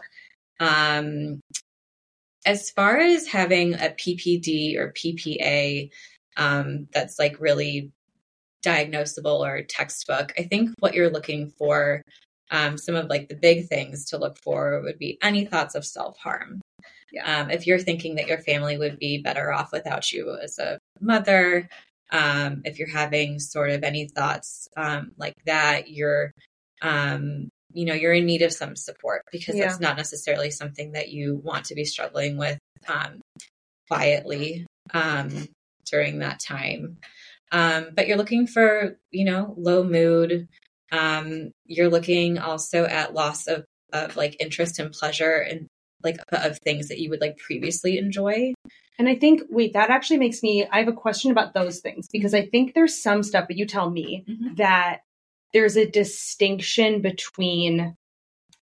Um, 0.61 1.41
as 2.45 2.71
far 2.71 2.97
as 2.97 3.27
having 3.27 3.73
a 3.73 3.89
PPD 3.89 4.77
or 4.77 4.93
PPA 4.93 5.89
um, 6.37 6.87
that's 6.93 7.19
like 7.19 7.41
really 7.41 7.91
diagnosable 8.65 9.39
or 9.39 9.61
textbook, 9.63 10.33
I 10.37 10.43
think 10.43 10.71
what 10.79 10.93
you're 10.93 11.09
looking 11.09 11.51
for, 11.57 12.01
um, 12.51 12.77
some 12.77 12.95
of 12.95 13.07
like 13.07 13.29
the 13.29 13.35
big 13.35 13.67
things 13.67 14.05
to 14.05 14.17
look 14.17 14.37
for 14.43 14.81
would 14.83 14.97
be 14.97 15.17
any 15.21 15.45
thoughts 15.45 15.75
of 15.75 15.85
self 15.85 16.17
harm. 16.17 16.61
Yeah. 17.11 17.41
Um, 17.41 17.49
if 17.49 17.65
you're 17.65 17.79
thinking 17.79 18.15
that 18.15 18.27
your 18.27 18.37
family 18.39 18.77
would 18.77 18.99
be 18.99 19.21
better 19.21 19.51
off 19.51 19.71
without 19.71 20.11
you 20.11 20.37
as 20.41 20.59
a 20.59 20.77
mother, 20.99 21.67
um, 22.11 22.61
if 22.65 22.79
you're 22.79 22.89
having 22.89 23.39
sort 23.39 23.71
of 23.71 23.83
any 23.83 24.07
thoughts 24.07 24.67
um, 24.77 25.11
like 25.17 25.35
that, 25.45 25.89
you're 25.89 26.31
um, 26.81 27.49
you 27.71 27.85
know 27.85 27.93
you're 27.93 28.13
in 28.13 28.25
need 28.25 28.41
of 28.41 28.53
some 28.53 28.75
support 28.75 29.23
because 29.31 29.55
Yeah. 29.55 29.67
that's 29.67 29.79
not 29.79 29.97
necessarily 29.97 30.51
something 30.51 30.93
that 30.93 31.09
you 31.09 31.35
want 31.43 31.65
to 31.65 31.75
be 31.75 31.85
struggling 31.85 32.37
with 32.37 32.57
um, 32.87 33.21
quietly 33.87 34.65
um, 34.93 35.47
during 35.85 36.19
that 36.19 36.39
time 36.39 36.97
um, 37.51 37.89
but 37.95 38.07
you're 38.07 38.17
looking 38.17 38.47
for 38.47 38.97
you 39.11 39.25
know 39.25 39.53
low 39.57 39.83
mood. 39.83 40.47
Um, 40.91 41.51
you're 41.65 41.89
looking 41.89 42.39
also 42.39 42.85
at 42.85 43.13
loss 43.13 43.45
of, 43.45 43.63
of 43.93 44.15
like 44.15 44.35
interest 44.39 44.79
and 44.79 44.91
pleasure 44.91 45.35
and 45.35 45.67
like 46.03 46.17
of 46.31 46.57
things 46.59 46.87
that 46.87 46.97
you 46.97 47.11
would 47.11 47.21
like 47.21 47.37
previously 47.37 47.99
enjoy. 47.99 48.53
And 48.97 49.07
I 49.07 49.15
think, 49.15 49.43
wait, 49.49 49.73
that 49.73 49.91
actually 49.91 50.17
makes 50.17 50.41
me, 50.41 50.67
I 50.71 50.79
have 50.79 50.87
a 50.87 50.93
question 50.93 51.29
about 51.31 51.53
those 51.53 51.79
things 51.79 52.07
because 52.11 52.33
I 52.33 52.47
think 52.47 52.73
there's 52.73 53.01
some 53.01 53.21
stuff, 53.21 53.45
but 53.47 53.55
you 53.57 53.65
tell 53.65 53.89
me, 53.89 54.25
that 54.57 55.01
there's 55.53 55.77
a 55.77 55.89
distinction 55.89 57.01
between 57.01 57.95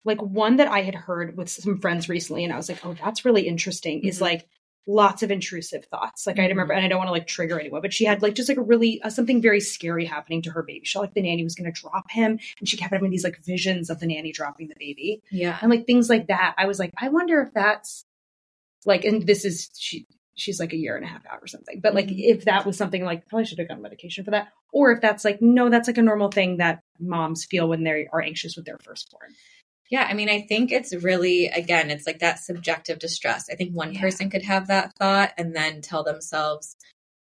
like 0.06 0.22
one 0.22 0.58
that 0.58 0.68
I 0.68 0.82
had 0.82 0.96
heard 0.96 1.38
with 1.38 1.50
some 1.50 1.80
friends 1.80 2.10
recently, 2.10 2.44
and 2.44 2.54
I 2.54 2.58
was 2.58 2.70
like, 2.70 2.86
oh, 2.86 2.96
that's 3.02 3.26
really 3.26 3.48
interesting, 3.48 4.04
is 4.04 4.18
Mhm. 4.20 4.22
like 4.22 4.48
lots 4.88 5.22
of 5.24 5.30
intrusive 5.32 5.86
thoughts. 5.86 6.26
Like 6.26 6.40
I 6.40 6.48
remember, 6.48 6.74
and 6.74 6.84
I 6.84 6.88
don't 6.88 6.98
want 6.98 7.10
to 7.10 7.12
like 7.12 7.28
trigger 7.28 7.60
anyone, 7.60 7.82
but 7.82 7.94
she 7.94 8.06
had 8.06 8.22
like 8.22 8.34
just 8.36 8.50
like 8.50 8.58
a 8.58 8.62
really 8.64 9.02
uh, 9.04 9.10
something 9.10 9.42
very 9.42 9.60
scary 9.60 10.06
happening 10.06 10.42
to 10.44 10.52
her 10.52 10.64
baby. 10.64 10.82
She 10.84 10.94
felt 10.94 11.04
like 11.04 11.14
the 11.14 11.22
nanny 11.22 11.44
was 11.44 11.56
going 11.56 11.72
to 11.72 11.80
drop 11.82 12.10
him, 12.10 12.40
and 12.60 12.68
she 12.68 12.78
kept 12.78 12.92
having 12.94 13.12
these 13.12 13.24
like 13.24 13.44
visions 13.44 13.90
of 13.90 14.00
the 14.00 14.08
nanny 14.08 14.32
dropping 14.32 14.68
the 14.68 14.76
baby 14.80 15.22
yeah 15.32 15.58
and 15.62 15.70
like 15.70 15.86
things 15.86 16.10
like 16.10 16.28
that. 16.28 16.56
I 16.58 16.66
was 16.66 16.80
like, 16.80 16.92
I 17.00 17.10
wonder 17.10 17.42
if 17.42 17.54
that's 17.54 18.06
like, 18.86 19.04
and 19.06 19.26
this 19.28 19.46
is 19.46 19.70
she. 19.78 20.08
She's 20.36 20.58
like 20.58 20.72
a 20.72 20.78
year 20.78 20.96
and 20.96 21.04
a 21.04 21.08
half 21.10 21.26
out 21.30 21.40
or 21.42 21.48
something. 21.48 21.82
But 21.82 21.94
like, 21.94 22.08
Mhm. 22.08 22.16
if 22.18 22.46
that 22.46 22.66
was 22.66 22.78
something 22.78 23.04
like, 23.04 23.28
probably 23.28 23.44
should 23.44 23.60
have 23.60 23.68
gotten 23.68 23.84
medication 23.84 24.24
for 24.24 24.32
that, 24.32 24.48
or 24.72 24.94
if 24.94 25.02
that's 25.02 25.26
like, 25.26 25.42
no, 25.42 25.68
that's 25.70 25.90
like 25.90 25.98
a 25.98 26.02
normal 26.02 26.32
thing 26.32 26.58
that 26.58 26.80
moms 26.98 27.44
feel 27.44 27.68
when 27.68 27.84
they 27.84 28.08
are 28.14 28.22
anxious 28.22 28.56
with 28.56 28.64
their 28.66 28.78
firstborn. 28.78 29.32
Yeah, 29.90 30.06
I 30.08 30.14
mean, 30.14 30.30
I 30.30 30.42
think 30.42 30.72
it's 30.72 30.94
really, 30.94 31.48
again, 31.48 31.90
it's 31.90 32.06
like 32.06 32.20
that 32.20 32.40
subjective 32.40 33.00
distress. 33.00 33.46
I 33.52 33.56
think 33.56 33.74
one 33.74 33.94
Yeah. 33.94 34.02
person 34.02 34.30
could 34.30 34.44
have 34.44 34.68
that 34.68 34.94
thought 35.00 35.34
and 35.38 35.56
then 35.56 35.82
tell 35.82 36.04
themselves, 36.04 36.76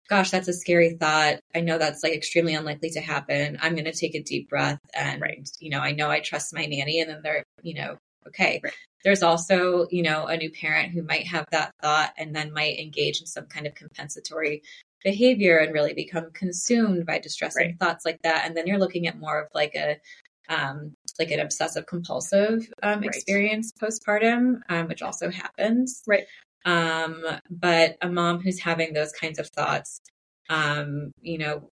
gosh, 0.09 0.31
that's 0.31 0.47
a 0.47 0.53
scary 0.53 0.95
thought. 0.99 1.39
I 1.53 1.61
know 1.61 1.77
that's 1.77 2.03
like 2.03 2.13
extremely 2.13 2.55
unlikely 2.55 2.89
to 2.91 3.01
happen. 3.01 3.57
I'm 3.61 3.73
going 3.73 3.85
to 3.85 3.91
take 3.91 4.15
a 4.15 4.23
deep 4.23 4.49
breath 4.49 4.79
and, 4.95 5.21
Right. 5.21 5.47
you 5.59 5.69
know, 5.69 5.79
I 5.79 5.91
know 5.91 6.09
I 6.09 6.19
trust 6.21 6.53
my 6.53 6.65
nanny 6.65 6.99
and 7.01 7.09
then 7.09 7.21
they're, 7.23 7.43
you 7.61 7.75
know, 7.75 7.97
okay. 8.27 8.59
Right. 8.63 8.73
There's 9.03 9.21
also, 9.23 9.87
you 9.91 10.01
know, 10.01 10.25
a 10.25 10.35
new 10.37 10.49
parent 10.51 10.91
who 10.91 11.03
might 11.03 11.27
have 11.27 11.45
that 11.51 11.71
thought 11.81 12.13
and 12.17 12.35
then 12.35 12.51
might 12.53 12.79
engage 12.79 13.19
in 13.21 13.27
some 13.27 13.45
kind 13.45 13.67
of 13.67 13.75
compensatory 13.75 14.63
behavior 15.03 15.59
and 15.59 15.71
really 15.73 15.93
become 15.93 16.31
consumed 16.31 17.05
by 17.05 17.19
distressing 17.19 17.67
Right. 17.67 17.79
thoughts 17.79 18.05
like 18.05 18.19
that. 18.23 18.45
And 18.47 18.57
then 18.57 18.65
you're 18.65 18.79
looking 18.79 19.05
at 19.05 19.19
more 19.19 19.39
of 19.41 19.49
like 19.53 19.75
a, 19.75 19.99
um, 20.49 20.95
like 21.19 21.31
an 21.31 21.39
obsessive 21.39 21.85
compulsive 21.85 22.67
um, 22.83 23.01
Right. 23.01 23.09
experience 23.09 23.71
postpartum, 23.81 24.59
um, 24.69 24.87
which 24.87 25.01
also 25.01 25.29
happens. 25.29 26.03
Right. 26.07 26.25
Um, 26.65 27.23
but 27.49 27.97
a 28.01 28.09
mom 28.09 28.41
who's 28.41 28.59
having 28.59 28.93
those 28.93 29.11
kinds 29.11 29.39
of 29.39 29.47
thoughts, 29.49 29.99
um, 30.49 31.11
you 31.21 31.37
know, 31.37 31.69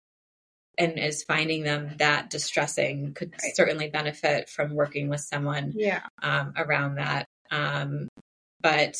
and 0.78 0.98
is 0.98 1.24
finding 1.24 1.64
them 1.64 1.96
that 1.98 2.30
distressing 2.30 3.12
could 3.14 3.32
Right. 3.42 3.54
certainly 3.54 3.90
benefit 3.90 4.48
from 4.48 4.74
working 4.74 5.08
with 5.08 5.20
someone 5.20 5.72
Yeah. 5.74 6.02
um, 6.22 6.54
around 6.56 6.96
that. 6.96 7.26
Um, 7.50 8.08
but 8.60 8.96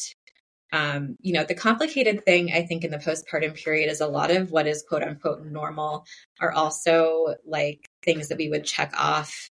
um, 0.70 1.16
you 1.22 1.32
know, 1.32 1.44
the 1.44 1.54
complicated 1.54 2.26
thing 2.26 2.52
I 2.52 2.62
think 2.62 2.84
in 2.84 2.90
the 2.90 2.98
postpartum 2.98 3.54
period 3.54 3.90
is 3.90 4.02
a 4.02 4.06
lot 4.06 4.30
of 4.30 4.50
what 4.50 4.66
is 4.66 4.84
quote 4.86 5.02
unquote 5.02 5.46
normal 5.46 6.04
are 6.40 6.52
also 6.52 7.36
like 7.46 7.86
things 8.02 8.28
that 8.28 8.36
we 8.36 8.50
would 8.50 8.64
check 8.64 8.92
off 8.94 9.48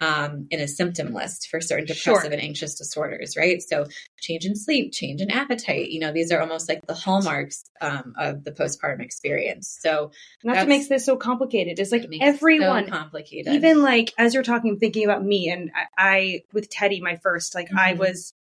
um, 0.00 0.46
in 0.50 0.60
a 0.60 0.68
symptom 0.68 1.12
list 1.12 1.48
for 1.50 1.60
certain 1.60 1.86
Sure. 1.86 2.14
depressive 2.14 2.32
and 2.32 2.42
anxious 2.42 2.76
disorders, 2.76 3.36
right? 3.36 3.60
So, 3.62 3.86
change 4.20 4.44
in 4.44 4.56
sleep, 4.56 4.92
change 4.92 5.20
in 5.20 5.30
appetite, 5.30 5.90
you 5.90 6.00
know, 6.00 6.12
these 6.12 6.32
are 6.32 6.40
almost 6.40 6.68
like 6.68 6.86
the 6.86 6.94
hallmarks 6.94 7.64
um, 7.80 8.14
of 8.18 8.44
the 8.44 8.52
postpartum 8.52 9.00
experience. 9.00 9.78
So, 9.80 10.10
And 10.42 10.50
that's, 10.50 10.58
what 10.60 10.68
makes 10.68 10.88
this 10.88 11.04
so 11.04 11.16
complicated. 11.16 11.78
It's 11.78 11.92
like 11.92 12.04
it 12.04 12.10
makes 12.10 12.24
so 12.24 12.28
everyone, 12.32 12.88
complicated. 12.88 13.52
even 13.52 13.82
like 13.82 14.12
as 14.18 14.34
you're 14.34 14.42
talking, 14.42 14.78
thinking 14.78 15.04
about 15.04 15.24
me 15.24 15.50
and 15.50 15.70
I, 15.74 15.86
I 15.98 16.40
with 16.52 16.68
Teddy, 16.70 17.00
my 17.00 17.16
first, 17.16 17.54
like 17.54 17.68
I 17.76 17.94
Mhm. 17.94 17.98
was, 17.98 18.34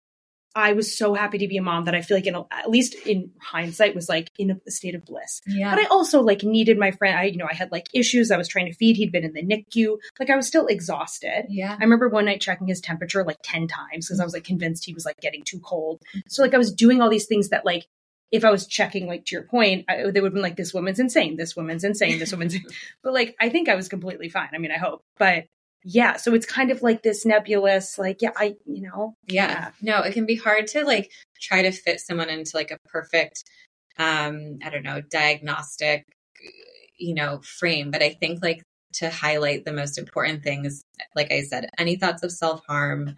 I 0.58 0.74
was 0.74 0.98
so 0.98 1.14
happy 1.14 1.38
to 1.38 1.48
be 1.48 1.58
a 1.58 1.62
mom 1.62 1.86
that 1.86 1.94
I 1.94 2.02
feel 2.02 2.18
like, 2.18 2.26
in 2.26 2.34
a, 2.34 2.44
at 2.52 2.68
least 2.68 2.96
in 3.06 3.30
hindsight, 3.40 3.94
was 3.94 4.10
like 4.10 4.32
in 4.40 4.60
a 4.66 4.72
state 4.72 4.96
of 4.96 5.06
bliss. 5.06 5.40
yeah, 5.46 5.76
But 5.76 5.86
I 5.86 5.88
also 5.90 6.22
like 6.22 6.42
needed 6.42 6.80
my 6.80 6.90
friend. 6.90 7.16
I, 7.16 7.26
you 7.26 7.38
know, 7.38 7.48
I 7.50 7.54
had 7.54 7.72
like 7.72 7.88
issues. 7.94 8.32
I 8.32 8.38
was 8.38 8.48
trying 8.48 8.66
to 8.66 8.74
feed. 8.74 8.96
He'd 8.98 9.12
been 9.12 9.24
in 9.24 9.34
the 9.34 9.44
NICU. 9.44 9.98
Like 10.20 10.32
I 10.32 10.36
was 10.36 10.48
still 10.48 10.66
exhausted. 10.66 11.46
yeah, 11.50 11.78
I 11.80 11.84
remember 11.84 12.10
one 12.10 12.26
night 12.26 12.42
checking 12.42 12.68
his 12.68 12.82
temperature 12.82 13.24
like 13.24 13.38
10 13.44 13.68
times 13.68 14.08
because 14.08 14.20
I 14.20 14.24
was 14.24 14.34
like 14.34 14.46
convinced 14.46 14.84
he 14.84 14.96
was 14.96 15.06
like 15.06 15.20
getting 15.22 15.44
too 15.44 15.60
cold. 15.60 16.02
So 16.28 16.42
like 16.42 16.56
I 16.56 16.58
was 16.58 16.74
doing 16.74 17.02
all 17.02 17.10
these 17.12 17.28
things 17.28 17.50
that 17.50 17.64
like 17.64 17.86
if 18.32 18.44
I 18.44 18.50
was 18.50 18.66
checking 18.66 19.06
like 19.06 19.26
to 19.26 19.36
your 19.36 19.44
point, 19.44 19.86
I, 19.88 20.10
they 20.10 20.22
would 20.22 20.30
have 20.30 20.34
been 20.34 20.42
like 20.42 20.58
this 20.58 20.74
woman's 20.74 21.00
insane. 21.00 21.38
This 21.38 21.56
woman's 21.56 21.84
insane. 21.84 22.18
This 22.18 22.32
woman's 22.32 22.56
but 23.04 23.14
like 23.14 23.36
I 23.40 23.50
think 23.50 23.70
I 23.70 23.76
was 23.76 23.88
completely 23.90 24.30
fine. 24.30 24.50
I 24.54 24.58
mean, 24.58 24.72
I 24.72 24.78
hope. 24.78 25.04
But 25.20 25.46
yeah, 25.90 26.18
so 26.18 26.34
it's 26.34 26.46
kind 26.46 26.70
of 26.70 26.82
like 26.82 27.02
this 27.02 27.26
nebulous 27.26 27.98
like 27.98 28.22
yeah, 28.22 28.32
I 28.36 28.56
you 28.66 28.82
know, 28.82 29.16
yeah 29.28 29.72
no 29.82 30.02
it 30.02 30.14
can 30.14 30.26
be 30.26 30.36
hard 30.36 30.68
to 30.68 30.84
like 30.84 31.10
try 31.42 31.62
to 31.62 31.72
fit 31.72 32.02
someone 32.02 32.30
into 32.30 32.52
like 32.56 32.72
a 32.72 32.78
perfect 32.90 33.44
um 33.98 34.58
i 34.64 34.70
don't 34.70 34.84
know 34.84 35.02
diagnostic 35.02 36.04
you 36.98 37.14
know 37.14 37.40
frame 37.42 37.90
but 37.90 38.04
i 38.04 38.10
think 38.10 38.44
like 38.44 38.62
to 38.94 39.10
highlight 39.10 39.64
the 39.64 39.72
most 39.72 39.98
important 39.98 40.44
things 40.44 40.82
like 41.16 41.32
i 41.32 41.42
said 41.42 41.70
any 41.78 41.96
thoughts 41.96 42.22
of 42.22 42.32
self-harm 42.32 43.16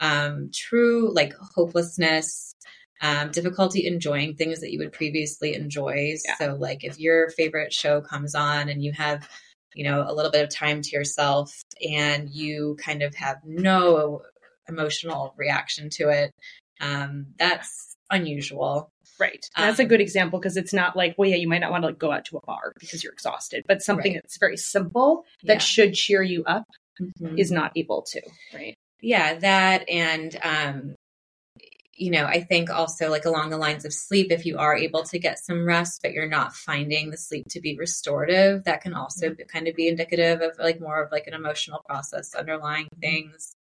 um 0.00 0.48
true 0.54 1.12
like 1.12 1.34
hopelessness 1.54 2.54
um, 3.04 3.32
difficulty 3.32 3.84
enjoying 3.84 4.36
things 4.36 4.60
that 4.60 4.70
you 4.70 4.78
would 4.78 4.92
previously 4.92 5.56
enjoy. 5.56 6.14
Yeah. 6.24 6.36
So, 6.38 6.54
like 6.54 6.84
if 6.84 7.00
your 7.00 7.30
favorite 7.30 7.72
show 7.72 8.00
comes 8.00 8.36
on 8.36 8.68
and 8.68 8.80
you 8.80 8.92
have, 8.92 9.28
you 9.74 9.84
know, 9.84 10.04
a 10.06 10.12
little 10.14 10.30
bit 10.30 10.42
of 10.44 10.50
time 10.50 10.82
to 10.82 10.90
yourself 10.90 11.62
and 11.86 12.28
you 12.30 12.76
kind 12.80 13.02
of 13.02 13.14
have 13.14 13.38
no 13.44 14.22
emotional 14.68 15.34
reaction 15.36 15.90
to 15.90 16.08
it, 16.08 16.30
um, 16.80 17.26
that's 17.38 17.96
unusual. 18.10 18.88
right. 19.18 19.44
That's 19.56 19.78
a 19.78 19.82
Um, 19.82 19.88
good 19.88 20.00
example 20.00 20.38
because 20.38 20.56
it's 20.56 20.72
not 20.72 20.96
like 20.96 21.14
well 21.18 21.28
yeah, 21.28 21.36
you 21.36 21.48
might 21.48 21.60
not 21.60 21.70
want 21.70 21.82
to 21.82 21.88
like 21.88 21.98
go 21.98 22.12
out 22.12 22.24
to 22.26 22.36
a 22.38 22.46
bar 22.46 22.72
because 22.78 23.02
you're 23.02 23.12
exhausted, 23.12 23.64
but 23.66 23.82
something 23.82 24.12
Right. 24.12 24.20
that's 24.22 24.38
very 24.38 24.56
simple 24.56 25.24
that 25.44 25.54
Yeah. 25.54 25.58
should 25.58 25.94
cheer 25.94 26.22
you 26.22 26.44
up 26.44 26.64
Mhm. 27.00 27.38
is 27.38 27.50
not 27.50 27.72
able 27.76 28.02
to, 28.02 28.20
right? 28.54 28.74
yeah 29.04 29.34
that 29.34 29.88
and 29.88 30.38
um 30.44 30.94
you 32.02 32.10
know 32.10 32.24
i 32.26 32.40
think 32.40 32.68
also 32.68 33.08
like 33.08 33.24
along 33.24 33.50
the 33.50 33.56
lines 33.56 33.84
of 33.84 33.92
sleep 33.92 34.32
if 34.32 34.44
you 34.44 34.58
are 34.58 34.76
able 34.76 35.04
to 35.04 35.20
get 35.20 35.38
some 35.38 35.64
rest 35.64 36.00
but 36.02 36.12
you're 36.12 36.28
not 36.28 36.52
finding 36.52 37.10
the 37.10 37.16
sleep 37.16 37.46
to 37.48 37.60
be 37.60 37.76
restorative 37.78 38.64
that 38.64 38.80
can 38.80 38.92
also 38.92 39.30
be- 39.30 39.44
kind 39.44 39.68
of 39.68 39.76
be 39.76 39.86
indicative 39.86 40.40
of 40.40 40.58
like 40.58 40.80
more 40.80 41.00
of 41.00 41.12
like 41.12 41.28
an 41.28 41.34
emotional 41.34 41.80
process 41.88 42.34
underlying 42.34 42.88
things. 43.00 43.54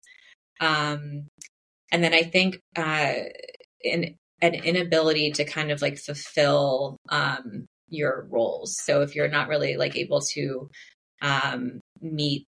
Um 0.60 1.26
and 1.90 2.04
then 2.04 2.14
i 2.14 2.22
think 2.22 2.60
uh 2.76 3.14
in 3.82 4.14
an 4.40 4.54
inability 4.54 5.32
to 5.32 5.44
kind 5.44 5.72
of 5.72 5.82
like 5.82 5.98
fulfill 5.98 6.96
um 7.08 7.66
your 7.90 8.26
roles. 8.30 8.76
So 8.84 9.00
if 9.02 9.16
you're 9.16 9.28
not 9.28 9.48
really 9.48 9.76
like 9.76 9.96
able 9.96 10.20
to 10.34 10.70
um 11.22 11.80
meet 12.00 12.46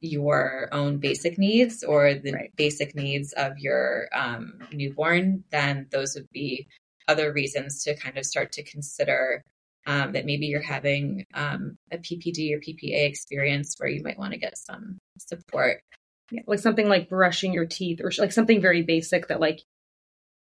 your 0.00 0.68
own 0.72 0.98
basic 0.98 1.38
needs 1.38 1.82
or 1.84 2.14
the 2.14 2.32
Right. 2.32 2.52
basic 2.56 2.94
needs 2.94 3.32
of 3.34 3.58
your 3.58 4.08
um, 4.12 4.58
newborn, 4.72 5.44
then 5.50 5.86
those 5.90 6.14
would 6.14 6.30
be 6.32 6.66
other 7.08 7.32
reasons 7.32 7.82
to 7.84 7.94
kind 7.96 8.16
of 8.16 8.24
start 8.24 8.52
to 8.52 8.62
consider 8.62 9.44
um, 9.86 10.12
that 10.12 10.26
maybe 10.26 10.46
you're 10.46 10.62
having 10.62 11.24
um, 11.34 11.76
a 11.90 11.98
PPD 11.98 12.52
or 12.54 12.60
PPA 12.60 13.06
experience 13.06 13.74
where 13.78 13.88
you 13.88 14.02
might 14.02 14.18
want 14.18 14.32
to 14.32 14.38
get 14.38 14.56
some 14.56 14.98
support. 15.18 15.82
Yeah, 16.30 16.42
like 16.46 16.60
something 16.60 16.88
like 16.88 17.08
brushing 17.08 17.52
your 17.52 17.66
teeth 17.66 18.00
or 18.02 18.12
like 18.18 18.32
something 18.32 18.60
very 18.60 18.82
basic 18.82 19.28
that 19.28 19.40
like 19.40 19.60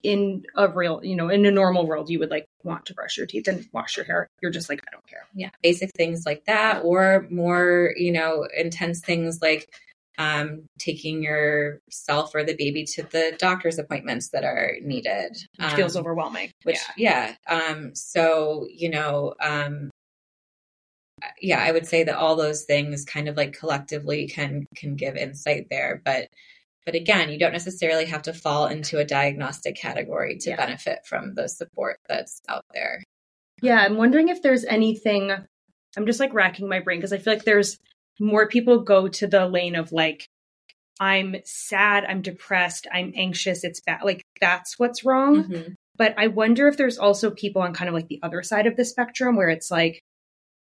in 0.03 0.43
a 0.55 0.67
real, 0.67 1.01
you 1.03 1.15
know, 1.15 1.29
in 1.29 1.45
a 1.45 1.51
normal 1.51 1.85
world, 1.85 2.09
you 2.09 2.19
would 2.19 2.29
like 2.29 2.45
want 2.63 2.85
to 2.85 2.93
brush 2.93 3.17
your 3.17 3.25
teeth 3.25 3.47
and 3.47 3.67
wash 3.73 3.97
your 3.97 4.05
hair. 4.05 4.27
You're 4.41 4.51
just 4.51 4.69
like, 4.69 4.81
I 4.87 4.91
don't 4.91 5.07
care. 5.07 5.27
Yeah. 5.33 5.49
Basic 5.61 5.91
things 5.91 6.23
like 6.25 6.45
that, 6.45 6.83
or 6.83 7.27
more, 7.29 7.93
you 7.95 8.11
know, 8.11 8.47
intense 8.55 9.01
things 9.01 9.39
like 9.41 9.67
um, 10.17 10.65
taking 10.79 11.23
yourself 11.23 12.35
or 12.35 12.43
the 12.43 12.55
baby 12.55 12.83
to 12.83 13.03
the 13.03 13.35
doctor's 13.39 13.79
appointments 13.79 14.29
that 14.29 14.43
are 14.43 14.73
needed. 14.81 15.37
Um, 15.59 15.75
feels 15.75 15.95
overwhelming. 15.95 16.51
Which, 16.63 16.79
yeah. 16.97 17.35
yeah. 17.47 17.55
Um, 17.55 17.95
so, 17.95 18.67
you 18.69 18.89
know, 18.89 19.33
um, 19.41 19.89
yeah, 21.41 21.61
I 21.61 21.71
would 21.71 21.85
say 21.85 22.03
that 22.03 22.15
all 22.15 22.35
those 22.35 22.63
things 22.63 23.03
kind 23.05 23.27
of 23.27 23.35
like 23.35 23.57
collectively 23.57 24.27
can 24.27 24.65
can 24.75 24.95
give 24.95 25.17
insight 25.17 25.67
there, 25.69 26.01
but 26.05 26.29
but 26.89 26.95
again, 26.95 27.29
you 27.29 27.37
don't 27.37 27.51
necessarily 27.51 28.05
have 28.05 28.23
to 28.23 28.33
fall 28.33 28.65
into 28.65 28.97
a 28.97 29.05
diagnostic 29.05 29.75
category 29.75 30.39
to 30.39 30.49
yeah. 30.49 30.55
benefit 30.55 31.05
from 31.05 31.35
the 31.35 31.47
support 31.47 31.99
that's 32.07 32.41
out 32.49 32.65
there. 32.73 33.03
Yeah, 33.61 33.77
I'm 33.77 33.95
wondering 33.95 34.29
if 34.29 34.41
there's 34.41 34.65
anything. 34.65 35.31
I'm 35.95 36.05
just 36.07 36.19
like 36.19 36.33
racking 36.33 36.67
my 36.67 36.79
brain 36.79 36.97
because 36.97 37.13
I 37.13 37.19
feel 37.19 37.33
like 37.33 37.43
there's 37.43 37.77
more 38.19 38.47
people 38.47 38.79
go 38.79 39.07
to 39.07 39.27
the 39.27 39.45
lane 39.45 39.75
of 39.75 39.91
like, 39.91 40.27
I'm 40.99 41.35
sad, 41.45 42.05
I'm 42.05 42.23
depressed, 42.23 42.87
I'm 42.91 43.13
anxious, 43.15 43.63
it's 43.63 43.81
bad. 43.81 43.99
Like, 44.03 44.23
that's 44.41 44.79
what's 44.79 45.05
wrong. 45.05 45.43
Mm-hmm. 45.43 45.73
But 45.95 46.15
I 46.17 46.25
wonder 46.25 46.67
if 46.67 46.75
there's 46.75 46.97
also 46.97 47.29
people 47.29 47.61
on 47.61 47.75
kind 47.75 47.87
of 47.87 47.93
like 47.93 48.07
the 48.07 48.19
other 48.23 48.41
side 48.41 48.65
of 48.65 48.77
the 48.77 48.85
spectrum 48.85 49.35
where 49.35 49.49
it's 49.49 49.69
like, 49.69 50.01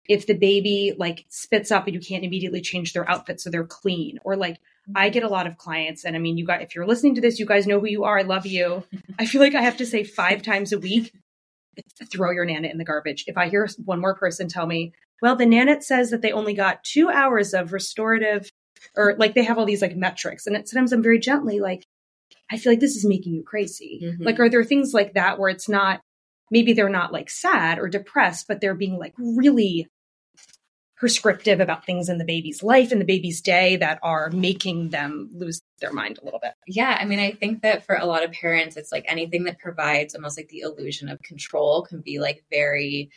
if 0.09 0.29
the 0.29 0.35
baby 0.35 0.95
like 0.97 1.25
spits 1.31 1.73
up 1.73 1.87
and 1.89 1.95
you 1.95 2.01
can't 2.01 2.25
immediately 2.25 2.61
change 2.61 2.93
their 2.93 3.09
outfit 3.11 3.41
so 3.41 3.51
they're 3.51 3.64
clean 3.64 4.18
or 4.25 4.37
like 4.37 4.59
I 4.95 5.11
get 5.11 5.22
a 5.22 5.28
lot 5.28 5.47
of 5.47 5.59
clients, 5.59 6.05
and 6.05 6.16
I 6.16 6.18
mean, 6.18 6.37
you 6.37 6.47
guys, 6.47 6.62
if 6.62 6.74
you're 6.74 6.87
listening 6.87 7.14
to 7.14 7.20
this, 7.20 7.39
you 7.39 7.47
guys 7.47 7.66
know 7.66 7.80
who 7.80 7.87
you 7.87 8.05
are. 8.05 8.18
I 8.18 8.22
love 8.22 8.47
you. 8.47 8.85
I 9.18 9.26
feel 9.26 9.41
like 9.41 9.55
I 9.55 9.62
have 9.62 9.76
to 9.76 9.87
say 9.87 10.05
five 10.05 10.43
times 10.43 10.72
a 10.72 10.78
week, 10.78 11.12
throw 12.11 12.30
your 12.30 12.47
Nanit 12.47 12.72
in 12.72 12.78
the 12.78 12.85
garbage. 12.85 13.24
If 13.26 13.37
I 13.37 13.49
hear 13.49 13.68
one 13.85 14.01
more 14.01 14.16
person 14.16 14.49
tell 14.49 14.66
me, 14.66 14.93
well, 15.20 15.37
the 15.37 15.45
nanit 15.45 15.85
says 15.85 16.11
that 16.11 16.20
they 16.20 16.33
only 16.33 16.53
got 16.53 16.83
two 16.83 17.09
hours 17.09 17.55
of 17.55 17.72
restorative, 17.72 18.51
or 18.97 19.14
like 19.16 19.35
they 19.35 19.45
have 19.45 19.57
all 19.57 19.66
these 19.66 19.83
like 19.83 19.97
metrics, 19.97 20.47
and 20.47 20.57
it, 20.57 20.68
sometimes 20.68 20.93
I'm 20.93 21.03
very 21.03 21.20
gently 21.20 21.61
like, 21.61 21.87
I 22.51 22.59
feel 22.59 22.72
like 22.72 22.80
this 22.80 22.97
is 22.97 23.07
making 23.07 23.35
you 23.35 23.45
crazy. 23.45 24.01
Mm-hmm. 24.03 24.24
Like, 24.24 24.41
are 24.41 24.49
there 24.49 24.64
things 24.64 24.93
like 24.93 25.14
that 25.14 25.39
where 25.39 25.49
it's 25.49 25.68
not? 25.68 26.01
Maybe 26.51 26.72
they're 26.72 26.89
not 26.89 27.12
like 27.12 27.30
sad 27.30 27.78
or 27.78 27.89
depressed, 27.89 28.47
but 28.49 28.61
they're 28.61 28.74
being 28.74 28.99
like 28.99 29.14
really 29.16 29.87
prescriptive 31.03 31.59
about 31.59 31.85
things 31.85 32.09
in 32.09 32.19
the 32.19 32.25
baby's 32.25 32.63
life 32.63 32.93
and 32.93 33.01
the 33.01 33.05
baby's 33.05 33.41
day 33.41 33.75
that 33.75 33.99
are 34.05 34.31
making 34.31 34.91
them 34.91 35.29
lose 35.33 35.61
their 35.81 35.93
mind 35.93 36.17
a 36.23 36.25
little 36.25 36.39
bit. 36.39 36.53
Yeah, 36.69 36.97
I 36.97 37.05
mean, 37.07 37.19
I 37.19 37.33
think 37.33 37.63
that 37.63 37.85
for 37.85 37.97
a 37.97 38.07
lot 38.07 38.23
of 38.23 38.31
parents, 38.31 38.77
it's 38.77 38.93
like 38.93 39.05
anything 39.09 39.43
that 39.45 39.59
provides 39.59 40.15
almost 40.15 40.39
like 40.39 40.47
the 40.47 40.61
illusion 40.61 41.09
of 41.09 41.21
control 41.23 41.83
can 41.83 42.03
be 42.03 42.21
like 42.21 42.45
very 42.53 43.11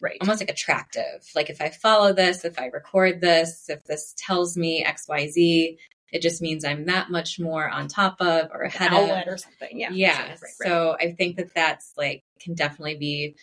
right. 0.00 0.16
almost 0.22 0.40
like 0.40 0.48
attractive. 0.48 1.22
Like 1.34 1.50
if 1.50 1.60
i 1.60 1.68
follow 1.68 2.14
this 2.14 2.46
if 2.46 2.58
i 2.58 2.68
record 2.68 3.20
this 3.20 3.68
if 3.68 3.84
this 3.84 4.14
tells 4.16 4.56
me 4.56 4.82
xyz 4.86 5.76
it 6.10 6.22
just 6.22 6.40
means 6.40 6.64
i'm 6.64 6.86
that 6.86 7.10
much 7.10 7.38
more 7.38 7.68
on 7.68 7.88
top 7.88 8.16
of 8.20 8.48
or 8.54 8.62
ahead 8.62 8.94
of. 8.94 9.26
or 9.26 9.36
something. 9.36 9.78
Yeah 9.78 9.90
yeah 9.92 10.28
right, 10.28 10.30
right. 10.30 10.50
so 10.62 10.96
i 10.98 11.12
think 11.12 11.36
that 11.36 11.52
that's 11.54 11.92
like 11.98 12.22
can 12.40 12.54
definitely 12.54 12.96
be 12.96 13.36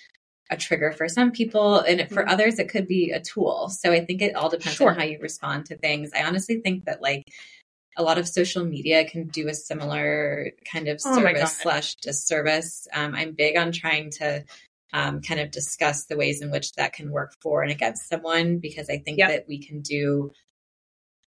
a 0.50 0.58
trigger 0.58 0.92
for 0.92 1.08
some 1.08 1.32
people 1.32 1.80
and 1.80 2.08
for 2.10 2.22
mm-hmm. 2.22 2.30
others 2.30 2.60
it 2.60 2.70
could 2.70 2.88
be 2.88 3.12
a 3.12 3.20
tool 3.20 3.70
so 3.70 3.92
i 3.92 4.04
think 4.04 4.22
it 4.22 4.36
all 4.36 4.50
depends 4.50 4.78
sure. 4.78 4.92
on 4.92 4.96
how 4.96 5.04
you 5.04 5.18
respond 5.20 5.66
to 5.66 5.78
things 5.78 6.12
i 6.16 6.24
honestly 6.24 6.60
think 6.60 6.86
that 6.86 7.02
like 7.02 7.24
a 7.98 8.04
lot 8.04 8.18
of 8.18 8.28
social 8.28 8.64
media 8.64 9.06
can 9.06 9.28
do 9.28 9.48
a 9.48 9.54
similar 9.54 10.52
kind 10.72 10.88
of 10.88 11.00
oh 11.06 11.16
service 11.16 11.58
slash 11.58 11.96
disservice 11.96 12.88
um, 12.94 13.16
i'm 13.16 13.34
big 13.34 13.58
on 13.58 13.72
trying 13.72 14.12
to 14.12 14.44
um, 14.94 15.22
kind 15.22 15.42
of 15.42 15.52
discuss 15.52 16.06
the 16.06 16.16
ways 16.16 16.42
in 16.42 16.52
which 16.52 16.72
that 16.74 16.94
can 16.94 17.12
work 17.12 17.34
for 17.42 17.64
and 17.64 17.72
against 17.72 18.08
someone 18.08 18.60
because 18.60 18.90
i 18.90 18.98
think 18.98 19.18
yep. 19.18 19.30
that 19.30 19.46
we 19.48 19.58
can 19.58 19.82
do 19.82 20.32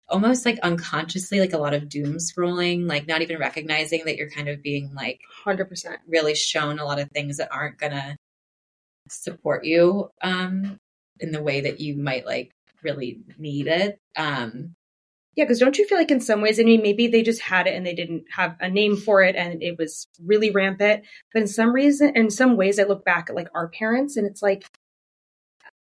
almost 0.08 0.44
like 0.44 0.58
unconsciously 0.60 1.40
like 1.40 1.52
a 1.52 1.58
lot 1.58 1.74
of 1.74 1.88
doom 1.88 2.16
scrolling 2.16 2.88
like 2.88 3.06
not 3.06 3.22
even 3.22 3.38
recognizing 3.38 4.04
that 4.04 4.16
you're 4.16 4.30
kind 4.30 4.48
of 4.48 4.62
being 4.62 4.92
like 4.94 5.20
100% 5.44 5.68
really 6.08 6.34
shown 6.34 6.78
a 6.78 6.84
lot 6.84 6.98
of 6.98 7.10
things 7.10 7.36
that 7.36 7.52
aren't 7.52 7.78
gonna 7.78 8.16
support 9.08 9.64
you 9.64 10.10
um, 10.22 10.78
in 11.18 11.32
the 11.32 11.42
way 11.42 11.62
that 11.62 11.80
you 11.80 11.96
might 11.96 12.26
like 12.26 12.52
really 12.82 13.20
need 13.38 13.66
it. 13.66 13.98
Um, 14.16 14.74
yeah, 15.36 15.44
because 15.44 15.60
don't 15.60 15.78
you 15.78 15.86
feel 15.86 15.98
like 15.98 16.10
in 16.10 16.20
some 16.20 16.40
ways, 16.40 16.58
I 16.58 16.64
mean, 16.64 16.82
maybe 16.82 17.06
they 17.06 17.22
just 17.22 17.40
had 17.40 17.66
it 17.66 17.74
and 17.74 17.86
they 17.86 17.94
didn't 17.94 18.24
have 18.32 18.56
a 18.60 18.68
name 18.68 18.96
for 18.96 19.22
it 19.22 19.36
and 19.36 19.62
it 19.62 19.78
was 19.78 20.08
really 20.22 20.50
rampant. 20.50 21.04
But 21.32 21.42
in 21.42 21.48
some 21.48 21.72
reason, 21.72 22.16
in 22.16 22.30
some 22.30 22.56
ways, 22.56 22.78
I 22.78 22.84
look 22.84 23.04
back 23.04 23.30
at 23.30 23.36
like 23.36 23.48
our 23.54 23.68
parents 23.68 24.16
and 24.16 24.26
it's 24.26 24.42
like 24.42 24.64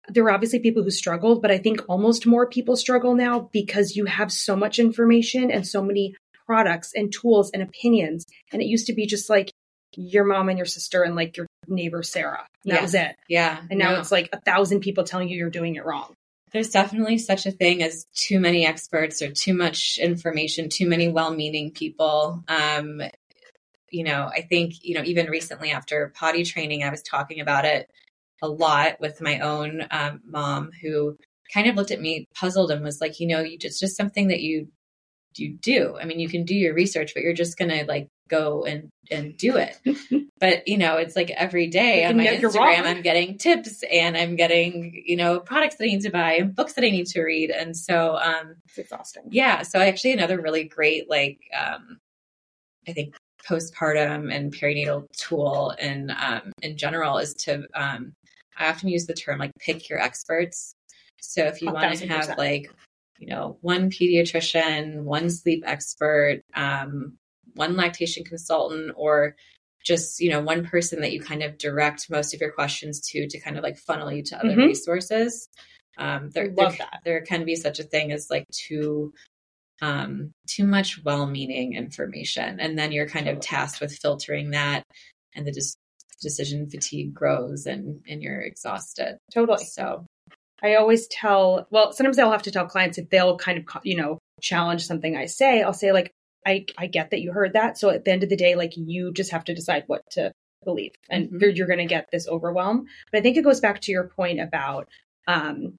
there 0.09 0.25
were 0.25 0.33
obviously 0.33 0.61
people 0.61 0.83
who 0.83 0.91
struggled, 0.91 1.43
but 1.43 1.51
I 1.51 1.59
think 1.59 1.83
almost 1.89 2.27
more 2.27 2.49
people 2.49 2.77
struggle 2.77 3.15
now 3.15 3.51
because 3.53 3.97
you 3.97 4.07
have 4.07 4.33
so 4.33 4.57
much 4.57 4.79
information 4.79 5.51
and 5.51 5.67
so 5.67 5.83
many 5.83 6.15
products 6.47 6.93
and 6.95 7.13
tools 7.13 7.51
and 7.53 7.63
opinions. 7.63 8.27
And 8.53 8.63
it 8.63 8.67
used 8.67 8.87
to 8.89 8.95
be 8.95 9.07
just 9.07 9.31
like 9.31 9.53
your 9.95 10.25
mom 10.25 10.49
and 10.49 10.59
your 10.59 10.67
sister 10.67 11.03
and 11.03 11.15
like 11.15 11.37
your 11.37 11.47
neighbor 11.69 12.03
Sarah. 12.03 12.47
That 12.65 12.75
yeah. 12.75 12.83
was 12.83 12.95
it. 12.95 13.17
Yeah. 13.29 13.61
And 13.71 13.79
now 13.79 13.93
no. 13.93 14.01
it's 14.01 14.13
like 14.13 14.29
a 14.33 14.41
thousand 14.41 14.81
people 14.81 15.05
telling 15.05 15.29
you 15.29 15.39
you're 15.39 15.51
doing 15.51 15.77
it 15.77 15.85
wrong. 15.85 16.15
There's 16.53 16.71
definitely 16.71 17.19
such 17.19 17.47
a 17.47 17.51
thing 17.51 17.83
as 17.83 18.07
too 18.15 18.39
many 18.39 18.67
experts 18.67 19.23
or 19.23 19.31
too 19.31 19.55
much 19.55 19.99
information, 19.99 20.69
too 20.69 20.87
many 20.87 21.09
well-meaning 21.09 21.71
people. 21.71 22.45
Um, 22.47 23.01
you 23.91 24.05
know, 24.05 24.31
I 24.35 24.43
think, 24.43 24.75
you 24.83 24.95
know, 24.95 25.03
even 25.05 25.29
recently 25.29 25.71
after 25.71 26.13
potty 26.15 26.45
training, 26.45 26.85
I 26.85 26.91
was 26.91 27.03
talking 27.03 27.41
about 27.41 27.65
it 27.65 27.91
a 28.43 28.49
lot 28.49 29.01
with 29.01 29.21
my 29.21 29.39
own 29.39 29.87
um, 29.91 30.21
mom 30.27 30.73
who 30.83 31.17
kind 31.53 31.69
of 31.69 31.77
looked 31.77 31.91
at 31.91 32.01
me 32.01 32.27
puzzled 32.35 32.71
and 32.71 32.83
was 32.83 33.01
like, 33.01 33.21
you 33.21 33.27
know, 33.27 33.41
you 33.41 33.59
just 33.59 33.81
just 33.81 33.97
something 33.97 34.29
that 34.29 34.41
you 34.41 34.69
you 35.37 35.55
do. 35.55 35.97
I 35.99 36.05
mean, 36.05 36.21
you 36.21 36.29
can 36.29 36.45
do 36.45 36.55
your 36.55 36.75
research, 36.75 37.15
but 37.15 37.23
you're 37.23 37.33
just 37.33 37.57
going 37.57 37.71
to 37.71 37.85
like 37.87 38.09
go 38.33 38.65
and 38.65 38.89
and 39.11 39.37
do 39.37 39.57
it. 39.57 39.79
but 40.41 40.67
you 40.67 40.79
know, 40.79 40.97
it's 40.97 41.15
like 41.15 41.31
every 41.31 41.69
day 41.69 42.05
on 42.05 42.17
my 42.17 42.27
Instagram, 42.27 42.85
I'm 42.85 43.03
getting 43.03 43.37
tips 43.39 43.85
and 43.93 44.17
I'm 44.17 44.37
getting 44.37 45.03
you 45.07 45.17
know 45.17 45.39
products 45.39 45.77
that 45.77 45.85
I 45.85 45.89
need 45.89 46.03
to 46.03 46.11
buy 46.11 46.35
and 46.35 46.55
books 46.55 46.73
that 46.75 46.85
I 46.85 46.91
need 46.91 47.07
to 47.09 47.23
read, 47.23 47.51
and 47.51 47.77
so 47.77 48.17
um, 48.17 48.57
it's 48.65 48.79
exhausting. 48.79 49.25
Yeah. 49.31 49.63
So 49.63 49.79
actually, 49.81 50.13
another 50.13 50.41
really 50.41 50.65
great 50.65 51.09
like 51.09 51.41
um, 51.57 51.99
I 52.89 52.93
think 52.93 53.15
postpartum 53.47 54.35
and 54.35 54.53
perinatal 54.53 55.07
tool 55.17 55.75
in 55.79 56.11
um, 56.11 56.53
in 56.63 56.77
general 56.77 57.19
is 57.19 57.35
to 57.35 57.67
um, 57.75 58.15
I 58.57 58.69
often 58.69 58.89
use 58.89 59.07
the 59.07 59.15
term 59.15 59.39
like 59.39 59.53
pick 59.59 59.89
your 59.89 60.01
experts. 60.01 60.75
So 61.21 61.45
if 61.45 61.63
you 61.63 61.71
want 61.71 61.99
to 61.99 62.09
have 62.09 62.37
like 62.39 62.71
you 63.19 63.29
know 63.29 63.59
one 63.61 63.91
pediatrician, 63.91 65.03
one 65.03 65.29
sleep 65.29 65.65
expert, 65.67 66.41
um, 66.55 67.19
one 67.55 67.77
lactation 67.77 68.25
consultant 68.25 68.93
or 68.97 69.37
just 69.85 70.21
you 70.21 70.31
know 70.31 70.41
one 70.41 70.65
person 70.65 71.01
that 71.01 71.13
you 71.13 71.21
kind 71.21 71.43
of 71.43 71.59
direct 71.59 72.11
most 72.11 72.35
of 72.35 72.41
your 72.41 72.53
questions 72.53 73.01
to 73.01 73.27
to 73.29 73.41
kind 73.41 73.57
of 73.57 73.63
like 73.63 73.77
funnel 73.79 74.13
you 74.13 74.23
to 74.23 74.39
other 74.39 74.51
mm-hmm. 74.51 74.61
resources. 74.61 75.49
Um 75.99 76.31
there, 76.31 76.49
there, 76.49 76.73
there, 77.05 77.21
can 77.21 77.45
be 77.45 77.55
such 77.55 77.79
a 77.79 77.85
thing 77.85 78.13
as 78.13 78.29
like 78.31 78.47
too 78.51 79.13
um 79.83 80.33
too 80.49 80.65
much 80.65 81.03
well-meaning 81.05 81.75
information 81.75 82.61
and 82.61 82.79
then 82.79 82.93
you're 82.93 83.09
kind 83.09 83.29
of 83.29 83.41
tasked 83.41 83.81
with 83.81 83.99
filtering 83.99 84.53
that 84.53 84.85
and 85.35 85.47
the 85.47 85.53
dis- 85.53 85.77
decision 86.23 86.71
fatigue 86.71 87.13
grows 87.13 87.67
and 87.67 88.01
and 88.09 88.23
you're 88.23 88.41
exhausted. 88.41 89.19
Totally. 89.33 89.65
So 89.65 90.07
i 90.65 90.77
always 90.77 91.09
tell 91.09 91.67
well 91.71 91.93
sometimes 91.93 92.21
i'll 92.21 92.31
have 92.31 92.43
to 92.43 92.53
tell 92.53 92.67
clients 92.67 92.97
if 92.97 93.11
they'll 93.11 93.37
kind 93.37 93.59
of 93.59 93.65
you 93.83 93.97
know 93.97 94.19
challenge 94.41 94.87
something 94.87 95.17
i 95.17 95.27
say. 95.27 95.63
I'll 95.63 95.73
say 95.73 95.93
like 95.93 96.13
I, 96.47 96.67
I 96.77 96.87
get 96.87 97.11
that 97.11 97.21
you 97.21 97.33
heard 97.33 97.53
that. 97.53 97.79
So 97.79 97.91
at 97.91 98.05
the 98.05 98.13
end 98.13 98.23
of 98.23 98.29
the 98.29 98.37
day, 98.37 98.55
like 98.55 98.73
you 98.77 99.13
just 99.13 99.31
have 99.31 99.45
to 99.45 99.55
decide 99.55 99.85
what 99.87 100.03
to 100.13 100.33
believe 100.65 100.93
and 101.11 101.27
mm-hmm. 101.27 101.51
you're, 101.55 101.67
going 101.67 101.79
to 101.79 101.87
get 101.87 102.09
this 102.11 102.29
overwhelm. 102.29 102.87
But 103.11 103.19
I 103.19 103.23
think 103.23 103.37
it 103.37 103.45
goes 103.45 103.61
back 103.61 103.81
to 103.83 103.93
your 103.93 104.09
point 104.09 104.41
about, 104.41 104.89
um, 105.27 105.79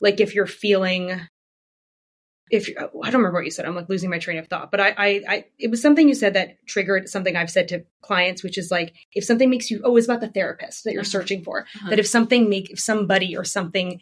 like 0.00 0.20
if 0.20 0.34
you're 0.34 0.46
feeling, 0.46 1.20
if 2.50 2.68
I 2.78 2.82
don't 2.82 3.20
remember 3.20 3.38
what 3.38 3.44
you 3.44 3.50
said, 3.50 3.66
I'm 3.66 3.76
like 3.76 3.88
losing 3.88 4.10
my 4.10 4.18
train 4.18 4.38
of 4.38 4.48
thought, 4.48 4.70
but 4.70 4.80
I, 4.80 4.94
I, 4.96 5.22
I, 5.28 5.44
it 5.58 5.70
was 5.70 5.80
something 5.80 6.08
you 6.08 6.14
said 6.14 6.34
that 6.34 6.56
triggered 6.66 7.08
something 7.08 7.36
I've 7.36 7.50
said 7.50 7.68
to 7.68 7.84
clients, 8.02 8.42
which 8.42 8.58
is 8.58 8.70
like, 8.70 8.94
if 9.12 9.24
something 9.24 9.50
makes 9.50 9.70
you, 9.70 9.80
oh, 9.84 9.96
it's 9.96 10.06
about 10.06 10.20
the 10.20 10.28
therapist 10.28 10.84
that 10.84 10.92
you're 10.92 11.02
uh-huh. 11.02 11.10
searching 11.10 11.44
for, 11.44 11.60
uh-huh. 11.60 11.90
that 11.90 11.98
if 11.98 12.06
something 12.06 12.48
make, 12.48 12.70
if 12.70 12.80
somebody 12.80 13.36
or 13.36 13.44
something 13.44 14.00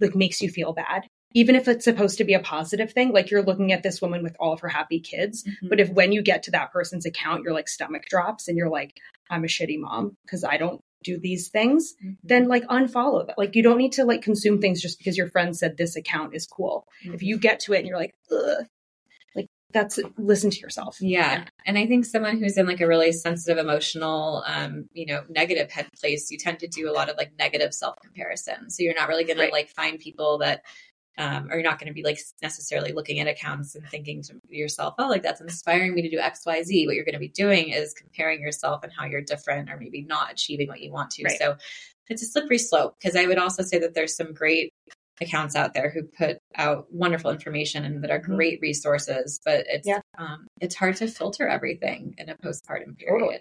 like 0.00 0.14
makes 0.14 0.40
you 0.40 0.48
feel 0.48 0.72
bad, 0.72 1.02
even 1.34 1.56
if 1.56 1.66
it's 1.68 1.84
supposed 1.84 2.18
to 2.18 2.24
be 2.24 2.32
a 2.34 2.40
positive 2.40 2.92
thing, 2.92 3.12
like 3.12 3.30
you're 3.30 3.42
looking 3.42 3.72
at 3.72 3.82
this 3.82 4.00
woman 4.00 4.22
with 4.22 4.36
all 4.40 4.52
of 4.52 4.60
her 4.60 4.68
happy 4.68 5.00
kids. 5.00 5.44
Mhm. 5.44 5.68
But 5.68 5.80
if 5.80 5.90
when 5.90 6.12
you 6.12 6.22
get 6.22 6.44
to 6.44 6.50
that 6.52 6.72
person's 6.72 7.04
account, 7.04 7.42
your 7.42 7.52
like 7.52 7.68
stomach 7.68 8.04
drops 8.08 8.48
and 8.48 8.56
you're 8.56 8.70
like, 8.70 8.98
I'm 9.28 9.44
a 9.44 9.48
shitty 9.48 9.78
mom 9.80 10.16
because 10.24 10.44
I 10.44 10.56
don't 10.56 10.80
do 11.02 11.18
these 11.18 11.48
things, 11.48 11.94
Mhm. 12.02 12.16
then 12.22 12.48
like 12.48 12.62
unfollow 12.68 13.26
that. 13.26 13.36
Like 13.36 13.54
you 13.56 13.62
don't 13.62 13.78
need 13.78 13.92
to 13.92 14.04
like 14.04 14.22
consume 14.22 14.60
things 14.60 14.80
just 14.80 14.96
because 14.98 15.18
your 15.18 15.28
friend 15.28 15.54
said 15.56 15.76
this 15.76 15.96
account 15.96 16.34
is 16.34 16.46
cool. 16.46 16.86
If 17.02 17.22
you 17.22 17.36
get 17.38 17.60
to 17.60 17.74
it 17.74 17.80
and 17.80 17.86
you're 17.88 17.98
like, 17.98 18.14
Ugh, 18.30 18.64
like 19.34 19.48
that's 19.72 19.98
listen 20.16 20.50
to 20.50 20.60
yourself. 20.60 20.96
Yeah. 21.00 21.44
And 21.66 21.76
I 21.76 21.86
think 21.86 22.04
someone 22.06 22.38
who's 22.38 22.56
in 22.56 22.66
like 22.66 22.80
a 22.80 22.86
really 22.86 23.10
sensitive, 23.12 23.58
emotional, 23.58 24.44
um, 24.46 24.88
you 24.92 25.06
know, 25.06 25.24
negative 25.28 25.70
head 25.70 25.88
place, 26.00 26.30
you 26.30 26.38
tend 26.38 26.60
to 26.60 26.68
do 26.68 26.88
a 26.88 26.92
lot 26.92 27.10
of 27.10 27.16
like 27.16 27.32
negative 27.38 27.74
self 27.74 27.96
comparison. 28.02 28.70
So 28.70 28.82
you're 28.84 28.94
not 28.94 29.08
really 29.08 29.24
going 29.24 29.38
Right. 29.38 29.48
to 29.48 29.52
like 29.52 29.68
find 29.70 29.98
people 29.98 30.38
that, 30.38 30.62
um, 31.16 31.48
or 31.50 31.54
you're 31.54 31.62
not 31.62 31.78
going 31.78 31.88
to 31.88 31.94
be 31.94 32.02
like 32.02 32.18
necessarily 32.42 32.92
looking 32.92 33.20
at 33.20 33.28
accounts 33.28 33.74
and 33.74 33.86
thinking 33.88 34.22
to 34.22 34.34
yourself, 34.48 34.94
oh, 34.98 35.08
like 35.08 35.22
that's 35.22 35.40
inspiring 35.40 35.94
me 35.94 36.02
to 36.02 36.10
do 36.10 36.18
X, 36.18 36.40
Y, 36.44 36.62
Z. 36.62 36.86
What 36.86 36.96
you're 36.96 37.04
going 37.04 37.14
to 37.14 37.18
be 37.20 37.28
doing 37.28 37.70
is 37.70 37.94
comparing 37.94 38.40
yourself 38.40 38.82
and 38.82 38.92
how 38.92 39.04
you're 39.04 39.22
different 39.22 39.70
or 39.70 39.76
maybe 39.78 40.02
not 40.02 40.32
achieving 40.32 40.68
what 40.68 40.80
you 40.80 40.92
want 40.92 41.10
to. 41.12 41.24
Right. 41.24 41.38
So 41.38 41.56
it's 42.08 42.22
a 42.22 42.26
slippery 42.26 42.58
slope 42.58 42.96
because 43.00 43.16
I 43.16 43.26
would 43.26 43.38
also 43.38 43.62
say 43.62 43.78
that 43.78 43.94
there's 43.94 44.16
some 44.16 44.34
great 44.34 44.72
accounts 45.20 45.54
out 45.54 45.74
there 45.74 45.90
who 45.90 46.02
put 46.02 46.38
out 46.56 46.86
wonderful 46.92 47.30
information 47.30 47.84
and 47.84 48.02
that 48.02 48.10
are 48.10 48.20
Mhm. 48.20 48.36
great 48.36 48.58
resources, 48.60 49.40
but 49.44 49.64
it's 49.68 49.86
Yeah. 49.86 50.00
um, 50.18 50.46
it's 50.60 50.74
hard 50.74 50.96
to 50.96 51.06
filter 51.06 51.46
everything 51.46 52.14
in 52.18 52.28
a 52.28 52.36
postpartum 52.36 52.98
period. 52.98 53.20
Totally. 53.20 53.38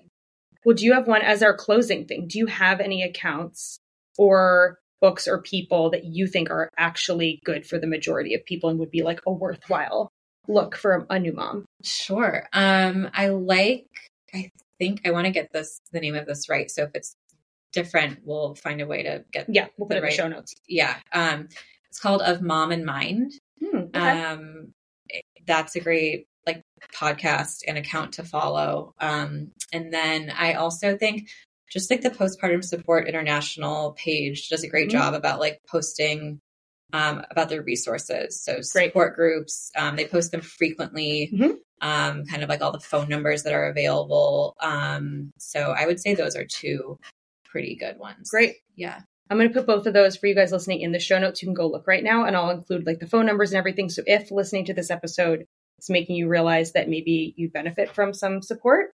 Well, 0.66 0.76
do 0.76 0.86
you 0.86 0.94
have 0.94 1.08
one 1.08 1.24
as 1.24 1.42
our 1.42 1.56
closing 1.56 2.06
thing? 2.06 2.28
Do 2.28 2.38
you 2.38 2.46
have 2.46 2.80
any 2.80 3.02
accounts 3.04 3.80
or 4.18 4.78
books 5.04 5.28
or 5.28 5.42
people 5.42 5.90
that 5.92 6.06
you 6.06 6.26
think 6.28 6.50
are 6.50 6.70
actually 6.78 7.42
good 7.44 7.66
for 7.68 7.78
the 7.78 7.88
majority 7.88 8.34
of 8.34 8.46
people 8.46 8.70
and 8.70 8.80
would 8.80 8.90
be 8.90 9.04
like 9.04 9.20
a 9.28 9.32
worthwhile 9.32 10.10
look 10.48 10.76
for 10.78 11.06
a 11.10 11.20
new 11.20 11.34
mom? 11.34 11.66
Sure. 11.84 12.48
Um, 12.54 13.10
I 13.14 13.28
like. 13.28 13.86
I 14.34 14.50
think 14.80 15.02
I 15.06 15.12
want 15.12 15.26
to 15.26 15.32
get 15.32 15.52
this 15.52 15.80
the 15.92 16.00
name 16.00 16.16
of 16.16 16.26
this 16.26 16.48
right. 16.50 16.72
So 16.72 16.84
if 16.84 16.92
it's 16.96 17.16
different, 17.74 18.20
we'll 18.24 18.56
find 18.56 18.80
a 18.82 18.88
way 18.88 19.04
to 19.04 19.26
get. 19.34 19.46
Yeah, 19.50 19.68
we'll 19.78 19.88
put 19.88 19.96
it 19.96 19.98
in 19.98 20.04
Right. 20.04 20.12
the 20.12 20.16
show 20.16 20.28
notes. 20.30 20.54
Yeah. 20.70 20.96
Um, 21.12 21.50
it's 21.90 22.00
called 22.00 22.22
Of 22.22 22.42
Mom 22.42 22.72
and 22.72 22.86
Mind. 22.86 23.34
Hmm, 23.62 23.78
okay. 23.96 24.00
um 24.24 24.74
that's 25.46 25.76
a 25.76 25.80
great 25.82 26.28
like 26.48 26.62
podcast 26.94 27.60
and 27.68 27.78
account 27.78 28.14
to 28.14 28.24
follow 28.24 28.94
um 29.00 29.52
and 29.72 29.94
then 29.94 30.32
i 30.38 30.54
also 30.54 30.98
think 30.98 31.28
just 31.74 31.90
like 31.90 32.02
the 32.02 32.10
postpartum 32.12 32.64
support 32.64 33.08
international 33.08 33.94
page 33.94 34.48
does 34.50 34.64
a 34.64 34.68
great 34.70 34.88
Mhm. 34.90 34.92
job 34.92 35.14
about 35.16 35.40
like 35.40 35.60
posting 35.68 36.40
um 36.94 37.24
about 37.32 37.50
their 37.50 37.64
resources 37.64 38.40
so 38.44 38.54
Great. 38.54 38.66
support 38.90 39.16
groups 39.16 39.72
um 39.76 39.96
they 39.96 40.06
post 40.06 40.32
them 40.32 40.42
frequently 40.42 41.32
Mhm. 41.34 41.58
um 41.82 42.26
kind 42.26 42.44
of 42.44 42.50
like 42.50 42.62
all 42.62 42.72
the 42.72 42.80
phone 42.80 43.10
numbers 43.10 43.44
that 43.44 43.54
are 43.54 43.66
available 43.70 44.56
um 44.62 45.32
so 45.40 45.60
i 45.72 45.86
would 45.88 46.00
say 46.00 46.14
those 46.14 46.36
are 46.36 46.46
two 46.46 46.98
pretty 47.46 47.76
good 47.76 47.98
ones 47.98 48.30
Great. 48.30 48.58
yeah 48.76 49.00
I'm 49.30 49.38
going 49.38 49.48
to 49.50 49.54
put 49.56 49.66
both 49.66 49.88
of 49.88 49.94
those 49.94 50.16
for 50.18 50.28
you 50.28 50.36
guys 50.36 50.52
listening 50.52 50.82
in 50.82 50.92
the 50.92 51.00
show 51.00 51.18
notes. 51.18 51.42
You 51.42 51.48
can 51.48 51.54
go 51.56 51.66
look 51.66 51.88
right 51.88 52.04
now, 52.04 52.26
and 52.26 52.36
I'll 52.36 52.52
include 52.52 52.86
like 52.86 53.00
the 53.00 53.08
phone 53.08 53.26
numbers 53.26 53.52
and 53.52 53.58
everything. 53.58 53.90
So 53.90 54.04
if 54.06 54.30
listening 54.30 54.66
to 54.66 54.74
this 54.74 54.92
episode 54.92 55.46
is 55.80 55.90
making 55.90 56.18
you 56.18 56.28
realize 56.28 56.74
that 56.74 56.90
maybe 56.90 57.34
you 57.38 57.50
benefit 57.50 57.90
from 57.96 58.14
some 58.14 58.42
support, 58.44 58.92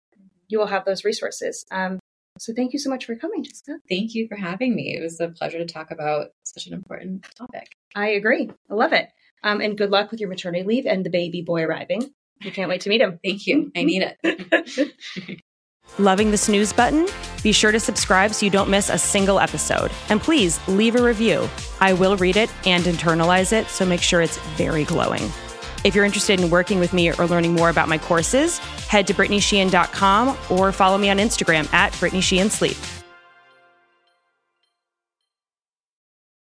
you 0.48 0.58
will 0.58 0.66
have 0.66 0.86
those 0.86 1.04
resources. 1.04 1.64
Um, 1.70 2.00
so 2.44 2.52
thank 2.54 2.72
you 2.72 2.78
so 2.78 2.90
much 2.90 3.04
for 3.06 3.16
coming, 3.16 3.42
Jessica. 3.42 3.78
thank 3.88 4.14
you 4.14 4.28
for 4.28 4.36
having 4.36 4.74
me 4.74 4.96
it 4.96 5.02
was 5.02 5.20
a 5.20 5.28
pleasure 5.28 5.58
to 5.58 5.66
talk 5.66 5.90
about 5.90 6.28
such 6.44 6.66
an 6.66 6.74
important 6.74 7.26
topic 7.36 7.68
I 7.94 8.08
agree. 8.08 8.50
I 8.70 8.74
love 8.74 8.92
it. 8.92 9.08
Um, 9.42 9.60
and 9.60 9.78
good 9.78 9.90
luck 9.90 10.10
with 10.10 10.20
your 10.20 10.28
maternity 10.28 10.64
leave 10.64 10.86
and 10.86 11.04
the 11.04 11.10
baby 11.10 11.42
boy 11.42 11.62
arriving. 11.62 12.10
We 12.44 12.50
can't 12.50 12.68
wait 12.68 12.80
to 12.82 12.88
meet 12.88 13.00
him. 13.00 13.20
Thank 13.22 13.46
you. 13.46 13.70
I 13.76 13.84
need 13.84 14.02
it. 14.22 15.40
Loving 15.98 16.30
the 16.30 16.38
snooze 16.38 16.72
button? 16.72 17.06
Be 17.42 17.52
sure 17.52 17.70
to 17.70 17.78
subscribe 17.78 18.32
so 18.34 18.46
you 18.46 18.50
don't 18.50 18.70
miss 18.70 18.88
a 18.88 18.98
single 18.98 19.38
episode. 19.38 19.92
And 20.08 20.20
please 20.20 20.58
leave 20.66 20.96
a 20.96 21.02
review. 21.02 21.48
I 21.80 21.92
will 21.92 22.16
read 22.16 22.36
it 22.36 22.50
and 22.66 22.84
internalize 22.84 23.52
it, 23.52 23.68
so 23.68 23.86
make 23.86 24.00
sure 24.00 24.20
it's 24.20 24.38
very 24.56 24.84
glowing. 24.84 25.30
If 25.84 25.94
you're 25.94 26.06
interested 26.06 26.40
in 26.40 26.48
working 26.50 26.80
with 26.80 26.94
me 26.94 27.12
or 27.12 27.26
learning 27.26 27.52
more 27.52 27.68
about 27.68 27.88
my 27.88 27.98
courses, 27.98 28.58
head 28.88 29.06
to 29.06 29.14
BrittanySheehan.com 29.14 30.36
or 30.50 30.72
follow 30.72 30.96
me 30.96 31.10
on 31.10 31.18
Instagram 31.18 31.72
at 31.74 31.96
Brittany 32.00 32.22
Sheehan 32.22 32.48
Sleep. 32.48 32.76